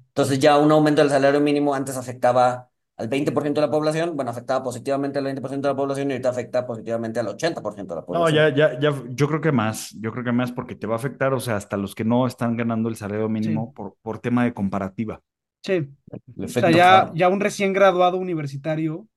Entonces 0.08 0.38
ya 0.38 0.58
un 0.58 0.70
aumento 0.72 1.00
del 1.02 1.10
salario 1.10 1.40
mínimo 1.40 1.74
antes 1.74 1.96
afectaba 1.96 2.69
al 3.00 3.08
20% 3.08 3.60
de 3.60 3.66
la 3.66 3.70
población, 3.72 4.16
bueno, 4.16 4.30
afectaba 4.30 4.62
positivamente 4.64 5.18
al 5.18 5.24
20% 5.26 5.68
de 5.68 5.74
la 5.74 5.76
población 5.78 6.10
y 6.10 6.12
ahorita 6.14 6.30
afecta 6.30 6.66
positivamente 6.66 7.20
al 7.20 7.28
80% 7.28 7.94
de 7.94 8.00
la 8.00 8.06
No, 8.12 8.28
población. 8.28 8.28
ya, 8.28 8.48
ya, 8.54 8.78
ya, 8.80 8.92
yo 9.10 9.28
creo 9.28 9.40
que 9.40 9.52
más, 9.52 9.90
yo 10.00 10.10
creo 10.10 10.24
que 10.24 10.32
más 10.32 10.50
porque 10.50 10.74
te 10.74 10.86
va 10.88 10.94
a 10.94 10.96
afectar, 10.98 11.32
o 11.32 11.38
sea, 11.40 11.54
hasta 11.56 11.76
los 11.76 11.94
que 11.94 12.04
no 12.04 12.26
están 12.26 12.56
ganando 12.56 12.88
el 12.88 12.96
salario 12.96 13.28
Sí, 13.40 13.50
mínimo 13.54 13.72
por, 13.72 13.96
por 14.02 14.18
tema 14.18 14.42
de 14.44 14.52
comparativa. 14.52 15.20
sí. 15.62 15.88
El 16.36 16.48
O 16.54 16.60
sea, 16.60 16.70
ya, 16.72 17.10
ya 17.14 17.28
un 17.28 17.40
recién 17.40 17.72
graduado 17.72 18.16
universitario 18.18 19.08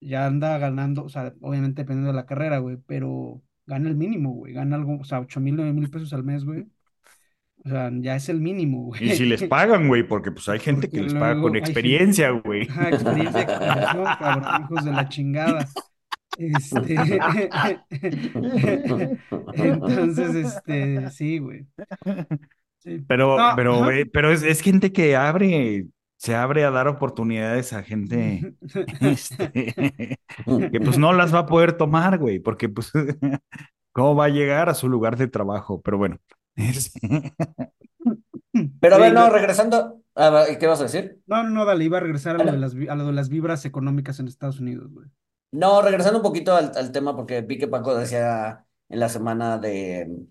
ya 0.00 0.26
anda 0.26 0.58
ganando, 0.58 1.04
o 1.04 1.08
sea, 1.08 1.34
obviamente 1.40 1.82
dependiendo 1.82 2.08
de 2.12 2.16
la 2.16 2.26
carrera, 2.26 2.58
güey, 2.58 2.76
pero 2.86 3.42
gana 3.66 3.88
el 3.88 3.96
mínimo, 3.96 4.32
güey. 4.34 4.52
Gana 4.52 4.76
algo, 4.76 4.98
o 5.00 5.04
sea, 5.04 5.20
8 5.20 5.40
mil, 5.40 5.56
9 5.56 5.72
mil 5.72 5.90
pesos 5.90 6.12
al 6.12 6.24
mes, 6.24 6.44
güey. 6.44 6.66
O 7.64 7.68
sea, 7.70 7.90
ya 7.94 8.16
es 8.16 8.28
el 8.28 8.40
mínimo, 8.40 8.90
Y 8.98 9.10
si 9.10 9.24
les 9.26 9.42
güey. 9.42 9.48
pagan, 9.48 9.88
güey, 9.88 10.02
porque 10.06 10.30
pues 10.32 10.48
hay 10.48 10.60
gente 10.60 10.88
Porque 10.88 10.96
que 10.96 11.02
les 11.02 11.14
paga 11.14 11.40
con 11.40 11.54
gente, 11.54 11.58
experiencia, 11.58 12.30
güey. 12.30 12.68
ajá, 12.68 12.90
experiencia 12.90 13.50
cabrón, 13.50 14.16
hijos 14.48 14.84
de 14.84 14.92
la 14.92 15.08
chingada. 15.08 15.74
Este, 16.36 16.96
entonces, 19.52 20.34
este, 20.34 21.10
sí, 21.10 21.38
güey, 21.38 21.66
sí. 22.78 23.06
Pero, 23.06 23.36
No, 23.36 23.54
pero, 23.54 23.84
ajá. 23.84 23.90
eh, 23.90 24.06
pero 24.06 24.32
es, 24.32 24.42
es 24.42 24.60
gente 24.62 24.92
que 24.92 25.16
abre, 25.16 25.86
se 26.16 26.34
abre 26.34 26.64
a 26.64 26.70
dar 26.70 26.88
oportunidades 26.88 27.72
a 27.72 27.82
gente, 27.82 28.46
este, 29.00 29.72
que 30.72 30.80
pues 30.80 30.98
no 30.98 31.12
las 31.12 31.34
va 31.34 31.40
a 31.40 31.46
poder 31.46 31.74
tomar, 31.76 32.18
güey, 32.18 32.38
porque 32.40 32.68
pues, 32.68 32.90
¿cómo 33.92 34.16
va 34.16 34.26
a 34.26 34.28
llegar 34.28 34.68
a 34.68 34.74
su 34.74 34.88
lugar 34.88 35.16
de 35.16 35.28
trabajo? 35.28 35.80
Pero 35.82 35.98
bueno, 35.98 36.18
Pero 38.80 38.96
a 38.96 38.98
Sí, 38.98 39.02
ver, 39.02 39.12
no, 39.14 39.28
regresando, 39.30 40.02
a 40.14 40.30
ver, 40.30 40.58
¿qué 40.58 40.66
vas 40.66 40.80
a 40.80 40.84
decir? 40.84 41.20
no, 41.26 41.42
no, 41.42 41.50
no, 41.50 41.64
dale, 41.64 41.84
iba 41.84 41.98
a 41.98 42.00
regresar 42.00 42.36
a 42.36 42.38
Ah, 42.38 42.44
lo 42.44 42.50
de 42.50 42.58
las, 42.58 42.74
vi- 42.74 42.88
a 42.88 42.94
lo 42.94 43.06
de 43.06 43.12
las 43.12 43.28
vibras 43.28 43.64
económicas 43.64 44.20
en 44.20 44.28
Estados 44.28 44.60
Unidos, 44.60 44.90
güey. 44.92 45.08
No, 45.52 45.80
regresando 45.82 46.18
un 46.18 46.22
poquito 46.24 46.56
al, 46.56 46.72
al 46.76 46.90
tema, 46.90 47.14
porque 47.14 47.40
vi 47.42 47.58
que 47.58 47.68
Paco 47.68 47.94
decía 47.94 48.66
en 48.88 48.98
la 49.00 49.08
semana 49.08 49.56
de, 49.58 50.26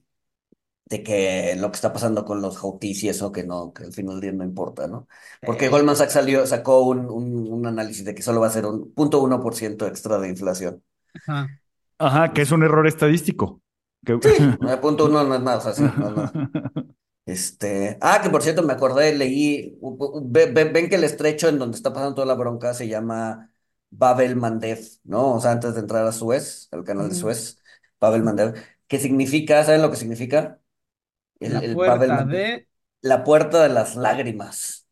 de 0.86 1.04
que 1.04 1.56
lo 1.58 1.72
que 1.72 1.76
está 1.76 1.94
pasando 1.94 2.26
con 2.26 2.42
los 2.42 2.58
Houthis 2.58 3.04
y 3.04 3.10
eso, 3.10 3.32
que 3.32 3.44
no, 3.44 3.74
que 3.74 3.86
al 3.86 3.94
final 3.94 4.16
del 4.16 4.22
día 4.22 4.34
no 4.34 4.44
importa, 4.46 4.88
¿no? 4.88 5.08
Porque 5.44 5.70
Eh, 5.70 5.70
Goldman 5.70 5.96
Sachs 5.96 6.14
salió, 6.14 6.46
sacó 6.48 6.82
un, 6.84 7.00
un, 7.10 7.52
un 7.52 7.68
análisis 7.68 8.06
de 8.06 8.16
que 8.16 8.22
solo 8.24 8.42
va 8.42 8.48
a 8.48 8.50
ser 8.52 8.66
un 8.66 8.94
punto 8.94 9.22
uno 9.24 9.42
por 9.42 9.56
ciento 9.56 9.88
extra 9.88 10.20
de 10.20 10.30
inflación. 10.30 10.84
ajá, 11.16 11.52
ajá, 12.00 12.34
que 12.34 12.42
es 12.44 12.52
un 12.52 12.64
error 12.64 12.88
estadístico. 12.88 13.63
Que- 14.04 14.20
Sí, 14.22 14.56
9.1 14.60 15.24
no 15.24 15.36
es 15.36 15.42
nada, 15.42 15.58
o 15.58 15.62
sea, 15.62 15.74
sí, 15.74 15.94
no 15.98 16.08
es 16.10 16.16
nada. 16.16 16.34
Este, 17.26 17.98
ah, 18.02 18.20
que 18.24 18.30
por 18.30 18.44
cierto 18.44 18.64
me 18.64 18.74
acordé, 18.74 19.16
leí, 19.16 19.78
u- 19.82 19.96
u- 20.20 20.24
ve- 20.30 20.48
ve- 20.52 20.66
ven, 20.66 20.90
que 20.90 20.96
el 20.96 21.06
estrecho 21.06 21.48
en 21.50 21.60
donde 21.60 21.78
está 21.78 21.94
pasando 21.94 22.16
toda 22.16 22.28
la 22.28 22.34
bronca 22.36 22.74
se 22.74 22.88
llama 22.90 23.52
Bab 23.92 24.22
el 24.22 24.36
Mandeb, 24.36 24.80
¿no? 25.06 25.36
O 25.36 25.40
sea, 25.42 25.52
antes 25.52 25.74
de 25.76 25.82
entrar 25.82 26.06
a 26.06 26.12
Suez, 26.12 26.68
al 26.72 26.84
canal 26.84 27.10
de. 27.10 27.16
Suez, 27.16 27.62
Bab 28.02 28.16
el 28.16 28.24
Mandeb, 28.24 28.56
¿qué 28.88 29.00
significa? 29.00 29.64
¿Saben 29.64 29.82
lo 29.82 29.92
que 29.92 29.98
significa? 29.98 30.60
El, 31.40 31.54
La 31.54 31.62
el 31.64 31.76
puerta 31.76 32.26
de... 32.26 32.68
la 33.02 33.24
puerta 33.24 33.64
de 33.64 33.70
las 33.70 33.96
lágrimas. 33.96 34.88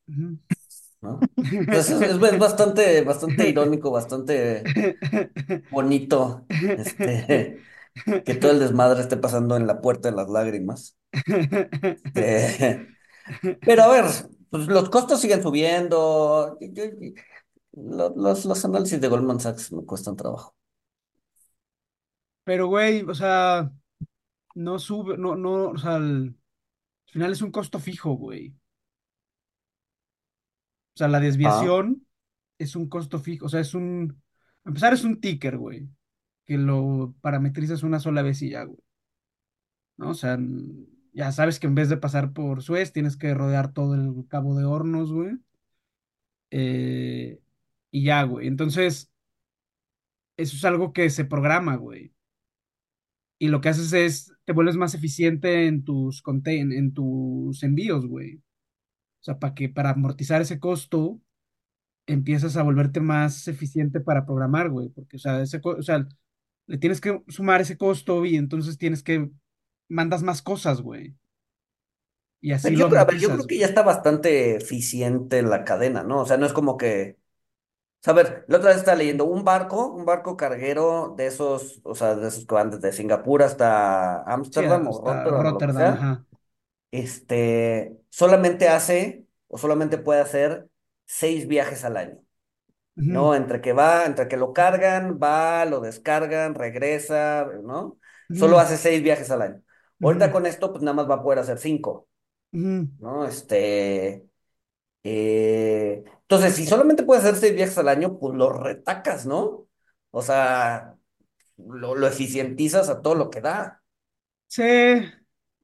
¿no? 1.01 1.31
Entonces 1.65 2.01
es, 2.01 2.09
es- 2.15 2.21
es 2.23 2.37
bastante, 2.39 3.01
bastante 3.03 3.47
irónico, 3.49 3.91
bastante 3.91 4.71
bonito, 5.69 6.49
este, 6.75 7.59
que 8.25 8.35
todo 8.35 8.51
el 8.51 8.59
desmadre 8.59 9.01
esté 9.01 9.17
pasando 9.17 9.55
en 9.57 9.67
la 9.67 9.81
puerta 9.81 10.09
de 10.09 10.15
las 10.15 10.29
lágrimas. 10.29 10.97
Pero 13.63 13.83
a 13.83 13.87
ver, 13.89 14.05
pues 14.49 14.67
los 14.67 14.89
costos 14.89 15.21
siguen 15.21 15.43
subiendo. 15.43 16.57
Yo- 16.61 16.85
yo- 16.85 17.13
lo- 17.73 18.13
los, 18.15 18.45
los 18.45 18.65
análisis 18.65 19.01
de 19.01 19.07
Goldman 19.09 19.39
Sachs 19.39 19.71
me 19.73 19.85
cuestan 19.85 20.15
trabajo. 20.17 20.55
Pero, 22.43 22.67
güey, 22.67 23.03
o 23.03 23.13
sea, 23.15 23.71
no 24.55 24.79
sube, 24.79 25.17
no, 25.17 25.35
no, 25.35 25.69
o 25.71 25.77
sea, 25.79 25.95
al 25.95 26.35
al 27.07 27.13
final 27.13 27.31
es 27.33 27.41
un 27.43 27.51
costo 27.51 27.79
fijo, 27.79 28.13
güey. 28.13 28.55
O 30.95 30.97
sea, 30.97 31.07
la 31.07 31.19
Ah, 31.43 31.67
desviación 31.67 32.05
es 32.59 32.75
un 32.75 32.89
costo 32.89 33.19
fijo, 33.19 33.45
o 33.47 33.49
sea, 33.49 33.61
es 33.61 33.73
un, 33.73 34.21
a 34.65 34.69
empezar 34.69 34.93
es 34.93 35.03
un 35.03 35.19
ticker, 35.21 35.57
güey, 35.57 35.89
que 36.45 36.57
lo 36.57 37.15
parametrizas 37.21 37.83
una 37.83 37.99
sola 37.99 38.21
vez 38.21 38.41
y 38.41 38.51
ya, 38.51 38.63
güey, 38.65 38.79
¿no? 39.97 40.09
O 40.11 40.13
sea, 40.13 40.37
ya 41.13 41.31
sabes 41.31 41.59
que 41.59 41.67
en 41.67 41.75
vez 41.75 41.89
de 41.89 41.97
pasar 41.97 42.33
por 42.33 42.61
Suez, 42.63 42.91
tienes 42.93 43.17
que 43.17 43.33
rodear 43.33 43.73
todo 43.73 43.95
el 43.95 44.27
Cabo 44.27 44.55
de 44.57 44.65
Hornos, 44.65 45.11
güey, 45.13 45.37
eh, 46.51 47.39
y 47.91 48.03
ya, 48.05 48.23
güey. 48.23 48.47
Entonces, 48.47 49.11
eso 50.37 50.55
es 50.57 50.65
algo 50.65 50.91
que 50.93 51.09
se 51.09 51.23
programa, 51.25 51.75
güey. 51.77 52.13
Y 53.39 53.47
lo 53.47 53.59
que 53.61 53.69
haces 53.69 53.91
es, 53.93 54.33
te 54.45 54.53
vuelves 54.53 54.75
más 54.75 54.93
eficiente 54.93 55.67
en 55.67 55.83
tus, 55.83 56.21
conte- 56.21 56.59
en, 56.59 56.93
tus 56.93 57.63
envíos, 57.63 58.05
güey. 58.07 58.35
O 58.37 58.41
sea, 59.23 59.39
para 59.39 59.55
que, 59.55 59.69
para 59.69 59.91
amortizar 59.91 60.41
ese 60.41 60.59
costo, 60.59 61.21
empiezas 62.07 62.57
a 62.57 62.63
volverte 62.63 63.01
más 63.01 63.47
eficiente 63.47 64.01
para 64.01 64.25
programar, 64.25 64.69
güey. 64.69 64.89
Porque, 64.89 65.17
o 65.17 65.19
sea, 65.19 65.41
ese, 65.41 65.61
o 65.63 65.81
sea, 65.83 66.07
le 66.71 66.77
tienes 66.77 67.01
que 67.01 67.21
sumar 67.27 67.59
ese 67.61 67.77
costo 67.77 68.25
y 68.25 68.37
entonces 68.37 68.77
tienes 68.77 69.03
que, 69.03 69.29
mandas 69.89 70.23
más 70.23 70.41
cosas, 70.41 70.81
güey. 70.81 71.15
Y 72.41 72.51
así 72.53 72.69
pero 72.69 72.75
lo 72.75 72.85
yo, 72.85 72.89
creo- 72.89 73.01
a 73.01 73.05
ver, 73.05 73.17
yo 73.19 73.31
creo 73.31 73.47
que 73.47 73.57
ya 73.57 73.65
está 73.65 73.81
bastante 73.83 74.55
eficiente 74.55 75.41
la 75.41 75.63
cadena, 75.63 76.03
¿no? 76.03 76.21
O 76.21 76.25
sea, 76.25 76.37
no 76.37 76.45
es 76.45 76.53
como 76.53 76.77
que. 76.77 77.17
o 78.01 78.03
sea, 78.05 78.13
a 78.13 78.17
ver, 78.17 78.45
la 78.49 78.57
otra 78.59 78.69
vez 78.71 78.79
estaba 78.79 78.97
leyendo 78.97 79.25
un 79.25 79.43
barco, 79.45 79.87
un 79.93 80.05
barco 80.05 80.37
carguero 80.37 81.15
de 81.17 81.27
esos, 81.27 81.81
o 81.85 81.95
sea, 81.95 82.15
de 82.15 82.27
esos 82.29 82.45
que 82.47 82.55
van 82.55 82.71
desde 82.71 82.93
Singapur 82.93 83.43
hasta 83.43 84.23
Sí, 84.49 84.65
Ámsterdam 84.65 84.87
o 84.87 85.01
Rotterdam 85.43 85.93
ajá. 85.93 86.25
Este, 86.91 87.97
solamente 88.09 88.67
hace 88.69 89.25
o 89.47 89.57
solamente 89.57 89.97
puede 89.97 90.21
hacer 90.21 90.69
seis 91.05 91.47
viajes 91.47 91.83
al 91.85 91.97
año. 91.97 92.19
¿No? 93.01 93.35
Entre 93.35 93.61
que 93.61 93.73
va, 93.73 94.05
entre 94.05 94.27
que 94.27 94.37
lo 94.37 94.53
cargan, 94.53 95.19
va, 95.21 95.65
lo 95.65 95.79
descargan, 95.81 96.55
regresa, 96.55 97.47
¿no? 97.63 97.97
Solo 98.33 98.59
hace 98.59 98.77
seis 98.77 99.03
viajes 99.03 99.29
al 99.31 99.41
año. 99.41 99.61
Ahorita 100.01 100.31
con 100.31 100.45
esto, 100.45 100.71
pues 100.71 100.83
nada 100.83 100.95
más 100.95 101.09
va 101.09 101.15
a 101.15 101.23
poder 101.23 101.39
hacer 101.39 101.57
cinco. 101.57 102.07
¿no? 102.99 103.25
Este, 103.25 104.25
eh, 105.03 106.03
entonces, 106.21 106.55
si 106.55 106.65
solamente 106.65 107.03
puede 107.03 107.21
hacer 107.21 107.35
seis 107.35 107.55
viajes 107.55 107.77
al 107.77 107.89
año, 107.89 108.17
pues 108.19 108.35
lo 108.35 108.51
retacas, 108.51 109.25
¿no? 109.25 109.67
O 110.11 110.21
sea, 110.21 110.95
lo, 111.57 111.95
lo 111.95 112.07
eficientizas 112.07 112.89
a 112.89 113.01
todo 113.01 113.15
lo 113.15 113.29
que 113.29 113.41
da. 113.41 113.81
Sí. 114.47 114.63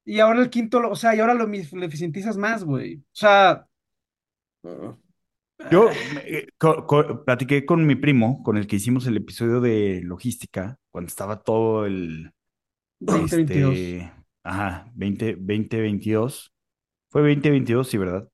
Y 0.04 0.20
ahora 0.20 0.40
el 0.40 0.50
quinto, 0.50 0.78
o 0.78 0.96
sea, 0.96 1.14
y 1.14 1.20
ahora 1.20 1.34
lo, 1.34 1.46
eficientizas 1.52 2.36
más, 2.36 2.64
güey. 2.64 2.96
O 2.96 3.02
sea. 3.12 3.66
Yo 5.70 5.90
eh, 6.24 6.48
co- 6.58 6.86
co- 6.86 7.24
platiqué 7.24 7.64
con 7.66 7.86
mi 7.86 7.94
primo, 7.96 8.42
con 8.42 8.56
el 8.56 8.66
que 8.66 8.76
hicimos 8.76 9.06
el 9.06 9.16
episodio 9.16 9.60
de 9.60 10.00
logística, 10.04 10.78
cuando 10.90 11.08
estaba 11.08 11.42
todo 11.42 11.86
el, 11.86 12.32
2022. 13.00 13.74
este, 13.76 14.12
ajá, 14.44 14.90
20, 14.94 15.36
2022. 15.36 16.52
Fue 17.10 17.22
2022, 17.22 17.88
sí, 17.88 17.98
¿verdad? 17.98 18.28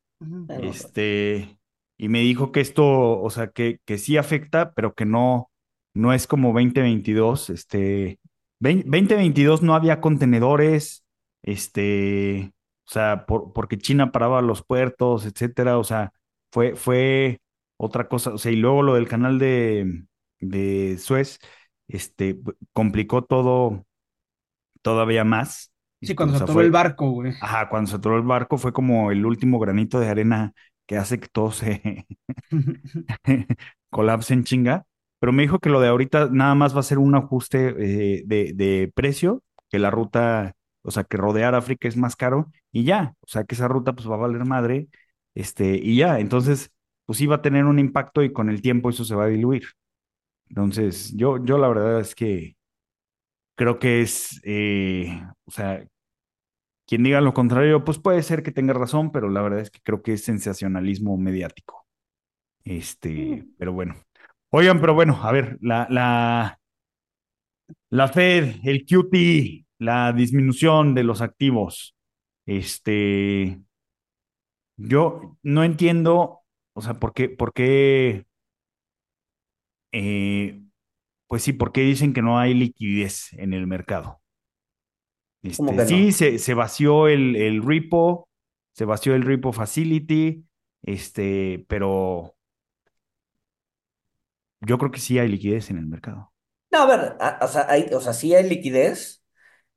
Este, 0.63 1.59
y 1.99 2.09
me 2.09 2.21
dijo 2.21 2.51
que 2.53 2.61
esto, 2.61 3.21
o 3.21 3.31
sea, 3.31 3.49
que, 3.49 3.79
que 3.85 3.99
sí 3.99 4.17
afecta, 4.17 4.73
pero 4.73 4.95
que 4.95 5.05
no, 5.05 5.51
no 5.95 6.13
es 6.13 6.27
como 6.27 6.49
2022. 6.53 7.51
Este, 7.51 8.19
20 8.61 8.89
2022 8.89 9.63
no 9.63 9.75
había 9.75 10.01
contenedores, 10.01 11.05
este, 11.43 12.53
o 12.87 12.91
sea, 12.91 13.27
por- 13.27 13.53
porque 13.53 13.79
China 13.79 14.13
paraba 14.13 14.43
los 14.43 14.63
puertos, 14.65 15.27
etcétera, 15.27 15.79
o 15.79 15.85
sea, 15.85 16.13
fue, 16.55 16.77
fue 16.77 17.41
otra 17.77 18.09
cosa, 18.09 18.33
o 18.35 18.39
sea, 18.39 18.53
y 18.53 18.57
luego 18.57 18.83
lo 18.83 18.95
del 18.95 19.09
canal 19.09 19.39
de, 19.41 20.05
de 20.39 20.97
Suez, 20.99 21.41
este, 21.89 22.39
complicó 22.73 23.25
todo 23.25 23.85
todavía 24.83 25.25
más. 25.25 25.73
Sí, 26.03 26.15
cuando 26.15 26.35
o 26.35 26.39
se 26.39 26.45
atoró 26.45 26.61
el 26.61 26.71
barco, 26.71 27.11
güey. 27.11 27.33
Ajá, 27.41 27.69
cuando 27.69 27.91
se 27.91 27.97
atoró 27.97 28.17
el 28.17 28.23
barco 28.23 28.59
fue 28.59 28.73
como 28.73 29.11
el 29.11 29.27
último 29.27 29.59
granito 29.59 29.99
de 30.01 30.09
arena 30.09 30.53
que 30.87 30.97
hace 30.97 31.19
que 31.19 31.29
todo 31.29 31.51
se 31.51 32.07
colapse 33.91 34.35
en 34.35 34.45
chinga. 34.45 34.87
Pero 35.19 35.33
me 35.33 35.43
dijo 35.43 35.59
que 35.59 35.71
lo 35.71 35.81
de 35.81 35.89
ahorita 35.89 36.29
nada 36.31 36.55
más 36.55 36.77
va 36.77 36.81
a 36.81 36.83
ser 36.83 36.99
un 36.99 37.15
ajuste 37.15 37.75
eh, 38.19 38.23
de, 38.27 38.53
de 38.55 38.93
precio, 38.95 39.43
que 39.71 39.79
la 39.79 39.91
ruta, 39.91 40.55
o 40.83 40.91
sea, 40.91 41.05
que 41.05 41.17
rodear 41.17 41.55
África 41.55 41.89
es 41.89 41.97
más 41.97 42.15
caro 42.17 42.51
y 42.73 42.85
ya, 42.85 43.15
o 43.23 43.27
sea, 43.29 43.45
que 43.45 43.55
esa 43.55 43.69
ruta 43.69 43.95
pues 43.95 44.09
va 44.11 44.15
a 44.17 44.19
valer 44.19 44.45
madre, 44.45 44.89
este, 45.35 45.77
y 45.77 45.97
ya, 45.97 46.21
entonces, 46.21 46.71
pues 47.07 47.19
sí 47.19 47.27
va 47.27 47.37
a 47.37 47.43
tener 47.43 47.65
un 47.65 47.79
impacto 47.79 48.23
y 48.23 48.33
con 48.33 48.49
el 48.51 48.63
tiempo 48.63 48.91
eso 48.91 49.05
se 49.05 49.15
va 49.15 49.25
a 49.25 49.29
diluir. 49.29 49.65
Entonces, 50.49 51.15
yo, 51.17 51.45
yo 51.45 51.59
la 51.59 51.69
verdad 51.69 52.01
es 52.01 52.15
que 52.15 52.57
creo 53.57 53.79
que 53.79 54.03
es, 54.03 54.41
eh, 54.45 55.23
o 55.45 55.51
sea, 55.51 55.87
quien 56.87 57.03
diga 57.03 57.21
lo 57.21 57.35
contrario, 57.35 57.85
pues 57.85 57.99
puede 57.99 58.23
ser 58.23 58.43
que 58.43 58.53
tenga 58.53 58.75
razón, 58.75 59.11
pero 59.13 59.29
la 59.31 59.43
verdad 59.43 59.61
es 59.61 59.71
que 59.71 59.81
creo 59.83 60.03
que 60.03 60.15
es 60.15 60.25
sensacionalismo 60.25 61.17
mediático. 61.17 61.87
Este, 62.65 63.47
pero 63.59 63.73
bueno. 63.73 63.97
Oigan, 64.51 64.81
pero 64.81 64.95
bueno, 64.95 65.19
a 65.23 65.33
ver, 65.33 65.59
la, 65.61 65.87
la, 65.91 66.61
la 67.91 68.09
Fed, 68.09 68.57
el 68.65 68.85
QT, 68.85 69.67
la 69.79 70.13
disminución 70.13 70.95
de 70.95 71.05
los 71.05 71.21
activos. 71.21 71.95
Este, 72.47 73.59
yo 74.77 75.39
no 75.43 75.65
entiendo, 75.65 76.43
o 76.75 76.83
sea, 76.83 76.95
por 76.95 77.13
qué, 77.15 77.29
por 77.29 77.53
qué, 77.53 78.27
eh, 79.93 80.63
pues 81.29 81.43
sí, 81.45 81.53
por 81.53 81.73
qué 81.73 81.83
dicen 81.83 82.15
que 82.15 82.23
no 82.23 82.39
hay 82.39 82.55
liquidez 82.55 83.33
en 83.35 83.55
el 83.55 83.67
mercado. 83.67 84.23
¿Cómo 85.57 85.73
Este, 85.73 85.81
sí, 85.81 86.13
se, 86.13 86.39
se 86.39 86.55
vació 86.55 87.07
el, 87.09 87.37
el 87.37 87.63
repo, 87.63 88.29
se 88.73 88.85
vació 88.87 89.15
el 89.15 89.23
repo 89.23 89.53
facility, 89.53 90.47
este, 90.83 91.65
pero 91.69 92.35
yo 94.61 94.79
creo 94.79 94.91
que 94.91 94.99
sí 95.01 95.19
hay 95.19 95.29
liquidez 95.29 95.71
en 95.71 95.79
el 95.79 95.87
mercado. 95.87 96.33
No, 96.71 96.79
a 96.83 96.87
ver, 96.87 97.17
a- 97.21 97.39
o 97.43 97.49
sea, 97.49 97.67
hay, 97.71 97.85
o 97.93 98.01
sea, 98.01 98.13
sí 98.13 98.35
hay 98.35 98.49
liquidez. 98.49 99.23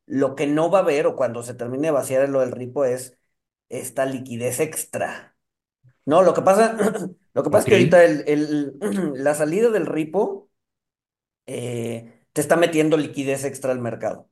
Lo 0.08 0.36
que 0.36 0.48
no 0.48 0.72
va 0.72 0.80
a 0.80 0.82
haber 0.84 1.08
o 1.08 1.16
cuando 1.16 1.44
se 1.44 1.54
termine 1.56 1.88
de 1.90 1.92
vaciar 1.92 2.30
lo 2.30 2.42
del 2.42 2.52
ripo 2.54 2.86
es 2.86 3.18
esta 3.70 4.06
liquidez 4.06 4.60
extra. 4.60 5.38
No, 6.06 6.24
lo 6.24 6.34
que 6.34 6.42
pasa, 6.44 6.78
lo 7.36 7.44
que 7.44 7.50
pasa 7.52 7.64
es 7.66 7.68
que 7.70 7.76
ahorita 7.76 8.06
el, 8.06 8.24
el- 8.28 9.14
la 9.24 9.36
salida 9.36 9.70
del 9.72 9.86
ripo 9.88 10.50
eh, 11.46 12.26
te 12.34 12.42
está 12.42 12.56
metiendo 12.56 12.98
liquidez 12.98 13.44
extra 13.46 13.72
al 13.72 13.80
mercado, 13.80 14.30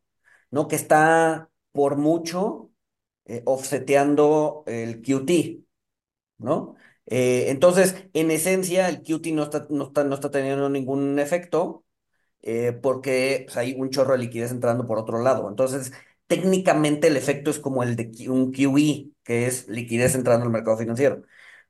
¿no? 0.52 0.68
Que 0.68 0.76
está 0.76 1.50
por 1.72 1.98
mucho 1.98 2.72
eh, 3.26 3.44
offseteando 3.46 4.64
el 4.68 5.02
QT, 5.02 5.62
¿no? 6.40 6.76
Eh, 7.08 7.48
entonces, 7.50 7.96
en 8.14 8.32
esencia, 8.32 8.90
el 8.90 9.04
QT 9.04 9.32
no 9.34 9.44
está, 9.44 9.68
no 9.70 9.86
está, 9.88 10.04
no 10.04 10.16
está 10.16 10.32
teniendo 10.32 10.70
ningún 10.70 11.20
efecto 11.20 11.86
eh, 12.42 12.74
porque 12.82 13.44
pues, 13.46 13.58
hay 13.58 13.74
un 13.80 13.90
chorro 13.90 14.14
de 14.14 14.20
liquidez 14.20 14.52
entrando 14.52 14.86
por 14.88 14.98
otro 15.00 15.20
lado. 15.22 15.50
Entonces, 15.50 15.94
técnicamente 16.28 17.08
el 17.08 17.18
efecto 17.18 17.52
es 17.52 17.60
como 17.60 17.84
el 17.84 17.96
de 17.96 18.12
un 18.30 18.52
QE, 18.52 19.12
que 19.26 19.48
es 19.48 19.70
liquidez 19.70 20.16
entrando 20.16 20.46
al 20.46 20.54
mercado 20.54 20.78
financiero. 20.80 21.24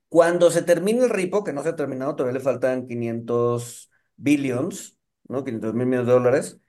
Cuando 0.10 0.51
se 0.51 0.62
termine 0.64 1.03
el 1.03 1.10
repo, 1.10 1.43
que 1.43 1.53
no 1.53 1.64
se 1.64 1.70
ha 1.70 1.76
terminado, 1.76 2.16
todavía 2.16 2.39
le 2.39 2.43
faltan 2.45 2.88
500 2.88 3.91
billions, 4.16 4.97
¿no? 5.28 5.43
500 5.43 5.74
mil 5.74 5.88
millones 5.88 6.08
de 6.08 6.14
dólares. 6.14 6.60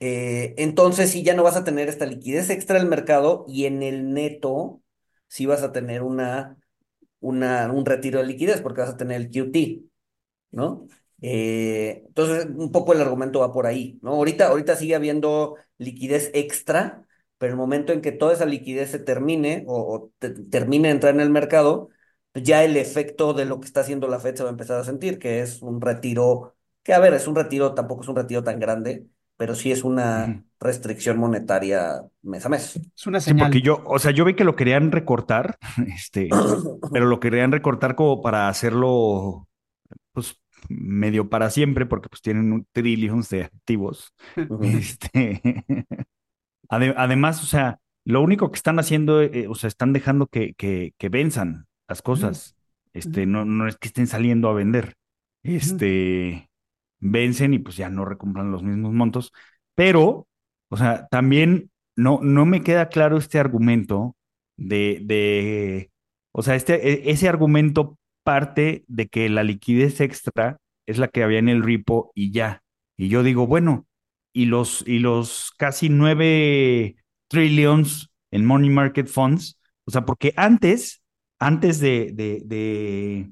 eh, 0.00 0.54
entonces 0.58 1.10
sí 1.10 1.22
ya 1.22 1.34
no 1.34 1.42
vas 1.42 1.56
a 1.56 1.64
tener 1.64 1.88
esta 1.88 2.06
liquidez 2.06 2.50
extra 2.50 2.78
del 2.78 2.88
mercado 2.88 3.44
y 3.48 3.66
en 3.66 3.82
el 3.82 4.12
neto 4.14 4.82
sí 5.28 5.46
vas 5.46 5.62
a 5.62 5.72
tener 5.72 6.02
una, 6.02 6.58
una, 7.20 7.70
un 7.72 7.86
retiro 7.86 8.20
de 8.20 8.26
liquidez 8.26 8.60
porque 8.60 8.80
vas 8.82 8.90
a 8.90 8.96
tener 8.96 9.20
el 9.20 9.30
QT, 9.30 9.84
¿no? 10.50 10.86
Eh, 11.22 12.04
entonces, 12.06 12.46
un 12.54 12.70
poco 12.72 12.92
el 12.92 13.00
argumento 13.00 13.40
va 13.40 13.52
por 13.52 13.66
ahí, 13.66 13.98
¿no? 14.02 14.12
Ahorita, 14.12 14.48
ahorita 14.48 14.76
sigue 14.76 14.94
habiendo 14.94 15.56
liquidez 15.78 16.30
extra, 16.34 17.05
pero 17.38 17.52
el 17.52 17.56
momento 17.58 17.92
en 17.92 18.00
que 18.02 18.12
toda 18.12 18.32
esa 18.34 18.46
liquidez 18.46 18.90
se 18.90 18.98
termine 18.98 19.64
o, 19.66 19.94
o 19.94 20.12
te- 20.18 20.30
termine 20.30 20.88
de 20.88 20.94
entrar 20.94 21.14
en 21.14 21.20
el 21.20 21.30
mercado, 21.30 21.88
pues 22.32 22.44
ya 22.44 22.64
el 22.64 22.76
efecto 22.76 23.34
de 23.34 23.44
lo 23.46 23.60
que 23.60 23.66
está 23.66 23.80
haciendo 23.80 24.08
la 24.08 24.20
Fed 24.20 24.36
se 24.36 24.42
va 24.42 24.50
a 24.50 24.52
empezar 24.52 24.78
a 24.80 24.84
sentir, 24.84 25.18
que 25.18 25.40
es 25.40 25.62
un 25.62 25.80
retiro, 25.80 26.56
que 26.82 26.92
a 26.94 26.98
ver, 26.98 27.14
es 27.14 27.26
un 27.26 27.36
retiro, 27.36 27.74
tampoco 27.74 28.02
es 28.02 28.08
un 28.08 28.16
retiro 28.16 28.42
tan 28.44 28.58
grande, 28.60 29.08
pero 29.36 29.54
sí 29.54 29.72
es 29.72 29.84
una 29.84 30.38
restricción 30.60 31.18
monetaria 31.18 32.02
mes 32.22 32.44
a 32.46 32.48
mes. 32.48 32.82
Es 32.96 33.06
una 33.06 33.20
Sí, 33.24 33.34
porque 33.34 33.60
señal. 33.60 33.62
yo, 33.62 33.82
o 33.86 33.98
sea, 33.98 34.10
yo 34.12 34.24
vi 34.24 34.34
que 34.34 34.44
lo 34.44 34.56
querían 34.56 34.92
recortar, 34.92 35.58
este, 35.88 36.40
pero 36.90 37.06
lo 37.06 37.20
querían 37.20 37.52
recortar 37.52 37.94
como 37.96 38.22
para 38.22 38.48
hacerlo, 38.48 39.48
pues, 40.12 40.40
medio 40.68 41.30
para 41.30 41.50
siempre, 41.50 41.86
porque 41.86 42.08
pues 42.10 42.22
tienen 42.22 42.52
un 42.52 42.66
trillions 42.72 43.28
de 43.30 43.44
activos. 43.44 44.14
Este, 44.60 45.42
ade- 46.68 46.94
además, 46.96 47.42
o 47.42 47.46
sea, 47.46 47.78
lo 48.04 48.22
único 48.22 48.50
que 48.50 48.56
están 48.56 48.78
haciendo, 48.78 49.22
eh, 49.22 49.46
o 49.48 49.54
sea, 49.54 49.68
están 49.68 49.92
dejando 49.92 50.26
que, 50.26 50.54
que, 50.54 50.92
que 50.98 51.08
venzan 51.08 51.66
las 51.88 52.02
cosas. 52.02 52.56
Este, 52.92 53.26
no, 53.26 53.44
no 53.44 53.68
es 53.68 53.76
que 53.76 53.88
estén 53.88 54.06
saliendo 54.06 54.48
a 54.48 54.54
vender. 54.54 54.94
Este, 55.42 56.48
vencen 57.00 57.54
y 57.54 57.58
pues 57.58 57.76
ya 57.76 57.90
no 57.90 58.04
recompran 58.04 58.50
los 58.50 58.62
mismos 58.62 58.92
montos. 58.92 59.32
Pero, 59.74 60.26
o 60.68 60.76
sea, 60.76 61.06
también 61.08 61.70
no, 61.96 62.20
no 62.22 62.46
me 62.46 62.62
queda 62.62 62.88
claro 62.88 63.16
este 63.18 63.38
argumento 63.38 64.16
de, 64.56 65.00
de, 65.04 65.90
o 66.32 66.42
sea, 66.42 66.54
este, 66.54 66.74
e- 67.08 67.10
ese 67.10 67.28
argumento 67.28 67.98
parte 68.24 68.84
de 68.88 69.08
que 69.08 69.28
la 69.28 69.44
liquidez 69.44 70.00
extra 70.00 70.58
es 70.86 70.98
la 70.98 71.08
que 71.08 71.22
había 71.22 71.38
en 71.38 71.48
el 71.48 71.62
repo 71.62 72.10
y 72.14 72.32
ya. 72.32 72.62
Y 72.96 73.08
yo 73.08 73.22
digo, 73.22 73.46
bueno, 73.46 73.85
y 74.36 74.46
los, 74.46 74.84
y 74.86 74.98
los 74.98 75.50
casi 75.56 75.88
nueve 75.88 76.96
trillions 77.28 78.10
en 78.30 78.44
money 78.44 78.68
market 78.70 79.08
funds, 79.08 79.58
o 79.86 79.90
sea, 79.90 80.04
porque 80.04 80.34
antes, 80.36 81.02
antes 81.38 81.80
de, 81.80 82.10
de, 82.12 82.42
de 82.44 83.30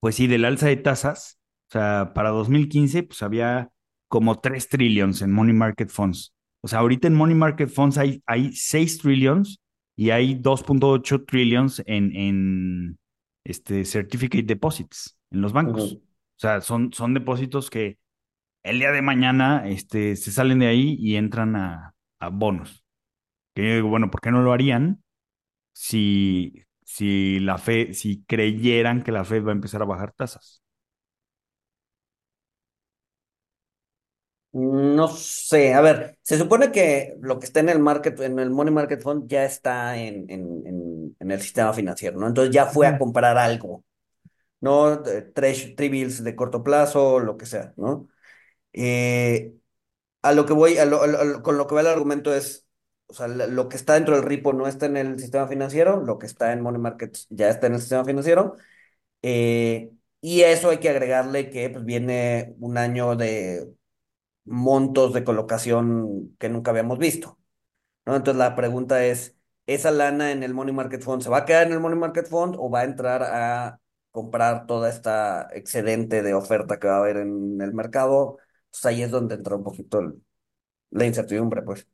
pues 0.00 0.16
sí, 0.16 0.26
del 0.26 0.44
alza 0.44 0.66
de 0.68 0.76
tasas, 0.76 1.38
o 1.68 1.72
sea, 1.72 2.12
para 2.14 2.30
2015, 2.30 3.02
pues 3.02 3.22
había 3.22 3.70
como 4.08 4.40
3 4.40 4.68
trillions 4.68 5.22
en 5.22 5.32
money 5.32 5.54
market 5.54 5.90
funds. 5.90 6.34
O 6.60 6.68
sea, 6.68 6.80
ahorita 6.80 7.08
en 7.08 7.14
money 7.14 7.34
market 7.34 7.68
funds 7.68 7.98
hay, 7.98 8.22
hay 8.26 8.52
6 8.52 8.98
trillions 8.98 9.60
y 9.96 10.10
hay 10.10 10.34
2.8 10.34 11.24
trillions 11.26 11.82
en, 11.86 12.14
en 12.14 12.98
este, 13.44 13.84
certificate 13.84 14.44
deposits 14.44 15.18
en 15.30 15.40
los 15.40 15.52
bancos. 15.52 15.94
O 15.94 16.38
sea, 16.38 16.60
son, 16.60 16.92
son 16.92 17.14
depósitos 17.14 17.70
que 17.70 17.98
el 18.70 18.78
día 18.78 18.92
de 18.92 19.02
mañana 19.02 19.64
este, 19.68 20.16
se 20.16 20.32
salen 20.32 20.58
de 20.60 20.66
ahí 20.68 20.96
y 21.00 21.16
entran 21.16 21.56
a, 21.56 21.94
a 22.18 22.28
bonos. 22.30 22.84
Que 23.54 23.68
yo 23.68 23.74
digo, 23.76 23.88
bueno, 23.90 24.10
¿por 24.10 24.20
qué 24.22 24.30
no 24.32 24.42
lo 24.42 24.52
harían 24.52 25.02
si, 25.72 26.64
si 26.84 27.40
la 27.40 27.58
Fed, 27.58 27.92
si 27.94 28.24
creyeran 28.26 29.02
que 29.02 29.12
la 29.12 29.24
Fed 29.24 29.44
va 29.44 29.50
a 29.50 29.54
empezar 29.54 29.82
a 29.82 29.86
bajar 29.86 30.12
tasas? 30.14 30.62
No 34.52 35.08
sé, 35.08 35.74
a 35.74 35.82
ver, 35.82 36.18
se 36.22 36.38
supone 36.38 36.72
que 36.72 37.14
lo 37.20 37.38
que 37.38 37.44
está 37.44 37.60
en 37.60 37.68
el 37.68 37.78
market, 37.78 38.18
en 38.20 38.38
el 38.38 38.48
money 38.50 38.72
market 38.72 39.02
fund 39.02 39.28
ya 39.28 39.44
está 39.44 39.98
en, 39.98 40.24
en, 40.30 40.66
en, 40.66 41.16
en 41.20 41.30
el 41.30 41.42
sistema 41.42 41.74
financiero, 41.74 42.18
¿no? 42.18 42.26
Entonces 42.26 42.54
ya 42.54 42.64
fue 42.64 42.86
a 42.86 42.96
comprar 42.96 43.36
algo, 43.36 43.84
¿no? 44.60 44.96
De- 44.98 45.32
Tresh- 45.34 45.76
T-bills 45.76 46.24
de 46.24 46.36
corto 46.36 46.62
plazo, 46.64 47.20
lo 47.20 47.36
que 47.38 47.46
sea, 47.46 47.74
¿no? 47.76 48.08
Eh, 48.76 49.54
a 50.22 50.32
lo 50.32 50.46
que 50.46 50.52
voy, 50.54 50.78
a 50.78 50.84
lo- 50.86 51.00
con 51.42 51.58
lo 51.58 51.66
que 51.66 51.74
va 51.74 51.82
el 51.82 51.86
argumento 51.88 52.34
es, 52.34 52.66
lo 53.48 53.68
que 53.68 53.76
está 53.76 53.94
dentro 53.94 54.16
del 54.16 54.24
repo 54.24 54.52
no 54.52 54.66
está 54.68 54.86
en 54.86 54.96
el 54.96 55.18
sistema 55.20 55.48
financiero, 55.48 56.00
lo 56.02 56.18
que 56.18 56.26
está 56.26 56.52
en 56.52 56.62
money 56.62 56.80
markets 56.80 57.26
ya 57.30 57.48
está 57.50 57.66
en 57.68 57.74
el 57.74 57.80
sistema 57.80 58.04
financiero, 58.04 58.56
eh, 59.22 59.90
y 60.22 60.42
a 60.42 60.50
eso 60.52 60.70
hay 60.70 60.78
que 60.78 60.90
agregarle 60.90 61.50
que 61.50 61.70
pues, 61.70 61.84
viene 61.84 62.54
un 62.60 62.78
año 62.78 63.16
de 63.16 63.72
montos 64.44 65.12
de 65.14 65.24
colocación 65.24 66.36
que 66.38 66.48
nunca 66.48 66.70
habíamos 66.70 66.98
visto. 66.98 67.38
Entonces 68.06 68.36
la 68.36 68.56
pregunta 68.56 69.04
es, 69.06 69.36
¿esa 69.66 69.90
lana 69.90 70.32
en 70.32 70.42
el 70.42 70.54
Money 70.54 70.74
Market 70.74 71.02
Fund 71.02 71.22
se 71.22 71.30
va 71.30 71.38
a 71.38 71.44
quedar 71.44 71.66
en 71.66 71.72
el 71.74 71.80
Money 71.80 71.98
Market 71.98 72.28
Fund 72.28 72.56
o 72.58 72.70
va 72.70 72.80
a 72.80 72.84
entrar 72.84 73.22
a 73.24 73.80
comprar 74.12 74.66
toda 74.66 74.88
esta 74.90 75.48
excedente 75.52 76.22
de 76.22 76.34
oferta 76.34 76.78
que 76.78 76.88
va 76.88 76.96
a 76.96 76.98
haber 77.00 77.18
en 77.18 77.60
el 77.60 77.74
mercado? 77.74 78.38
Pues 78.80 78.86
ahí 78.86 79.02
es 79.02 79.10
donde 79.10 79.34
entra 79.36 79.56
un 79.56 79.64
poquito 79.64 79.98
el- 80.00 80.22
la 80.92 81.06
incertidumbre, 81.06 81.62
pues, 81.62 81.86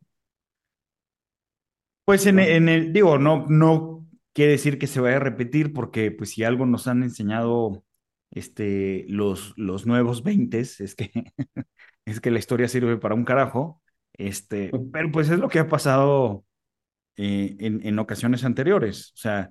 Pues 2.05 2.27
en 2.27 2.39
el, 2.41 2.93
digo, 2.93 3.19
no, 3.19 3.47
no 3.49 4.07
quiere 4.33 4.53
decir 4.53 4.79
que 4.79 4.87
se 4.89 5.01
vaya 5.01 5.17
a 5.17 5.21
repetir, 5.21 5.73
porque 5.73 6.11
pues 6.11 6.31
si 6.31 6.43
algo 6.45 6.67
nos 6.67 6.89
han 6.89 7.03
enseñado 7.05 7.85
este, 8.31 9.05
los, 9.09 9.55
los 9.57 9.87
nuevos 9.87 10.23
20 10.25 10.59
es 10.61 10.95
que, 10.97 11.11
es 12.05 12.21
que 12.21 12.31
la 12.33 12.39
historia 12.41 12.69
sirve 12.69 12.97
para 12.99 13.15
un 13.15 13.25
carajo. 13.25 13.83
Este, 14.15 14.77
pero 14.91 15.11
pues 15.13 15.31
es 15.31 15.39
lo 15.39 15.49
que 15.49 15.61
ha 15.61 15.69
pasado 15.69 16.45
eh, 17.17 17.57
en, 17.61 17.87
en 17.87 17.99
ocasiones 18.01 18.45
anteriores. 18.45 19.13
O 19.15 19.19
sea, 19.19 19.51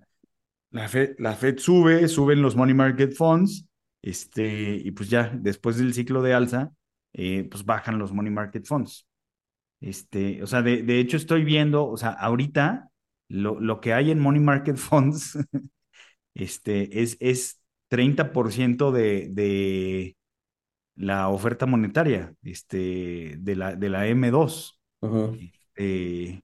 la 0.71 0.87
Fed, 0.89 1.15
la 1.19 1.35
Fed 1.35 1.57
sube, 1.59 2.07
suben 2.07 2.41
los 2.41 2.55
money 2.55 2.73
market 2.75 3.13
funds, 3.13 3.67
este, 4.01 4.75
y 4.83 4.91
pues 4.91 5.09
ya 5.09 5.31
después 5.35 5.77
del 5.77 5.93
ciclo 5.93 6.21
de 6.21 6.33
alza, 6.33 6.73
eh, 7.13 7.47
pues 7.49 7.65
bajan 7.65 7.99
los 7.99 8.13
money 8.13 8.31
market 8.31 8.65
funds. 8.65 9.07
Este, 9.81 10.43
o 10.43 10.47
sea, 10.47 10.61
de, 10.61 10.83
de 10.83 10.99
hecho 10.99 11.17
estoy 11.17 11.43
viendo, 11.43 11.87
o 11.87 11.97
sea, 11.97 12.11
ahorita 12.11 12.89
lo, 13.29 13.59
lo 13.59 13.81
que 13.81 13.93
hay 13.93 14.11
en 14.11 14.19
money 14.19 14.41
market 14.41 14.77
funds, 14.77 15.37
este, 16.33 17.01
es, 17.01 17.17
es 17.19 17.61
30% 17.89 18.91
de, 18.91 19.27
de 19.31 20.17
la 20.95 21.29
oferta 21.29 21.65
monetaria, 21.65 22.35
este, 22.43 23.35
de 23.39 23.55
la, 23.55 23.75
de 23.75 23.89
la 23.89 24.07
M2. 24.07 24.79
Ujú, 25.01 25.43
Este, 25.77 26.43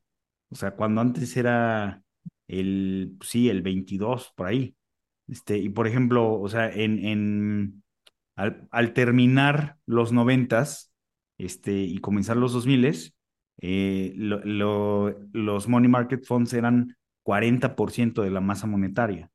o 0.52 0.56
sea, 0.56 0.72
cuando 0.76 1.02
antes 1.02 1.38
era 1.38 2.04
el, 2.48 3.18
sí, 3.24 3.50
el 3.50 3.62
22 3.62 4.34
por 4.36 4.48
ahí. 4.48 4.76
Este, 5.28 5.58
y 5.58 5.70
por 5.70 5.88
ejemplo, 5.88 6.40
o 6.40 6.50
sea, 6.50 6.70
en, 6.72 7.06
en, 7.06 7.84
al, 8.38 8.94
terminar 8.94 9.78
los 9.88 10.14
noventas, 10.14 10.94
este, 11.40 11.74
y 11.74 12.00
comenzar 12.00 12.38
los 12.38 12.54
2000, 12.54 13.16
eh, 13.62 14.14
lo- 14.18 14.42
lo- 14.46 15.20
los 15.34 15.68
money 15.68 15.90
market 15.90 16.26
funds 16.26 16.54
eran 16.54 16.96
40% 17.24 18.22
de 18.24 18.32
la 18.32 18.42
masa 18.42 18.68
monetaria. 18.68 19.32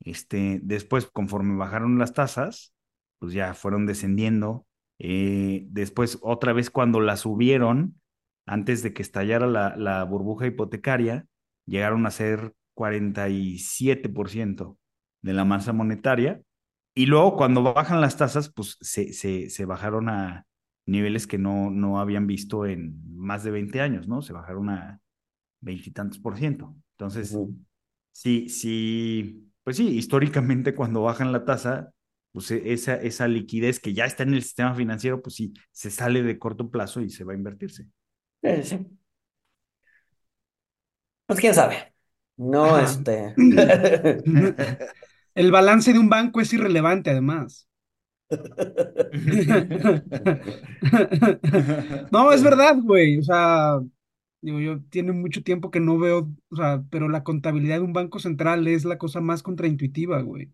Este, 0.00 0.60
después, 0.62 1.06
conforme 1.06 1.56
bajaron 1.56 1.98
las 1.98 2.12
tasas, 2.12 2.74
pues 3.18 3.32
ya 3.32 3.54
fueron 3.54 3.86
descendiendo. 3.86 4.66
Eh, 4.98 5.66
después, 5.70 6.18
otra 6.22 6.52
vez 6.52 6.70
cuando 6.70 7.00
las 7.00 7.20
subieron, 7.20 8.00
antes 8.46 8.82
de 8.82 8.92
que 8.92 9.02
estallara 9.02 9.46
la, 9.46 9.76
la 9.76 10.04
burbuja 10.04 10.46
hipotecaria, 10.46 11.26
llegaron 11.66 12.06
a 12.06 12.10
ser 12.10 12.54
47% 12.74 14.78
de 15.22 15.32
la 15.32 15.44
masa 15.44 15.72
monetaria. 15.72 16.42
Y 16.94 17.06
luego, 17.06 17.36
cuando 17.36 17.62
bajan 17.62 18.00
las 18.00 18.16
tasas, 18.16 18.50
pues 18.50 18.76
se, 18.80 19.12
se, 19.12 19.50
se 19.50 19.64
bajaron 19.64 20.08
a 20.08 20.46
niveles 20.86 21.26
que 21.26 21.38
no, 21.38 21.70
no 21.70 21.98
habían 22.00 22.26
visto 22.26 22.66
en 22.66 23.00
más 23.16 23.42
de 23.44 23.50
20 23.50 23.80
años, 23.80 24.06
¿no? 24.06 24.22
Se 24.22 24.32
bajaron 24.32 24.68
a 24.70 25.00
veintitantos 25.60 26.18
por 26.20 26.38
ciento. 26.38 26.76
Entonces. 26.92 27.36
Sí, 28.12 28.48
sí, 28.48 29.50
pues 29.64 29.76
sí, 29.76 29.88
históricamente 29.88 30.74
cuando 30.74 31.02
bajan 31.02 31.32
la 31.32 31.44
tasa, 31.44 31.90
pues 32.32 32.50
e- 32.50 32.72
esa, 32.72 32.96
esa 32.96 33.28
liquidez 33.28 33.80
que 33.80 33.94
ya 33.94 34.04
está 34.06 34.22
en 34.24 34.34
el 34.34 34.42
sistema 34.42 34.74
financiero, 34.74 35.22
pues 35.22 35.36
sí, 35.36 35.54
se 35.72 35.90
sale 35.90 36.22
de 36.22 36.38
corto 36.38 36.70
plazo 36.70 37.00
y 37.00 37.10
se 37.10 37.24
va 37.24 37.32
a 37.34 37.36
invertirse. 37.36 37.88
Eh, 38.42 38.62
sí. 38.64 38.86
Pues 41.26 41.40
quién 41.40 41.54
sabe. 41.54 41.94
No, 42.36 42.78
este. 42.78 43.34
El 45.36 45.52
balance 45.52 45.92
de 45.92 46.00
un 46.00 46.08
banco 46.08 46.40
es 46.40 46.52
irrelevante, 46.52 47.10
además. 47.10 47.68
No, 52.10 52.32
es 52.32 52.42
verdad, 52.42 52.76
güey. 52.82 53.18
O 53.18 53.22
sea, 53.22 53.80
digo, 54.40 54.60
yo 54.60 54.80
tiene 54.90 55.12
mucho 55.12 55.42
tiempo 55.42 55.70
que 55.70 55.80
no 55.80 55.98
veo, 55.98 56.30
o 56.50 56.56
sea, 56.56 56.82
pero 56.90 57.08
la 57.08 57.24
contabilidad 57.24 57.76
de 57.76 57.82
un 57.84 57.92
banco 57.92 58.18
central 58.18 58.66
es 58.68 58.84
la 58.84 58.98
cosa 58.98 59.20
más 59.20 59.42
contraintuitiva, 59.42 60.20
güey. 60.22 60.52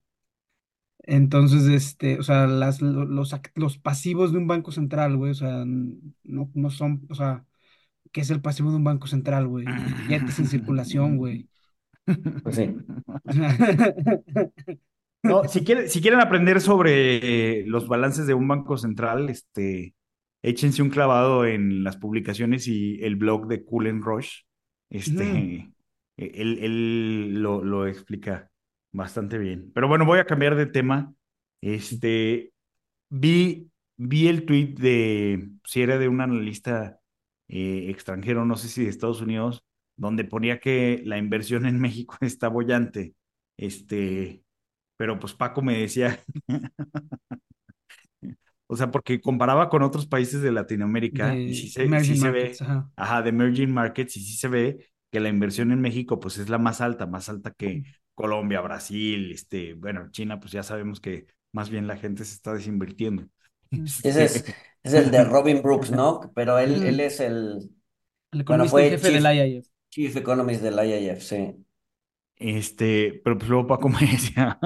Entonces, 1.05 1.65
este, 1.67 2.19
o 2.19 2.23
sea, 2.23 2.47
las, 2.47 2.83
lo- 2.83 3.05
los, 3.07 3.35
los 3.55 3.79
pasivos 3.79 4.33
de 4.33 4.39
un 4.39 4.47
banco 4.47 4.71
central, 4.73 5.17
güey, 5.17 5.33
o 5.33 5.35
sea, 5.35 5.65
no, 5.67 6.51
no 6.55 6.71
son, 6.71 7.07
o 7.11 7.15
sea, 7.15 7.47
¿qué 8.13 8.23
es 8.23 8.31
el 8.31 8.43
pasivo 8.43 8.71
de 8.71 8.79
un 8.79 8.85
banco 8.85 9.09
central, 9.09 9.49
güey? 9.49 9.81
Billetes 9.95 10.41
en 10.41 10.49
circulación, 10.49 11.19
güey. 11.19 11.51
Pues 12.43 12.57
sí. 12.57 12.77
No, 15.23 15.47
si 15.47 15.65
quieren, 15.65 15.89
si 15.91 16.01
quieren 16.01 16.21
aprender 16.21 16.63
sobre 16.63 17.61
eh, 17.61 17.65
los 17.67 17.89
balances 17.89 18.27
de 18.27 18.33
un 18.33 18.49
banco 18.49 18.79
central, 18.79 19.29
este, 19.29 19.95
échense 20.43 20.83
un 20.83 20.89
clavado 20.89 21.45
en 21.45 21.85
las 21.85 21.99
publicaciones 21.99 22.67
y 22.67 22.99
el 23.05 23.17
blog 23.17 23.47
de 23.47 23.65
Cullen 23.65 24.03
Rush. 24.03 24.45
Este, 24.89 25.73
eh, 26.17 26.33
él, 26.35 26.59
él 26.61 27.43
lo, 27.43 27.63
lo 27.63 27.87
explica 27.87 28.51
bastante 28.93 29.39
bien. 29.39 29.71
Pero 29.75 29.89
bueno, 29.89 30.07
voy 30.07 30.21
a 30.21 30.27
cambiar 30.27 30.57
de 30.57 30.67
tema. 30.67 31.13
Este, 31.61 32.53
vi, 33.11 33.71
vi 33.97 34.29
el 34.29 34.47
tweet 34.47 34.75
de, 34.75 35.51
si 35.65 35.83
era 35.83 35.99
de 35.99 36.09
un 36.09 36.23
analista 36.23 36.99
eh, 37.49 37.87
extranjero, 37.91 38.45
no 38.45 38.57
sé 38.57 38.69
si 38.69 38.85
de 38.85 38.91
Estados 38.91 39.21
Unidos, 39.21 39.65
donde 40.01 40.25
ponía 40.25 40.61
que 40.61 41.03
la 41.05 41.19
inversión 41.19 41.67
en 41.67 41.79
México 41.81 42.17
está 42.23 42.49
bollante. 42.49 43.15
Este, 43.57 44.43
pero 44.97 45.19
pues 45.21 45.35
Paco 45.35 45.63
me 45.63 45.79
decía, 45.79 46.19
o 48.67 48.77
sea, 48.77 48.91
porque 48.91 49.21
comparaba 49.21 49.69
con 49.69 49.83
otros 49.83 50.07
países 50.07 50.43
de 50.43 50.53
Latinoamérica 50.53 51.43
y 51.47 51.55
sí 51.55 51.69
De 51.69 51.69
se, 51.69 51.75
sí 51.81 51.83
emerging 51.83 52.17
se 52.17 52.27
markets, 52.27 52.31
ve, 52.31 52.57
ajá. 52.61 52.91
ajá, 52.97 53.23
de 53.23 53.29
emerging 53.31 53.73
markets 53.73 54.17
y 54.17 54.21
sí 54.21 54.37
se 54.37 54.49
ve 54.49 54.87
que 55.11 55.21
la 55.21 55.29
inversión 55.29 55.73
en 55.73 55.81
México 55.81 56.21
pues 56.21 56.39
es 56.39 56.49
la 56.49 56.59
más 56.59 56.81
alta, 56.81 57.07
más 57.07 57.29
alta 57.29 57.53
que 57.53 57.83
Colombia, 58.15 58.61
Brasil, 58.61 59.33
este, 59.33 59.75
bueno, 59.75 60.09
China 60.13 60.39
pues 60.41 60.53
ya 60.53 60.63
sabemos 60.63 61.01
que 61.01 61.27
más 61.53 61.69
bien 61.71 61.87
la 61.87 61.97
gente 61.97 62.25
se 62.25 62.35
está 62.35 62.55
desinvirtiendo. 62.55 63.27
Ese 64.03 64.25
es, 64.25 64.37
Este, 64.37 64.55
es 64.83 64.95
el 64.95 65.11
de 65.11 65.25
Robin 65.33 65.63
Brooks, 65.63 65.91
¿no? 65.91 66.31
Pero 66.35 66.59
él, 66.59 66.83
él 66.83 67.01
es 67.01 67.21
el, 67.21 67.71
El 68.33 68.45
bueno, 68.45 68.67
fue 68.67 68.91
jefe 68.91 69.11
del 69.11 69.27
IIF. 69.27 69.67
Chief 69.91 70.17
Economist 70.21 70.63
del 70.63 70.81
IIF, 70.87 71.23
sí. 71.29 71.43
este, 72.37 73.21
pero 73.25 73.37
pues 73.39 73.49
luego 73.51 73.67
Paco 73.67 73.89
me 73.89 74.01
decía 74.01 74.59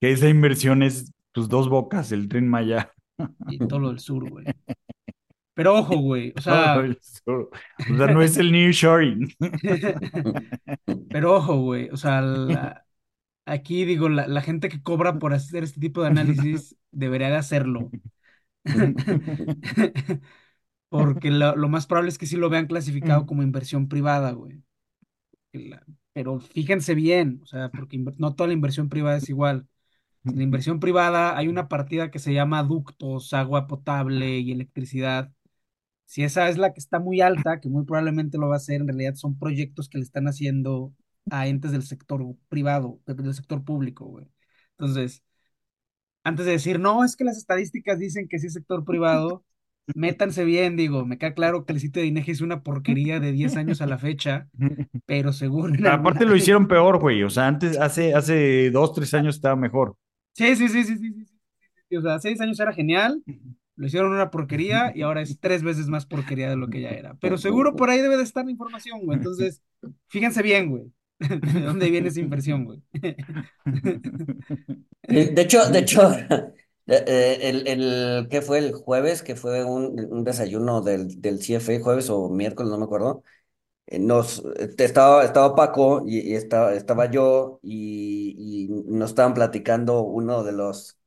que 0.00 0.12
esa 0.12 0.28
inversión 0.28 0.82
es 0.82 1.12
pues 1.32 1.48
dos 1.48 1.68
bocas, 1.68 2.12
el 2.12 2.28
Tren 2.28 2.48
Maya. 2.48 2.92
y 3.46 3.60
todo 3.66 3.80
lo 3.80 3.88
del 3.88 4.00
sur, 4.00 4.28
güey. 4.28 4.48
Pero 5.54 5.74
ojo, 5.78 5.96
güey, 5.98 6.32
o 6.36 6.40
Todo 6.44 6.80
sea, 6.80 6.84
el 6.84 6.98
sur. 7.02 7.50
O 7.88 7.96
sea, 7.96 8.08
no 8.08 8.22
es 8.22 8.36
el 8.36 8.52
nearshoring. 8.52 9.34
pero 11.10 11.34
ojo, 11.36 11.56
güey, 11.62 11.88
o 11.90 11.96
sea, 11.96 12.20
la- 12.20 12.86
aquí 13.46 13.84
digo, 13.84 14.08
la, 14.08 14.26
la 14.28 14.42
gente 14.42 14.68
que 14.68 14.82
cobra 14.82 15.18
por 15.20 15.34
hacer 15.34 15.64
este 15.64 15.80
tipo 15.80 16.02
de 16.02 16.08
análisis 16.08 16.76
debería 16.92 17.28
de 17.30 17.36
hacerlo. 17.36 17.94
Porque 20.88 21.30
lo, 21.30 21.56
lo 21.56 21.68
más 21.68 21.86
probable 21.86 22.10
es 22.10 22.18
que 22.18 22.26
sí 22.26 22.36
lo 22.36 22.50
vean 22.50 22.66
clasificado 22.68 23.26
como 23.26 23.42
inversión 23.42 23.88
privada, 23.88 24.32
güey. 24.32 24.62
Pero 26.12 26.40
fíjense 26.40 26.94
bien, 26.94 27.40
o 27.42 27.46
sea, 27.46 27.70
porque 27.70 27.98
no 28.18 28.34
toda 28.34 28.48
la 28.48 28.54
inversión 28.54 28.88
privada 28.88 29.18
es 29.18 29.28
igual. 29.28 29.66
En 30.28 30.38
la 30.38 30.44
inversión 30.44 30.80
privada 30.80 31.36
hay 31.38 31.48
una 31.48 31.68
partida 31.68 32.10
que 32.10 32.20
se 32.20 32.34
llama 32.34 32.62
ductos, 32.64 33.32
agua 33.34 33.66
potable 33.68 34.38
y 34.40 34.52
electricidad. 34.52 35.32
Si 36.06 36.24
esa 36.24 36.48
es 36.50 36.58
la 36.58 36.74
que 36.74 36.80
está 36.80 37.00
muy 37.00 37.22
alta, 37.22 37.60
que 37.60 37.70
muy 37.70 37.84
probablemente 37.86 38.38
lo 38.38 38.48
va 38.48 38.56
a 38.56 38.58
hacer, 38.58 38.82
en 38.82 38.88
realidad 38.88 39.16
son 39.16 39.38
proyectos 39.38 39.88
que 39.90 39.98
le 39.98 40.04
están 40.04 40.28
haciendo 40.28 40.94
a 41.30 41.48
entes 41.48 41.72
del 41.72 41.84
sector 41.84 42.24
privado, 42.48 43.00
de- 43.06 43.14
del 43.14 43.34
sector 43.34 43.64
público, 43.64 44.06
güey. 44.06 44.26
Entonces, 44.72 45.24
antes 46.24 46.46
de 46.46 46.52
decir, 46.52 46.80
no, 46.80 47.04
es 47.04 47.16
que 47.16 47.24
las 47.24 47.38
estadísticas 47.38 47.98
dicen 47.98 48.28
que 48.28 48.38
sí 48.38 48.48
es 48.48 48.54
sector 48.54 48.84
privado, 48.86 49.44
métanse 49.94 50.44
bien, 50.44 50.76
digo, 50.76 51.04
me 51.04 51.18
queda 51.18 51.34
claro 51.34 51.64
que 51.64 51.72
el 51.72 51.80
sitio 51.80 52.02
de 52.02 52.08
Inegi 52.08 52.32
es 52.32 52.40
una 52.40 52.62
porquería 52.62 53.20
de 53.20 53.32
10 53.32 53.56
años 53.56 53.80
a 53.80 53.86
la 53.86 53.98
fecha, 53.98 54.48
pero 55.06 55.32
seguro. 55.32 55.74
Aparte 55.90 56.24
lo 56.24 56.36
hicieron 56.36 56.68
peor, 56.68 56.98
güey, 56.98 57.22
o 57.22 57.30
sea, 57.30 57.46
antes, 57.46 57.78
hace, 57.78 58.14
hace 58.14 58.70
dos, 58.70 58.92
tres 58.92 59.14
años 59.14 59.36
estaba 59.36 59.56
mejor. 59.56 59.96
Sí, 60.32 60.56
sí, 60.56 60.68
sí, 60.68 60.84
sí, 60.84 60.96
sí, 61.88 61.96
o 61.96 62.02
sea, 62.02 62.18
seis 62.18 62.40
años 62.40 62.58
era 62.60 62.72
genial, 62.72 63.22
lo 63.76 63.86
hicieron 63.86 64.12
una 64.12 64.30
porquería 64.30 64.92
y 64.94 65.02
ahora 65.02 65.22
es 65.22 65.38
tres 65.40 65.62
veces 65.62 65.88
más 65.88 66.06
porquería 66.06 66.50
de 66.50 66.56
lo 66.56 66.68
que 66.68 66.80
ya 66.80 66.90
era, 66.90 67.14
pero 67.20 67.38
seguro 67.38 67.76
por 67.76 67.90
ahí 67.90 68.00
debe 68.00 68.16
de 68.16 68.22
estar 68.24 68.44
la 68.44 68.50
información, 68.50 69.00
güey, 69.04 69.18
entonces, 69.18 69.62
fíjense 70.08 70.42
bien, 70.42 70.70
güey. 70.70 70.92
¿De 71.18 71.62
dónde 71.62 71.90
viene 71.90 72.08
esa 72.08 72.20
inversión, 72.20 72.64
güey? 72.64 72.82
De 75.08 75.40
hecho, 75.40 75.64
de 75.70 75.78
hecho, 75.78 76.12
eh, 76.88 77.04
eh, 77.06 77.38
el, 77.48 77.66
el, 77.68 78.28
¿qué 78.30 78.42
fue 78.42 78.58
el 78.58 78.72
jueves? 78.74 79.22
Que 79.22 79.36
fue 79.36 79.64
un, 79.64 79.98
un 80.10 80.24
desayuno 80.24 80.80
del, 80.82 81.20
del 81.20 81.40
CFA, 81.42 81.80
jueves 81.82 82.10
o 82.10 82.28
miércoles, 82.28 82.70
no 82.70 82.78
me 82.78 82.84
acuerdo. 82.84 83.22
eh, 83.86 83.98
Nos, 84.00 84.42
estaba, 84.78 85.24
estaba 85.24 85.54
Paco 85.56 86.02
y, 86.06 86.20
y 86.32 86.34
estaba, 86.36 86.74
estaba 86.74 87.10
yo 87.10 87.60
y, 87.62 88.66
y 88.66 88.68
nos 88.92 89.10
estaban 89.10 89.34
platicando 89.34 90.02
uno 90.02 90.44
de 90.44 90.52
los 90.52 90.98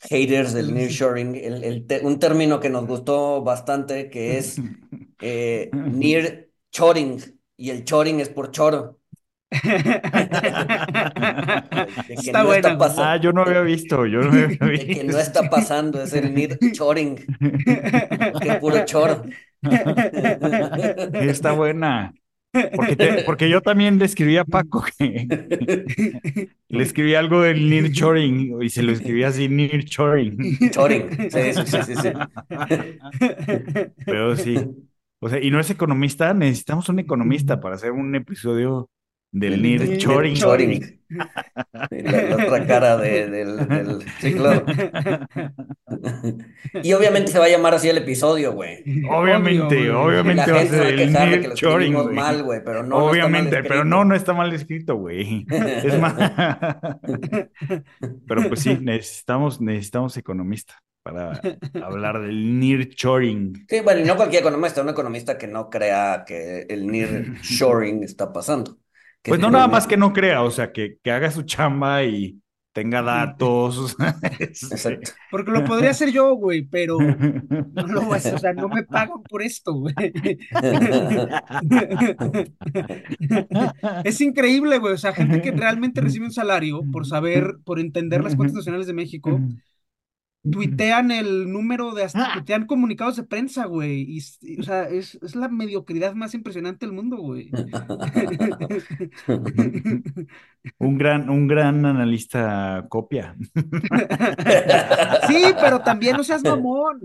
haters 0.00 0.52
del 0.54 0.72
nearshoring, 0.74 1.34
el, 1.36 1.64
el 1.64 1.86
te- 1.86 2.04
un 2.06 2.18
término 2.18 2.60
que 2.60 2.70
nos 2.70 2.86
gustó 2.86 3.42
bastante 3.42 4.10
que 4.10 4.38
es 4.38 4.64
eh, 5.20 5.78
nearshoring 5.86 7.40
y 7.56 7.70
el 7.70 7.84
shoring 7.84 8.20
es 8.20 8.28
por 8.30 8.50
choro, 8.50 8.98
Está 12.08 12.42
no 12.42 12.46
buena, 12.46 12.68
está. 12.72 13.12
Ah, 13.12 13.16
yo 13.20 13.32
no 13.32 13.42
había 13.42 13.60
visto, 13.62 14.06
yo 14.06 14.20
no 14.22 14.28
había 14.32 14.48
De 14.48 14.58
que 14.86 15.04
no 15.04 15.16
visto. 15.16 15.18
está 15.18 15.48
pasando, 15.48 16.02
es 16.02 16.12
el 16.14 16.34
nearshoring, 16.34 17.16
que 18.40 18.52
puro 18.60 18.84
choro. 18.84 19.22
Está 21.12 21.52
buena. 21.52 22.12
Porque, 22.74 22.96
te- 22.96 23.22
porque 23.24 23.48
yo 23.50 23.60
también 23.60 23.98
le 23.98 24.06
escribí 24.06 24.38
a 24.38 24.44
Paco 24.44 24.84
que 24.98 25.26
le 26.68 26.82
escribí 26.82 27.14
algo 27.14 27.42
del 27.42 27.68
nearshoring 27.68 28.62
y 28.62 28.70
se 28.70 28.82
lo 28.82 28.92
escribí 28.92 29.24
así, 29.24 29.48
nearshoring. 29.48 30.70
Choring, 30.70 31.30
sí, 31.30 31.52
sí, 31.66 31.82
sí, 31.82 31.94
sí. 31.96 32.08
Pero 34.04 34.36
sí. 34.36 34.56
O 35.20 35.28
sea, 35.28 35.42
y 35.42 35.50
no 35.50 35.60
es 35.60 35.70
economista, 35.70 36.34
necesitamos 36.34 36.88
un 36.88 36.98
economista 36.98 37.60
para 37.60 37.74
hacer 37.76 37.92
un 37.92 38.14
episodio 38.14 38.88
del 39.38 39.62
nearshoring. 39.62 40.34
nearshoring. 40.34 40.96
La, 41.90 42.22
la 42.22 42.36
otra 42.36 42.66
cara 42.66 42.96
de- 42.96 43.28
del, 43.30 43.68
del... 43.68 43.98
Sí, 44.20 44.34
claro. 44.34 44.64
Y 46.82 46.92
obviamente 46.92 47.30
se 47.30 47.38
va 47.38 47.46
a 47.46 47.48
llamar 47.48 47.74
así 47.74 47.88
el 47.88 47.98
episodio, 47.98 48.52
güey. 48.52 48.82
Obviamente, 49.08 49.76
Obvio, 49.76 50.02
güey. 50.02 50.34
La 50.34 50.44
obviamente 50.44 50.52
va 50.52 50.60
a 50.60 50.62
gente 50.62 50.66
se 50.66 50.80
va 50.80 50.82
ser 50.82 50.86
a 50.86 50.88
el 50.90 50.96
quejar 50.96 51.30
de 51.30 51.40
que 51.40 51.48
lo 51.48 51.54
nearshoring, 51.54 51.56
escribimos 51.56 52.04
güey. 52.04 52.16
mal, 52.16 52.42
güey, 52.42 52.64
pero 52.64 52.82
no, 52.82 52.96
Obviamente, 53.06 53.62
pero 53.64 53.84
no, 53.84 54.04
no 54.04 54.14
está 54.14 54.32
mal 54.34 54.52
escrito, 54.52 54.96
güey. 54.96 55.46
Es 55.50 55.98
más, 55.98 56.14
pero 58.26 58.48
pues 58.48 58.60
sí, 58.60 58.78
necesitamos, 58.80 59.60
necesitamos 59.60 60.16
economista 60.16 60.74
para 61.02 61.40
hablar 61.82 62.20
del 62.20 62.58
nearshoring. 62.58 63.64
Sí, 63.68 63.80
bueno, 63.80 64.00
y 64.00 64.04
no 64.04 64.16
cualquier 64.16 64.42
economista, 64.42 64.82
un 64.82 64.88
economista 64.88 65.38
que 65.38 65.46
no 65.46 65.70
crea 65.70 66.24
que 66.26 66.66
el 66.68 66.86
nearshoring 66.86 68.02
está 68.04 68.32
pasando. 68.32 68.78
Que 69.22 69.30
Pues 69.30 69.40
no 69.40 69.50
nada 69.50 69.68
más 69.68 69.86
que 69.86 69.96
no 69.96 70.12
crea, 70.12 70.42
o 70.42 70.50
sea, 70.50 70.72
que, 70.72 70.98
que 71.02 71.10
haga 71.10 71.30
su 71.30 71.42
chamba 71.42 72.04
y 72.04 72.40
tenga 72.76 73.00
datos. 73.00 73.96
este, 74.38 74.66
Exacto. 74.66 75.12
Porque 75.30 75.50
lo 75.50 75.64
podría 75.64 75.90
hacer 75.90 76.12
yo, 76.12 76.34
güey, 76.34 76.66
pero 76.66 76.98
no 76.98 77.86
lo 77.86 78.02
voy 78.02 78.12
a 78.12 78.16
hacer, 78.16 78.34
o 78.34 78.38
sea, 78.38 78.52
no 78.52 78.68
me 78.68 78.82
pagan 78.82 79.22
por 79.22 79.42
esto, 79.42 79.72
güey. 79.72 79.94
Es 84.04 84.20
increíble, 84.20 84.78
güey, 84.78 84.92
o 84.92 84.98
sea, 84.98 85.14
gente 85.14 85.40
que 85.40 85.52
realmente 85.52 86.00
recibe 86.02 86.26
un 86.26 86.32
salario 86.32 86.82
por 86.92 87.06
saber, 87.06 87.56
por 87.64 87.80
entender 87.80 88.22
las 88.22 88.36
cuentas 88.36 88.56
nacionales 88.56 88.86
de 88.86 88.92
México, 88.92 89.40
tuitean 90.50 91.10
el 91.10 91.52
número 91.52 91.94
de, 91.94 92.04
hasta, 92.04 92.32
tuitean 92.32 92.66
comunicados 92.66 93.16
de 93.16 93.24
prensa, 93.24 93.66
güey, 93.66 94.18
y, 94.42 94.60
o 94.60 94.62
sea, 94.62 94.88
es, 94.88 95.18
es 95.22 95.36
la 95.36 95.48
mediocridad 95.48 96.14
más 96.14 96.34
impresionante 96.34 96.86
del 96.86 96.94
mundo, 96.94 97.16
güey. 97.18 97.50
Un 100.78 100.98
gran, 100.98 101.30
un 101.30 101.46
gran 101.46 101.84
analista 101.86 102.86
copia. 102.88 103.36
Sí, 105.28 105.44
pero 105.60 105.80
también 105.80 106.16
no 106.16 106.24
seas 106.24 106.42
mamón. 106.42 107.00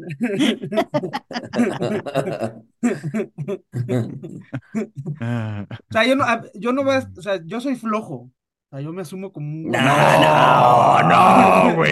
Ah, 5.19 5.65
O 5.69 5.93
sea, 5.93 6.05
yo 6.05 6.15
no, 6.15 6.25
yo 6.55 6.73
no 6.73 6.83
voy 6.83 6.95
a- 6.95 7.11
o 7.17 7.21
sea, 7.21 7.41
yo 7.45 7.59
soy 7.61 7.75
flojo. 7.75 8.31
O 8.71 8.77
sea, 8.77 8.85
yo 8.85 8.93
me 8.93 9.01
asumo 9.01 9.33
como 9.33 9.51
un 9.51 9.63
No, 9.69 9.79
No, 9.81 11.03
no, 11.03 11.75
güey. 11.75 11.91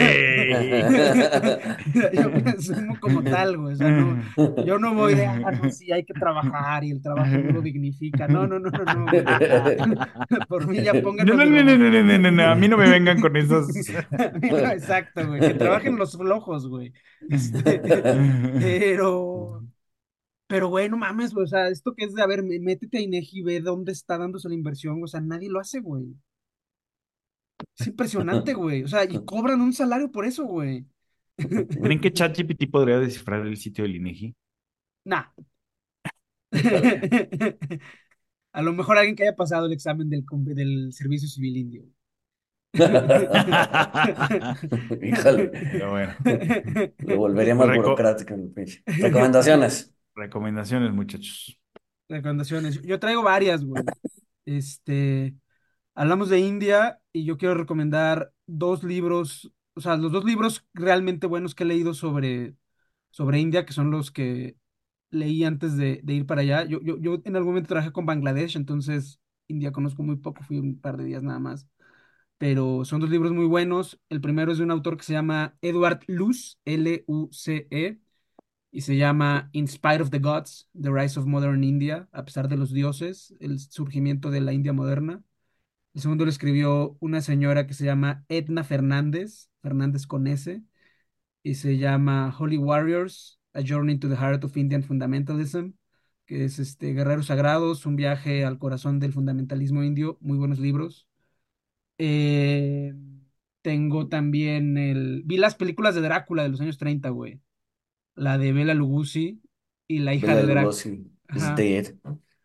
Yo 2.13 2.29
me 2.29 2.51
asumo 2.51 2.97
como 3.01 3.21
tal, 3.21 3.57
güey. 3.57 3.73
O 3.73 3.75
sea, 3.75 3.89
no, 3.89 4.63
yo 4.63 4.79
no 4.79 4.93
voy 4.93 5.13
de, 5.15 5.25
ah, 5.25 5.51
no, 5.51 5.69
sí, 5.71 5.91
hay 5.91 6.05
que 6.05 6.13
trabajar 6.13 6.85
y 6.85 6.91
el 6.91 7.01
trabajo 7.01 7.37
no 7.37 7.51
lo 7.51 7.61
dignifica. 7.61 8.29
No, 8.29 8.47
no, 8.47 8.59
no, 8.59 8.69
no, 8.69 8.83
no. 8.93 9.11
güey. 9.11 9.25
Por 10.47 10.67
mí 10.67 10.81
ya 10.81 10.93
pónganme. 11.01 11.29
No, 11.29 11.35
no, 11.35 11.45
no, 11.45 11.63
no, 11.63 11.77
no, 11.77 12.03
no, 12.03 12.17
no, 12.17 12.31
no, 12.31 12.43
a 12.49 12.55
mí 12.55 12.67
no 12.69 12.77
me 12.77 12.89
vengan 12.89 13.19
con 13.19 13.35
esos. 13.35 13.67
Exacto, 14.41 15.27
güey. 15.27 15.41
Que 15.41 15.55
trabajen 15.55 15.97
los 15.97 16.15
flojos, 16.15 16.65
güey. 16.69 16.93
Este, 17.29 17.81
pero, 18.57 19.65
pero, 20.47 20.69
güey, 20.69 20.87
no 20.87 20.95
mames, 20.95 21.33
güey. 21.33 21.43
O 21.43 21.47
sea, 21.47 21.67
esto 21.67 21.93
que 21.93 22.05
es 22.05 22.13
de, 22.13 22.21
a 22.21 22.25
ver, 22.27 22.41
métete 22.41 22.99
a 22.99 23.01
INEGI 23.01 23.39
y 23.39 23.43
ve 23.43 23.59
dónde 23.59 23.91
está 23.91 24.17
dándose 24.17 24.47
la 24.47 24.55
inversión. 24.55 25.03
O 25.03 25.07
sea, 25.07 25.19
nadie 25.19 25.49
lo 25.49 25.59
hace, 25.59 25.81
güey. 25.81 26.15
Es 27.77 27.87
impresionante, 27.87 28.53
güey. 28.53 28.83
O 28.83 28.87
sea, 28.87 29.03
y 29.05 29.23
cobran 29.25 29.61
un 29.61 29.73
salario 29.73 30.11
por 30.11 30.25
eso, 30.25 30.45
güey. 30.45 30.85
¿Creen 31.37 32.01
que 32.01 32.11
ChatGPT 32.13 32.69
podría 32.69 32.99
descifrar 32.99 33.45
el 33.45 33.57
sitio 33.57 33.83
del 33.83 33.95
INEGI? 33.95 34.35
Nah. 35.05 35.25
A 38.51 38.61
lo 38.61 38.73
mejor 38.73 38.97
alguien 38.97 39.15
que 39.15 39.23
haya 39.23 39.35
pasado 39.35 39.67
el 39.67 39.73
examen 39.73 40.09
del, 40.09 40.25
del 40.55 40.91
servicio 40.93 41.27
civil 41.27 41.57
indio. 41.57 41.83
Híjole, 45.01 45.47
Pero 45.49 45.91
bueno, 45.91 46.13
lo 46.99 47.17
volvería 47.17 47.55
más 47.55 47.67
Reco- 47.67 47.77
burocrático. 47.77 48.35
Recomendaciones. 48.85 49.93
recomendaciones, 50.15 50.91
muchachos. 50.93 51.59
Recomendaciones. 52.07 52.81
Yo 52.81 52.99
traigo 52.99 53.23
varias, 53.23 53.63
güey. 53.63 53.83
Este, 54.45 55.35
hablamos 55.95 56.29
de 56.29 56.39
India 56.39 56.99
y 57.13 57.25
yo 57.25 57.37
quiero 57.37 57.55
recomendar 57.55 58.33
dos 58.47 58.83
libros, 58.83 59.51
o 59.73 59.81
sea, 59.81 59.97
los 59.97 60.11
dos 60.11 60.25
libros 60.25 60.65
realmente 60.73 61.27
buenos 61.27 61.55
que 61.55 61.63
he 61.63 61.67
leído 61.67 61.93
sobre, 61.93 62.55
sobre 63.11 63.39
India, 63.39 63.65
que 63.65 63.73
son 63.73 63.91
los 63.91 64.11
que 64.11 64.57
leí 65.11 65.43
antes 65.43 65.77
de, 65.77 66.01
ir 66.07 66.25
para 66.25 66.41
allá. 66.41 66.65
Yo, 66.65 66.79
yo, 66.81 66.97
yo 66.99 67.21
en 67.25 67.35
algún 67.35 67.51
momento 67.53 67.69
trabajé 67.69 67.91
con 67.91 68.05
Bangladesh, 68.05 68.55
entonces 68.55 69.19
India 69.47 69.71
conozco 69.71 70.03
muy 70.03 70.17
poco, 70.17 70.43
fui 70.43 70.59
un 70.59 70.79
par 70.79 70.97
de 70.97 71.05
días 71.05 71.23
nada 71.23 71.39
más. 71.39 71.67
Pero 72.37 72.85
son 72.85 73.01
dos 73.01 73.09
libros 73.09 73.33
muy 73.33 73.45
buenos. 73.45 73.99
El 74.09 74.21
primero 74.21 74.51
es 74.51 74.59
de 74.59 74.63
un 74.63 74.71
autor 74.71 74.97
que 74.97 75.03
se 75.03 75.13
llama 75.13 75.57
Edward 75.61 76.01
Luce, 76.07 76.57
L-U-C-E, 76.65 77.99
y 78.71 78.81
se 78.81 78.97
llama 78.97 79.49
In 79.53 79.67
Spite 79.67 80.01
of 80.01 80.09
the 80.11 80.19
Gods, 80.19 80.69
The 80.79 80.91
Rise 80.91 81.19
of 81.19 81.25
Modern 81.25 81.63
India, 81.63 82.07
a 82.11 82.23
pesar 82.23 82.47
de 82.47 82.57
los 82.57 82.71
dioses, 82.71 83.35
el 83.39 83.59
surgimiento 83.59 84.29
de 84.31 84.41
la 84.41 84.53
India 84.53 84.73
moderna. 84.73 85.23
El 85.93 86.01
segundo 86.01 86.25
lo 86.25 86.29
escribió 86.29 86.97
una 86.99 87.21
señora 87.21 87.67
que 87.67 87.73
se 87.73 87.85
llama 87.85 88.23
Edna 88.29 88.63
Fernández, 88.63 89.49
Fernández 89.61 90.05
con 90.05 90.27
S, 90.27 90.61
y 91.43 91.55
se 91.55 91.77
llama 91.77 92.35
Holy 92.37 92.57
Warriors, 92.57 93.39
A 93.53 93.61
Journey 93.65 93.97
to 93.97 94.07
the 94.07 94.15
Heart 94.15 94.43
of 94.43 94.55
Indian 94.57 94.83
Fundamentalism, 94.83 95.71
que 96.25 96.45
es 96.45 96.59
este 96.59 96.93
Guerreros 96.93 97.27
Sagrados, 97.27 97.85
un 97.85 97.95
viaje 97.95 98.45
al 98.45 98.59
corazón 98.59 98.99
del 98.99 99.13
fundamentalismo 99.13 99.83
indio, 99.83 100.17
muy 100.21 100.37
buenos 100.37 100.59
libros. 100.59 101.07
Eh, 101.97 102.93
tengo 103.61 104.07
también 104.07 104.77
el... 104.77 105.23
Vi 105.25 105.37
las 105.37 105.55
películas 105.55 105.95
de 105.95 106.01
Drácula 106.01 106.43
de 106.43 106.49
los 106.49 106.61
años 106.61 106.77
30, 106.77 107.09
güey. 107.09 107.41
La 108.15 108.37
de 108.37 108.53
Bela 108.53 108.73
Lugosi 108.73 109.41
y 109.87 109.99
la 109.99 110.13
hija 110.13 110.27
Bela 110.27 110.41
de 110.41 110.47
Drácula. 110.47 110.61
Lugosi 110.61 111.11
is 111.35 111.43
Ajá. 111.43 111.55
dead. 111.55 111.95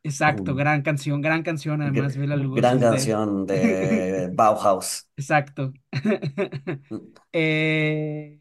Exacto, 0.05 0.53
Uh. 0.53 0.55
gran 0.55 0.83
canción, 0.83 1.21
gran 1.23 1.43
canción 1.43 1.81
además, 1.83 2.17
Gr- 2.17 2.21
Bela 2.21 2.37
Lugosi 2.37 2.61
Gran 2.61 2.75
es 2.77 2.81
de- 2.81 2.87
canción 2.91 3.47
de 3.47 4.31
Bauhaus. 4.35 5.09
Exacto. 5.17 5.73
Eh, 7.33 8.41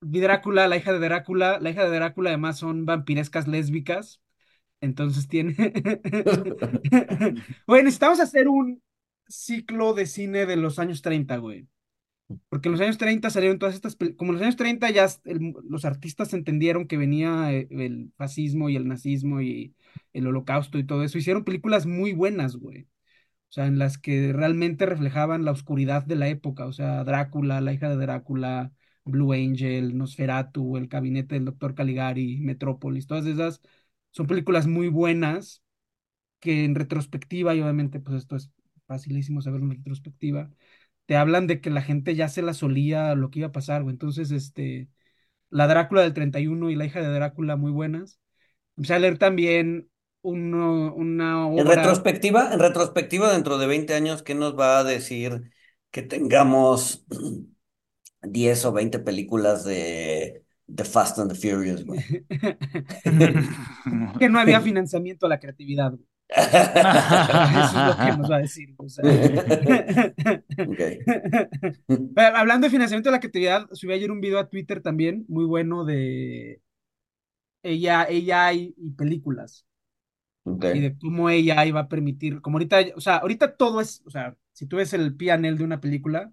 Drácula, 0.00 0.68
la 0.68 0.76
hija 0.76 0.92
de 0.92 1.00
Drácula. 1.00 1.58
La 1.60 1.70
hija 1.70 1.84
de 1.84 1.96
Drácula 1.96 2.30
además 2.30 2.58
son 2.58 2.86
vampirescas 2.86 3.48
lésbicas. 3.48 4.20
Entonces 4.80 5.28
tiene... 5.28 5.54
Güey, 7.66 7.82
necesitamos 7.82 8.20
hacer 8.20 8.48
un 8.48 8.82
ciclo 9.28 9.94
de 9.94 10.06
cine 10.06 10.46
de 10.46 10.56
los 10.56 10.78
años 10.78 11.02
30, 11.02 11.36
güey. 11.38 11.68
Porque 12.48 12.68
en 12.68 12.72
los 12.72 12.80
años 12.80 12.98
30 12.98 13.30
salieron 13.30 13.58
todas 13.58 13.74
estas... 13.76 13.98
pel- 13.98 14.16
Como 14.16 14.32
en 14.32 14.36
los 14.38 14.42
años 14.44 14.56
30 14.56 14.90
ya 14.90 15.08
el- 15.24 15.54
los 15.68 15.84
artistas 15.84 16.34
entendieron 16.34 16.86
que 16.88 16.96
venía 16.98 17.52
eh, 17.52 17.68
el 17.70 18.12
fascismo 18.16 18.68
y 18.70 18.76
el 18.76 18.88
nazismo 18.88 19.40
y 19.42 19.74
el 20.12 20.26
holocausto 20.26 20.78
y 20.78 20.84
todo 20.84 21.02
eso. 21.04 21.18
Hicieron 21.18 21.44
películas 21.44 21.86
muy 21.86 22.12
buenas, 22.12 22.56
güey. 22.56 22.82
O 23.50 23.52
sea, 23.52 23.66
en 23.66 23.78
las 23.78 23.98
que 23.98 24.32
realmente 24.32 24.86
reflejaban 24.86 25.44
la 25.44 25.52
oscuridad 25.52 26.04
de 26.04 26.16
la 26.16 26.28
época. 26.28 26.66
O 26.66 26.72
sea, 26.72 27.04
Drácula, 27.04 27.60
la 27.60 27.72
hija 27.72 27.88
de 27.88 27.96
Drácula, 27.96 28.72
Blue 29.04 29.32
Angel, 29.32 29.96
Nosferatu, 29.96 30.76
El 30.76 30.88
gabinete 30.88 31.34
del 31.36 31.46
doctor 31.46 31.74
Caligari, 31.74 32.38
Metrópolis, 32.40 33.06
todas 33.06 33.26
esas 33.26 33.62
son 34.10 34.26
películas 34.26 34.66
muy 34.66 34.88
buenas 34.88 35.62
que 36.40 36.64
en 36.64 36.74
retrospectiva, 36.74 37.54
y 37.54 37.60
obviamente 37.62 38.00
pues 38.00 38.16
esto 38.18 38.36
es 38.36 38.50
facilísimo 38.86 39.42
saberlo 39.42 39.66
en 39.66 39.78
retrospectiva, 39.78 40.50
te 41.06 41.16
hablan 41.16 41.46
de 41.46 41.60
que 41.60 41.70
la 41.70 41.82
gente 41.82 42.14
ya 42.14 42.28
se 42.28 42.42
la 42.42 42.54
solía 42.54 43.14
lo 43.14 43.30
que 43.30 43.40
iba 43.40 43.48
a 43.48 43.52
pasar, 43.52 43.82
güey. 43.82 43.94
Entonces, 43.94 44.30
este, 44.30 44.88
la 45.50 45.66
Drácula 45.68 46.02
del 46.02 46.14
31 46.14 46.70
y 46.70 46.76
la 46.76 46.86
hija 46.86 47.00
de 47.02 47.08
Drácula 47.08 47.56
muy 47.56 47.72
buenas. 47.72 48.20
Empecé 48.78 48.94
a 48.94 48.98
leer 49.00 49.18
también 49.18 49.90
uno- 50.22 50.94
una 50.94 51.48
En 51.48 51.66
retrospectiva, 51.66 52.52
en 52.52 52.60
retrospectiva, 52.60 53.32
dentro 53.32 53.58
de 53.58 53.66
20 53.66 53.94
años, 53.94 54.22
¿qué 54.22 54.36
nos 54.36 54.56
va 54.56 54.78
a 54.78 54.84
decir 54.84 55.50
que 55.90 56.02
tengamos 56.02 57.04
10 58.22 58.64
o 58.64 58.72
20 58.72 59.00
películas 59.00 59.64
de 59.64 60.44
The 60.72 60.84
Fast 60.84 61.18
and 61.18 61.32
the 61.32 61.36
Furious, 61.38 61.84
güey? 61.84 62.00
que 64.20 64.28
no 64.28 64.38
había 64.38 64.60
financiamiento 64.60 65.26
a 65.26 65.28
la 65.30 65.40
creatividad. 65.40 65.90
güey. 65.90 66.04
Eso 66.30 67.80
es 67.80 67.86
lo 67.86 67.96
que 67.96 68.16
nos 68.18 68.30
va 68.30 68.36
a 68.36 68.40
decir. 68.40 68.74
o 68.76 68.88
sea. 68.88 69.02
Ok. 70.58 70.80
Pero 72.14 72.36
Hablando 72.36 72.66
de 72.66 72.70
financiamiento 72.70 73.08
a 73.08 73.12
la 73.12 73.20
creatividad, 73.20 73.66
subí 73.72 73.92
ayer 73.92 74.10
un 74.12 74.20
video 74.20 74.38
a 74.38 74.48
Twitter 74.48 74.82
también, 74.82 75.24
muy 75.28 75.46
bueno 75.46 75.84
de 75.84 76.60
ella, 77.62 78.06
ella 78.08 78.52
y, 78.52 78.74
y 78.78 78.90
películas. 78.92 79.66
Y 80.70 80.80
de 80.80 80.98
cómo 80.98 81.30
ella 81.30 81.64
iba 81.66 81.80
a 81.80 81.88
permitir, 81.88 82.40
como 82.42 82.56
ahorita, 82.58 82.78
o 82.96 83.00
sea, 83.00 83.16
ahorita 83.18 83.56
todo 83.56 83.80
es, 83.80 84.02
o 84.06 84.10
sea, 84.10 84.36
si 84.52 84.66
tú 84.66 84.76
ves 84.76 84.92
el 84.92 85.16
PNL 85.16 85.56
de 85.56 85.64
una 85.64 85.80
película, 85.80 86.32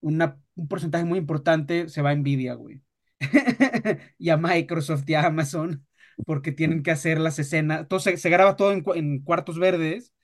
una, 0.00 0.40
un 0.56 0.68
porcentaje 0.68 1.04
muy 1.04 1.18
importante 1.18 1.88
se 1.88 2.02
va 2.02 2.10
a 2.10 2.14
Nvidia, 2.16 2.54
güey. 2.54 2.82
y 4.18 4.30
a 4.30 4.36
Microsoft 4.38 5.04
y 5.08 5.14
a 5.14 5.26
Amazon, 5.26 5.86
porque 6.26 6.52
tienen 6.52 6.82
que 6.82 6.90
hacer 6.92 7.20
las 7.20 7.38
escenas, 7.38 7.88
todo 7.88 8.00
se, 8.00 8.16
graba 8.30 8.56
todo 8.56 8.72
en, 8.72 8.82
cu- 8.82 8.94
en 8.94 9.20
cuartos 9.22 9.58
verdes 9.58 10.14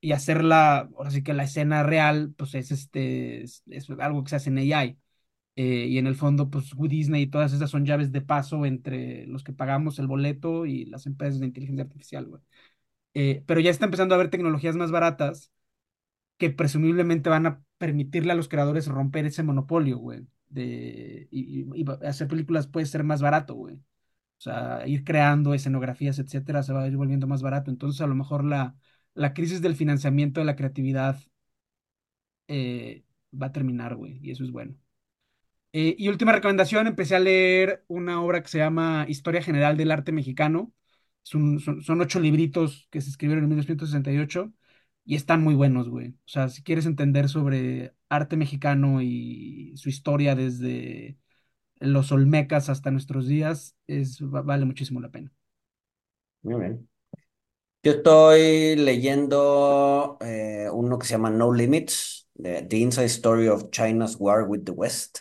y 0.00 0.12
hacerla, 0.12 0.90
ahora 0.96 1.10
sí 1.12 1.22
que 1.24 1.34
la 1.34 1.44
escena 1.44 1.82
real, 1.84 2.34
pues 2.38 2.54
es 2.54 2.70
este, 2.72 3.42
es, 3.44 3.62
es 3.68 3.90
algo 4.00 4.24
que 4.24 4.30
se 4.30 4.36
hace 4.36 4.50
en 4.50 4.58
AI. 4.58 4.98
Eh, 5.62 5.88
y 5.88 5.98
en 5.98 6.06
el 6.06 6.14
fondo, 6.16 6.48
pues 6.48 6.72
Disney 6.88 7.22
y 7.24 7.26
todas 7.26 7.52
esas 7.52 7.68
son 7.70 7.84
llaves 7.84 8.12
de 8.12 8.22
paso 8.22 8.64
entre 8.64 9.26
los 9.26 9.44
que 9.44 9.52
pagamos 9.52 9.98
el 9.98 10.06
boleto 10.06 10.64
y 10.64 10.86
las 10.86 11.04
empresas 11.06 11.38
de 11.38 11.46
inteligencia 11.46 11.84
artificial, 11.84 12.26
güey. 12.26 12.42
Eh, 13.14 13.44
pero 13.46 13.60
ya 13.60 13.70
está 13.70 13.86
empezando 13.86 14.14
a 14.14 14.18
haber 14.18 14.30
tecnologías 14.30 14.76
más 14.76 14.90
baratas 14.92 15.52
que 16.38 16.50
presumiblemente 16.50 17.30
van 17.30 17.46
a 17.46 17.62
permitirle 17.78 18.32
a 18.32 18.36
los 18.36 18.48
creadores 18.48 18.88
romper 18.88 19.26
ese 19.26 19.42
monopolio, 19.42 19.98
güey. 19.98 20.26
De, 20.48 21.28
y, 21.30 21.66
hacer 22.06 22.28
películas 22.28 22.66
puede 22.68 22.86
ser 22.86 23.04
más 23.04 23.22
barato, 23.22 23.54
güey. 23.54 23.76
O 23.76 23.80
sea, 24.38 24.86
ir 24.86 25.04
creando 25.04 25.54
escenografías, 25.54 26.18
etcétera, 26.18 26.62
se 26.62 26.72
va 26.72 26.84
a 26.84 26.88
ir 26.88 26.96
volviendo 26.96 27.26
más 27.26 27.42
barato. 27.42 27.70
Entonces, 27.70 28.00
a 28.02 28.06
lo 28.08 28.14
mejor 28.16 28.44
la, 28.44 28.76
la 29.14 29.34
crisis 29.34 29.62
del 29.62 29.76
financiamiento 29.76 30.40
de 30.40 30.46
la 30.46 30.56
creatividad 30.56 31.18
eh, 32.48 33.04
va 33.32 33.46
a 33.46 33.52
terminar, 33.52 33.94
güey, 33.96 34.18
y 34.22 34.30
eso 34.30 34.44
es 34.44 34.50
bueno. 34.50 34.76
Eh, 35.72 35.94
y 35.98 36.08
última 36.08 36.32
recomendación, 36.32 36.86
empecé 36.86 37.14
a 37.14 37.20
leer 37.20 37.84
una 37.86 38.22
obra 38.22 38.42
que 38.42 38.48
se 38.48 38.58
llama 38.58 39.06
Historia 39.08 39.42
General 39.42 39.76
del 39.76 39.92
Arte 39.92 40.12
Mexicano. 40.12 40.72
Son, 41.22 41.60
ocho 42.00 42.18
libritos 42.18 42.88
que 42.90 43.00
se 43.00 43.10
escribieron 43.10 43.44
en 43.44 43.50
1968 43.50 44.52
y 45.04 45.14
están 45.14 45.42
muy 45.42 45.54
buenos, 45.54 45.88
güey. 45.88 46.08
O 46.10 46.28
sea, 46.28 46.48
si 46.48 46.62
quieres 46.62 46.86
entender 46.86 47.28
sobre 47.28 47.94
arte 48.08 48.36
mexicano 48.36 49.00
y 49.00 49.72
su 49.76 49.88
historia 49.88 50.34
desde 50.34 51.18
los 51.78 52.10
olmecas 52.10 52.68
hasta 52.68 52.90
nuestros 52.90 53.28
días, 53.28 53.76
vale 54.20 54.64
muchísimo 54.64 55.00
la 55.00 55.10
pena. 55.10 55.32
Muy 56.42 56.60
bien. 56.60 56.88
Yo 57.82 57.92
estoy 57.92 58.76
leyendo 58.76 60.18
eh, 60.20 60.68
uno 60.72 60.98
que 60.98 61.06
se 61.06 61.12
llama 61.12 61.30
No 61.30 61.52
Limits, 61.52 62.28
The 62.34 62.76
Inside 62.76 63.06
Story 63.06 63.48
of 63.48 63.70
China's 63.70 64.16
War 64.18 64.42
with 64.48 64.64
the 64.64 64.72
West, 64.72 65.20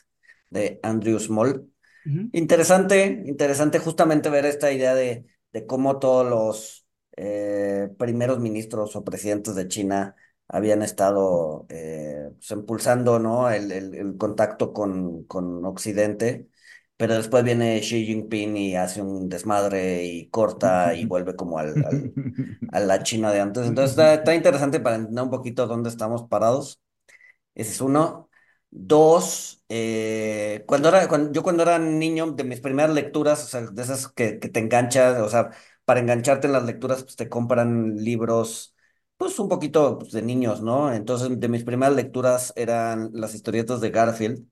de 0.49 0.79
Andrew 0.83 1.19
Small. 1.19 1.69
Interesante, 2.31 3.23
interesante 3.25 3.79
justamente 3.79 4.29
ver 4.29 4.45
esta 4.45 4.71
idea 4.71 4.93
de, 4.95 5.25
de 5.51 5.65
cómo 5.65 5.99
todos 5.99 6.29
los 6.29 6.87
eh, 7.17 7.89
primeros 7.97 8.39
ministros 8.39 8.95
o 8.95 9.03
presidentes 9.03 9.55
de 9.55 9.67
China 9.67 10.15
habían 10.47 10.83
estado 10.83 11.65
eh, 11.69 12.29
pues, 12.35 12.51
impulsando, 12.51 13.19
¿no? 13.19 13.49
el, 13.49 13.71
el- 13.71 13.95
el 13.95 14.17
contacto 14.17 14.73
con, 14.73 15.23
con 15.25 15.65
Occidente, 15.65 16.49
pero 16.97 17.15
después 17.15 17.43
viene 17.43 17.79
Xi 17.81 18.05
Jinping 18.05 18.57
y 18.57 18.75
hace 18.75 19.01
un 19.01 19.29
desmadre 19.29 20.03
y 20.05 20.29
corta 20.29 20.93
y 20.95 21.05
vuelve 21.05 21.35
como 21.35 21.57
al, 21.59 21.83
al- 21.85 22.13
a 22.67 22.79
la 22.79 23.01
China 23.03 23.31
de 23.31 23.39
antes. 23.41 23.65
Entonces 23.67 23.91
está, 23.91 24.13
está 24.15 24.35
interesante 24.35 24.79
para 24.79 24.97
entender 24.97 25.23
un 25.23 25.29
poquito 25.31 25.67
dónde 25.67 25.89
estamos 25.89 26.23
parados. 26.29 26.81
Ese 27.55 27.71
es 27.73 27.81
uno. 27.81 28.28
Dos, 28.71 29.63
eh, 29.69 30.63
cuando 30.67 30.89
era, 30.89 31.07
cuando, 31.07 31.31
yo 31.31 31.41
cuando 31.43 31.63
era 31.63 31.79
niño, 31.79 32.31
de 32.33 32.43
mis 32.43 32.61
primeras 32.61 32.93
lecturas, 32.93 33.43
o 33.43 33.47
sea, 33.47 33.61
de 33.61 33.81
esas 33.81 34.07
que, 34.09 34.39
que 34.39 34.47
te 34.49 34.59
enganchan, 34.59 35.21
o 35.21 35.29
sea, 35.29 35.49
para 35.85 35.99
engancharte 35.99 36.45
en 36.47 36.53
las 36.53 36.63
lecturas, 36.65 37.03
pues 37.03 37.15
te 37.15 37.29
compran 37.29 37.95
libros, 37.97 38.75
pues 39.17 39.39
un 39.39 39.49
poquito 39.49 39.97
pues, 39.99 40.11
de 40.11 40.21
niños, 40.21 40.61
¿no? 40.61 40.93
Entonces, 40.93 41.39
de 41.39 41.47
mis 41.49 41.63
primeras 41.63 41.95
lecturas 41.95 42.53
eran 42.55 43.09
las 43.13 43.33
historietas 43.33 43.81
de 43.81 43.89
Garfield. 43.89 44.45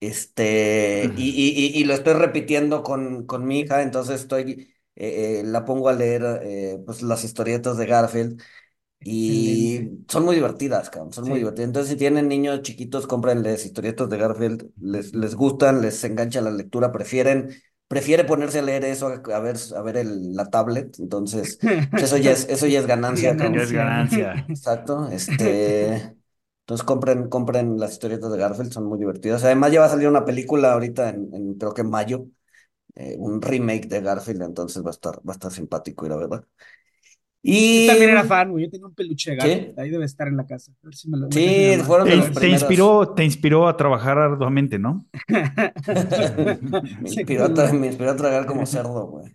Este, 0.00 1.12
y, 1.16 1.28
y, 1.30 1.76
y, 1.78 1.80
y 1.80 1.84
lo 1.84 1.92
estoy 1.94 2.14
repitiendo 2.14 2.82
con, 2.82 3.26
con 3.26 3.44
mi 3.46 3.60
hija, 3.60 3.82
entonces 3.82 4.22
estoy, 4.22 4.74
eh, 4.96 5.40
eh, 5.40 5.42
la 5.44 5.64
pongo 5.66 5.88
a 5.90 5.92
leer, 5.92 6.82
pues 6.86 7.02
las 7.02 7.22
historietas 7.24 7.76
de 7.76 7.86
Garfield. 7.86 8.42
Y 9.02 9.90
son 10.08 10.24
muy 10.24 10.34
divertidas, 10.36 10.90
cabrón, 10.90 11.12
son 11.12 11.28
muy 11.28 11.38
divertidas. 11.38 11.68
Entonces, 11.68 11.90
si 11.92 11.96
tienen 11.96 12.28
niños 12.28 12.60
chiquitos, 12.62 13.06
cómprenles 13.06 13.64
historietas 13.64 14.10
de 14.10 14.18
Garfield, 14.18 14.70
les, 14.80 15.14
les 15.14 15.34
gustan, 15.34 15.80
les 15.80 16.04
engancha 16.04 16.40
la 16.42 16.50
lectura, 16.50 16.92
prefieren, 16.92 17.48
prefiere 17.88 18.24
ponerse 18.24 18.58
a 18.58 18.62
leer 18.62 18.84
eso 18.84 19.08
a, 19.08 19.14
a 19.34 19.40
ver, 19.40 19.56
a 19.74 19.82
ver 19.82 19.96
el, 19.96 20.34
la 20.34 20.50
tablet. 20.50 20.98
Entonces, 20.98 21.58
pues 21.94 22.02
eso 22.04 22.18
ya 22.18 22.32
es, 22.32 22.46
eso 22.50 22.66
ya 22.66 22.78
es 22.80 22.86
ganancia, 22.86 23.36
cabrón. 23.36 23.56
Ya 23.56 23.62
es 23.62 23.72
ganancia. 23.72 24.44
Exacto. 24.52 25.08
Este, 25.08 25.94
entonces 26.60 26.84
compren, 26.84 27.28
compren 27.28 27.78
las 27.78 27.92
historietas 27.92 28.30
de 28.30 28.38
Garfield, 28.38 28.72
son 28.72 28.84
muy 28.86 28.98
divertidas. 28.98 29.42
Además, 29.44 29.72
ya 29.72 29.80
va 29.80 29.86
a 29.86 29.88
salir 29.88 30.08
una 30.08 30.24
película 30.24 30.72
ahorita 30.72 31.08
en, 31.10 31.34
en 31.34 31.54
creo 31.54 31.72
que 31.74 31.80
en 31.82 31.90
mayo, 31.90 32.26
eh, 32.94 33.16
un 33.18 33.40
remake 33.42 33.88
de 33.88 34.00
Garfield, 34.00 34.42
entonces 34.42 34.84
va 34.84 34.88
a 34.90 34.92
estar, 34.92 35.16
va 35.18 35.32
a 35.32 35.36
estar 35.36 35.52
simpático, 35.52 36.06
y 36.06 36.08
la 36.08 36.16
Yo 37.42 37.52
Y 37.52 37.86
también 37.86 38.10
era 38.10 38.24
fan, 38.24 38.50
güey. 38.50 38.64
Yo 38.64 38.70
tenía 38.70 38.86
un 38.86 38.94
peluche 38.94 39.34
de. 39.36 39.36
Garfield. 39.36 39.78
Ahí 39.78 39.90
debe 39.90 40.04
estar 40.04 40.28
en 40.28 40.36
la 40.36 40.46
casa. 40.46 40.72
A 40.72 40.86
ver 40.86 40.94
si 40.94 41.08
me 41.10 41.18
lo 41.18 41.28
Sí, 41.30 41.76
fueron 41.86 42.08
de 42.10 42.16
Te, 42.16 42.16
los 42.16 42.32
te 42.32 42.32
primeros. 42.34 42.60
inspiró, 42.62 43.14
te 43.14 43.24
inspiró 43.24 43.68
a 43.68 43.76
trabajar 43.76 44.18
arduamente, 44.18 44.78
¿no? 44.78 45.06
Me 47.00 47.08
Sí, 47.08 47.20
inspiró 47.20 47.44
a 47.44 47.48
culo. 47.48 47.54
tra- 47.54 47.72
me 47.72 47.86
inspiró 47.88 48.10
a 48.12 48.16
tragar 48.16 48.46
como 48.46 48.66
cerdo, 48.66 49.06
güey. 49.08 49.32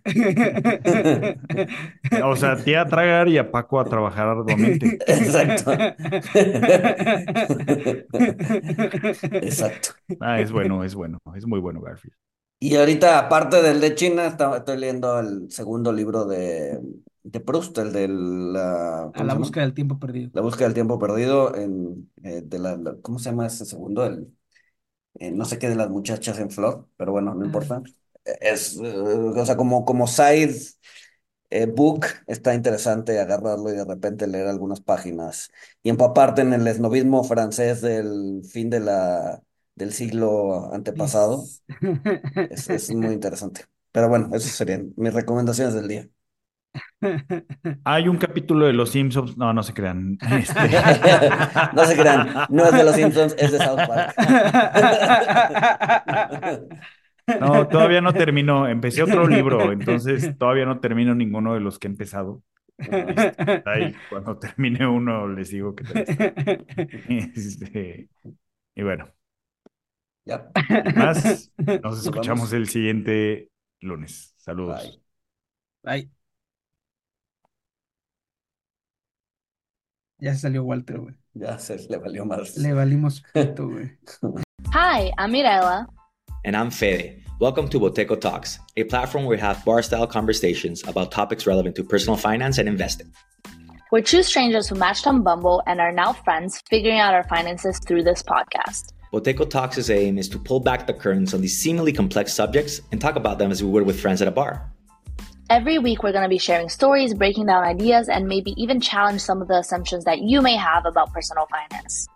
O 2.24 2.36
sea, 2.36 2.52
a 2.52 2.62
ti 2.64 2.74
a 2.74 2.86
tragar 2.86 3.28
y 3.28 3.38
a 3.38 3.50
Paco 3.50 3.80
a 3.80 3.84
trabajar 3.88 4.28
arduamente. 4.28 4.98
Exacto. 5.06 5.72
Exacto. 9.40 9.90
Ah, 10.20 10.40
es 10.40 10.52
bueno, 10.52 10.84
es 10.84 10.94
bueno, 10.94 11.18
es 11.36 11.46
muy 11.46 11.60
bueno 11.60 11.80
Garfield. 11.80 12.14
Y 12.58 12.74
ahorita, 12.76 13.18
aparte 13.18 13.60
del 13.62 13.80
de 13.80 13.94
China, 13.94 14.26
está- 14.26 14.56
estoy 14.56 14.78
leyendo 14.78 15.18
el 15.20 15.50
segundo 15.50 15.92
libro 15.92 16.24
de, 16.24 16.80
de 17.32 17.40
Proust, 17.40 17.76
el 17.78 17.92
de 17.92 18.08
la, 18.08 19.12
A 19.12 19.24
¿cómo 19.24 19.30
la 19.30 19.34
búsqueda 19.34 19.64
del 19.64 19.74
tiempo 19.74 19.98
perdido. 19.98 20.30
La 20.32 20.42
búsqueda 20.42 20.66
del 20.68 20.74
tiempo 20.74 20.98
perdido, 20.98 21.54
en, 21.56 22.10
eh, 22.22 22.42
de 22.44 22.58
la, 22.58 22.76
la- 22.76 22.96
¿cómo 23.02 23.18
se 23.18 23.30
llama 23.30 23.46
ese 23.46 23.64
segundo? 23.66 24.04
El, 24.06 24.36
eh, 25.16 25.30
no 25.32 25.44
sé 25.46 25.58
qué 25.58 25.68
de 25.68 25.76
las 25.76 25.90
muchachas 25.90 26.38
en 26.40 26.50
flor, 26.50 26.88
pero 26.96 27.12
bueno, 27.12 27.34
no 27.34 27.44
Ah. 27.44 27.46
importa. 27.46 27.82
Es, 28.24 28.76
eh, 28.82 28.94
o 28.98 29.46
sea, 29.46 29.56
como, 29.56 29.84
como 29.84 30.06
side 30.08 30.54
book, 31.74 32.06
está 32.26 32.54
interesante 32.54 33.18
agarrarlo 33.20 33.70
y 33.70 33.76
de 33.76 33.84
repente 33.84 34.26
leer 34.26 34.46
algunas 34.48 34.80
páginas 34.80 35.50
y 35.82 35.90
empaparte 35.90 36.42
en 36.42 36.52
el 36.52 36.66
esnovismo 36.66 37.24
francés 37.24 37.80
del 37.80 38.42
fin 38.50 38.70
de 38.70 38.80
la, 38.80 39.42
del 39.74 39.92
siglo 39.92 40.72
antepasado. 40.74 41.52
Es, 42.48 42.70
es 42.70 42.90
muy 42.92 43.14
interesante. 43.14 43.62
Pero 43.92 44.08
bueno, 44.08 44.28
esas 44.34 44.52
serían 44.52 44.92
mis 44.96 45.14
recomendaciones 45.14 45.74
del 45.74 45.88
día. 45.88 46.08
Hay 47.84 48.08
un 48.08 48.16
capítulo 48.16 48.66
de 48.66 48.72
Los 48.72 48.90
Simpsons, 48.90 49.36
no, 49.36 49.52
no 49.52 49.62
se 49.62 49.74
crean. 49.74 50.18
Este... 50.30 50.54
No 51.72 51.84
se 51.84 51.96
crean, 51.96 52.28
no 52.48 52.66
es 52.66 52.72
de 52.72 52.84
los 52.84 52.94
Simpsons, 52.94 53.34
es 53.38 53.52
de 53.52 53.58
South 53.58 53.80
Park. 53.86 54.14
No, 57.40 57.66
todavía 57.68 58.00
no 58.00 58.14
terminó. 58.14 58.68
Empecé 58.68 59.02
otro 59.02 59.26
libro, 59.26 59.72
entonces 59.72 60.36
todavía 60.38 60.64
no 60.64 60.80
termino 60.80 61.14
ninguno 61.14 61.54
de 61.54 61.60
los 61.60 61.78
que 61.78 61.88
he 61.88 61.90
empezado. 61.90 62.42
Este, 62.78 63.62
ahí, 63.64 63.94
cuando 64.08 64.38
termine 64.38 64.86
uno, 64.86 65.28
les 65.28 65.50
digo 65.50 65.74
que. 65.74 65.84
Este, 67.34 68.08
y 68.74 68.82
bueno, 68.82 69.12
Ya. 70.24 70.50
más, 70.96 71.52
nos 71.82 72.04
escuchamos 72.04 72.52
el 72.52 72.68
siguiente 72.68 73.50
lunes. 73.80 74.34
Saludos. 74.38 75.00
Bye. 75.82 76.15
Ya 80.18 80.34
salió 80.34 80.64
Walter, 80.64 80.96
güey. 80.98 81.14
Ya 81.34 81.58
se 81.58 81.76
le 81.90 81.98
valió 81.98 82.24
más. 82.24 82.56
Le 82.56 82.72
valimos 82.72 83.22
pito, 83.34 83.68
güey. 83.68 83.90
Hi, 84.72 85.12
I'm 85.18 85.30
Mirella. 85.30 85.86
And 86.46 86.56
I'm 86.56 86.70
Fede. 86.70 87.22
Welcome 87.38 87.68
to 87.68 87.78
Boteco 87.78 88.18
Talks, 88.18 88.58
a 88.78 88.84
platform 88.84 89.24
where 89.26 89.36
we 89.36 89.40
have 89.42 89.62
bar 89.66 89.82
style 89.82 90.06
conversations 90.06 90.82
about 90.88 91.12
topics 91.12 91.46
relevant 91.46 91.76
to 91.76 91.84
personal 91.84 92.16
finance 92.16 92.56
and 92.56 92.66
investing. 92.66 93.12
We're 93.92 94.00
two 94.00 94.22
strangers 94.22 94.68
who 94.70 94.76
matched 94.76 95.06
on 95.06 95.22
Bumble 95.22 95.62
and 95.66 95.82
are 95.82 95.92
now 95.92 96.14
friends, 96.14 96.62
figuring 96.70 96.98
out 96.98 97.12
our 97.12 97.24
finances 97.24 97.78
through 97.86 98.04
this 98.04 98.22
podcast. 98.22 98.94
Boteco 99.12 99.48
Talks' 99.50 99.90
aim 99.90 100.16
is 100.16 100.30
to 100.30 100.38
pull 100.38 100.60
back 100.60 100.86
the 100.86 100.94
curtains 100.94 101.34
on 101.34 101.42
these 101.42 101.58
seemingly 101.58 101.92
complex 101.92 102.32
subjects 102.32 102.80
and 102.90 103.02
talk 103.02 103.16
about 103.16 103.38
them 103.38 103.50
as 103.50 103.62
we 103.62 103.68
would 103.68 103.84
with 103.84 104.00
friends 104.00 104.22
at 104.22 104.28
a 104.28 104.32
bar. 104.32 104.72
Every 105.48 105.78
week, 105.78 106.02
we're 106.02 106.10
going 106.10 106.24
to 106.24 106.28
be 106.28 106.38
sharing 106.38 106.68
stories, 106.68 107.14
breaking 107.14 107.46
down 107.46 107.62
ideas, 107.62 108.08
and 108.08 108.26
maybe 108.26 108.52
even 108.60 108.80
challenge 108.80 109.20
some 109.20 109.40
of 109.40 109.46
the 109.46 109.58
assumptions 109.58 110.04
that 110.04 110.18
you 110.18 110.42
may 110.42 110.56
have 110.56 110.86
about 110.86 111.12
personal 111.12 111.46
finance. 111.46 112.08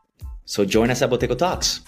So 0.47 0.65
join 0.65 0.91
us 0.91 1.01
at 1.01 1.11
Boteco 1.11 1.39
Talks. 1.39 1.81